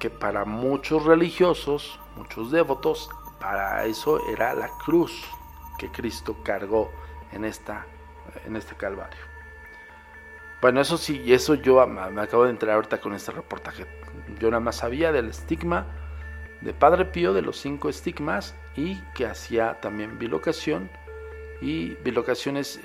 que 0.00 0.10
para 0.10 0.44
muchos 0.44 1.04
religiosos, 1.04 2.00
muchos 2.16 2.50
devotos, 2.50 3.08
para 3.38 3.84
eso 3.84 4.20
era 4.28 4.54
la 4.54 4.68
cruz 4.84 5.24
que 5.78 5.88
Cristo 5.90 6.36
cargó 6.42 6.90
en, 7.32 7.44
esta, 7.44 7.86
en 8.44 8.56
este 8.56 8.74
calvario. 8.74 9.20
Bueno, 10.60 10.80
eso 10.80 10.98
sí, 10.98 11.32
eso 11.32 11.54
yo 11.54 11.86
me 11.86 12.20
acabo 12.20 12.44
de 12.44 12.50
entrar 12.50 12.74
ahorita 12.74 13.00
con 13.00 13.14
este 13.14 13.30
reportaje. 13.30 13.86
Yo 14.40 14.50
nada 14.50 14.60
más 14.60 14.76
sabía 14.76 15.12
del 15.12 15.28
estigma 15.28 15.86
de 16.60 16.72
Padre 16.72 17.04
Pío, 17.04 17.32
de 17.32 17.42
los 17.42 17.58
cinco 17.58 17.88
estigmas, 17.88 18.54
y 18.76 18.96
que 19.14 19.26
hacía 19.26 19.80
también 19.80 20.18
bilocación 20.18 20.90
y 21.60 21.94
bilocación 22.04 22.56
es, 22.56 22.76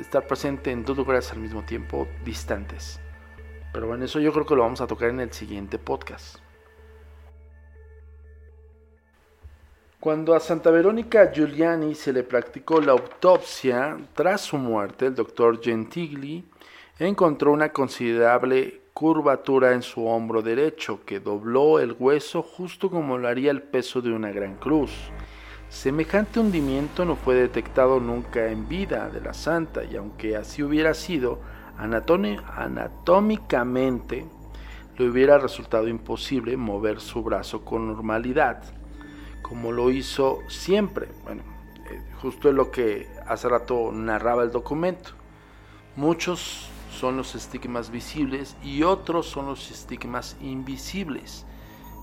estar 0.00 0.26
presente 0.26 0.70
en 0.70 0.84
dos 0.84 0.96
lugares 0.96 1.32
al 1.32 1.38
mismo 1.38 1.62
tiempo 1.62 2.06
distantes. 2.24 3.00
Pero 3.72 3.86
bueno, 3.86 4.04
eso 4.04 4.20
yo 4.20 4.32
creo 4.32 4.46
que 4.46 4.54
lo 4.54 4.62
vamos 4.62 4.80
a 4.80 4.86
tocar 4.86 5.10
en 5.10 5.20
el 5.20 5.32
siguiente 5.32 5.78
podcast. 5.78 6.38
Cuando 9.98 10.34
a 10.34 10.40
Santa 10.40 10.70
Verónica 10.70 11.30
Giuliani 11.30 11.94
se 11.94 12.12
le 12.12 12.22
practicó 12.22 12.80
la 12.80 12.92
autopsia, 12.92 13.98
tras 14.14 14.40
su 14.40 14.56
muerte, 14.56 15.06
el 15.06 15.14
doctor 15.14 15.60
Gentigli 15.62 16.44
encontró 16.98 17.52
una 17.52 17.70
considerable 17.70 18.79
curvatura 18.94 19.72
en 19.72 19.82
su 19.82 20.06
hombro 20.06 20.42
derecho 20.42 21.04
que 21.04 21.18
dobló 21.20 21.80
el 21.80 21.94
hueso 21.98 22.42
justo 22.42 22.90
como 22.90 23.18
lo 23.18 23.28
haría 23.28 23.50
el 23.50 23.62
peso 23.62 24.00
de 24.00 24.12
una 24.12 24.30
gran 24.30 24.54
cruz. 24.56 24.92
Semejante 25.68 26.40
hundimiento 26.40 27.04
no 27.04 27.16
fue 27.16 27.34
detectado 27.36 28.00
nunca 28.00 28.48
en 28.48 28.68
vida 28.68 29.08
de 29.08 29.20
la 29.20 29.32
santa 29.32 29.84
y 29.84 29.96
aunque 29.96 30.36
así 30.36 30.62
hubiera 30.62 30.94
sido, 30.94 31.40
anatómicamente 31.76 34.26
le 34.98 35.08
hubiera 35.08 35.38
resultado 35.38 35.88
imposible 35.88 36.56
mover 36.56 37.00
su 37.00 37.22
brazo 37.22 37.64
con 37.64 37.86
normalidad, 37.86 38.62
como 39.42 39.72
lo 39.72 39.90
hizo 39.90 40.40
siempre. 40.48 41.08
Bueno, 41.24 41.42
eh, 41.90 42.02
justo 42.20 42.48
es 42.48 42.54
lo 42.54 42.70
que 42.70 43.08
hace 43.26 43.48
rato 43.48 43.90
narraba 43.92 44.42
el 44.42 44.50
documento. 44.50 45.10
Muchos 45.96 46.69
son 46.90 47.16
los 47.16 47.34
estigmas 47.34 47.90
visibles 47.90 48.56
y 48.62 48.82
otros 48.82 49.26
son 49.26 49.46
los 49.46 49.70
estigmas 49.70 50.36
invisibles 50.40 51.46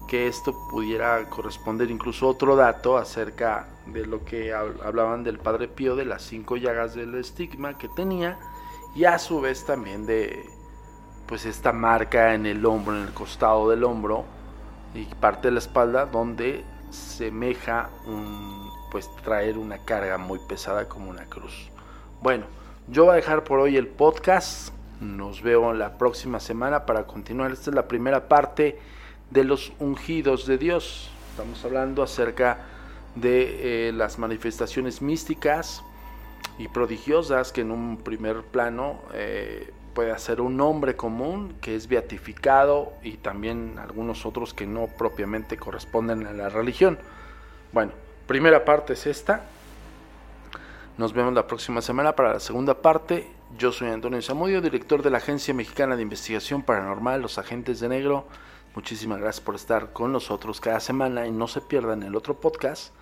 que 0.07 0.27
esto 0.27 0.55
pudiera 0.69 1.29
corresponder 1.29 1.91
incluso 1.91 2.27
otro 2.27 2.55
dato 2.55 2.97
acerca 2.97 3.67
de 3.85 4.05
lo 4.05 4.23
que 4.23 4.53
hablaban 4.53 5.23
del 5.23 5.37
Padre 5.37 5.67
Pío 5.67 5.95
de 5.95 6.05
las 6.05 6.21
cinco 6.23 6.55
llagas 6.55 6.95
del 6.95 7.13
estigma 7.15 7.77
que 7.77 7.89
tenía 7.89 8.39
y 8.95 9.03
a 9.03 9.19
su 9.19 9.41
vez 9.41 9.65
también 9.65 10.05
de 10.05 10.49
pues 11.27 11.45
esta 11.45 11.73
marca 11.73 12.33
en 12.33 12.45
el 12.45 12.65
hombro, 12.65 12.95
en 12.95 13.03
el 13.03 13.13
costado 13.13 13.69
del 13.69 13.83
hombro 13.83 14.23
y 14.95 15.03
parte 15.15 15.49
de 15.49 15.51
la 15.51 15.59
espalda 15.59 16.05
donde 16.05 16.63
semeja 16.89 17.89
un 18.05 18.71
pues 18.89 19.13
traer 19.17 19.57
una 19.57 19.79
carga 19.79 20.17
muy 20.17 20.39
pesada 20.47 20.87
como 20.87 21.09
una 21.09 21.25
cruz. 21.25 21.69
Bueno, 22.21 22.45
yo 22.87 23.03
voy 23.03 23.13
a 23.13 23.15
dejar 23.15 23.43
por 23.43 23.59
hoy 23.59 23.75
el 23.75 23.87
podcast. 23.87 24.76
Nos 24.99 25.43
veo 25.43 25.73
la 25.73 25.97
próxima 25.97 26.39
semana 26.39 26.87
para 26.87 27.05
continuar. 27.05 27.51
Esta 27.51 27.69
es 27.69 27.75
la 27.75 27.87
primera 27.87 28.27
parte 28.27 28.79
de 29.29 29.43
los 29.43 29.71
ungidos 29.79 30.47
de 30.47 30.57
Dios. 30.57 31.11
Estamos 31.31 31.63
hablando 31.63 32.01
acerca 32.01 32.65
de 33.13 33.89
eh, 33.89 33.91
las 33.91 34.17
manifestaciones 34.17 35.03
místicas 35.03 35.83
y 36.57 36.67
prodigiosas 36.67 37.51
que 37.51 37.61
en 37.61 37.71
un 37.71 37.97
primer 37.97 38.41
plano 38.41 38.99
eh, 39.13 39.71
puede 39.93 40.11
hacer 40.11 40.41
un 40.41 40.59
hombre 40.61 40.95
común 40.95 41.55
que 41.61 41.75
es 41.75 41.87
beatificado 41.87 42.93
y 43.03 43.17
también 43.17 43.77
algunos 43.77 44.25
otros 44.25 44.55
que 44.55 44.65
no 44.65 44.87
propiamente 44.87 45.57
corresponden 45.57 46.25
a 46.25 46.33
la 46.33 46.49
religión. 46.49 46.97
Bueno, 47.71 47.91
primera 48.25 48.65
parte 48.65 48.93
es 48.93 49.05
esta. 49.05 49.43
Nos 50.97 51.13
vemos 51.13 51.33
la 51.33 51.45
próxima 51.45 51.81
semana 51.81 52.15
para 52.15 52.33
la 52.33 52.39
segunda 52.39 52.81
parte. 52.81 53.36
Yo 53.55 53.71
soy 53.71 53.87
Antonio 53.87 54.21
Zamudio, 54.21 54.61
director 54.61 55.01
de 55.01 55.09
la 55.09 55.19
Agencia 55.19 55.53
Mexicana 55.53 55.95
de 55.95 56.01
Investigación 56.01 56.63
Paranormal, 56.63 57.21
Los 57.21 57.37
Agentes 57.37 57.79
de 57.79 57.87
Negro. 57.87 58.27
Muchísimas 58.75 59.19
gracias 59.19 59.43
por 59.43 59.55
estar 59.55 59.93
con 59.93 60.11
nosotros 60.11 60.59
cada 60.59 60.79
semana 60.79 61.25
y 61.25 61.31
no 61.31 61.47
se 61.47 61.61
pierdan 61.61 62.03
el 62.03 62.15
otro 62.15 62.35
podcast 62.35 62.93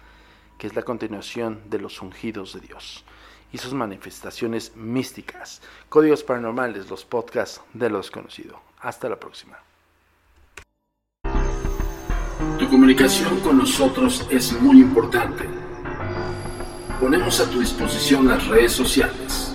que 0.58 0.68
es 0.68 0.76
la 0.76 0.84
continuación 0.84 1.62
de 1.70 1.80
los 1.80 2.02
ungidos 2.02 2.54
de 2.54 2.62
Dios 2.62 3.04
y 3.52 3.58
sus 3.58 3.74
manifestaciones 3.74 4.76
místicas. 4.76 5.62
Códigos 5.90 6.24
paranormales, 6.24 6.90
los 6.90 7.04
podcasts 7.04 7.62
de 7.74 7.90
lo 7.90 7.98
desconocido. 7.98 8.62
Hasta 8.80 9.10
la 9.10 9.20
próxima. 9.20 9.58
Tu 12.60 12.70
comunicación 12.70 13.40
con 13.42 13.58
nosotros 13.58 14.28
es 14.30 14.54
muy 14.62 14.80
importante. 14.80 15.50
Ponemos 17.00 17.42
a 17.42 17.50
tu 17.50 17.60
disposición 17.60 18.28
las 18.28 18.48
redes 18.48 18.72
sociales. 18.72 19.55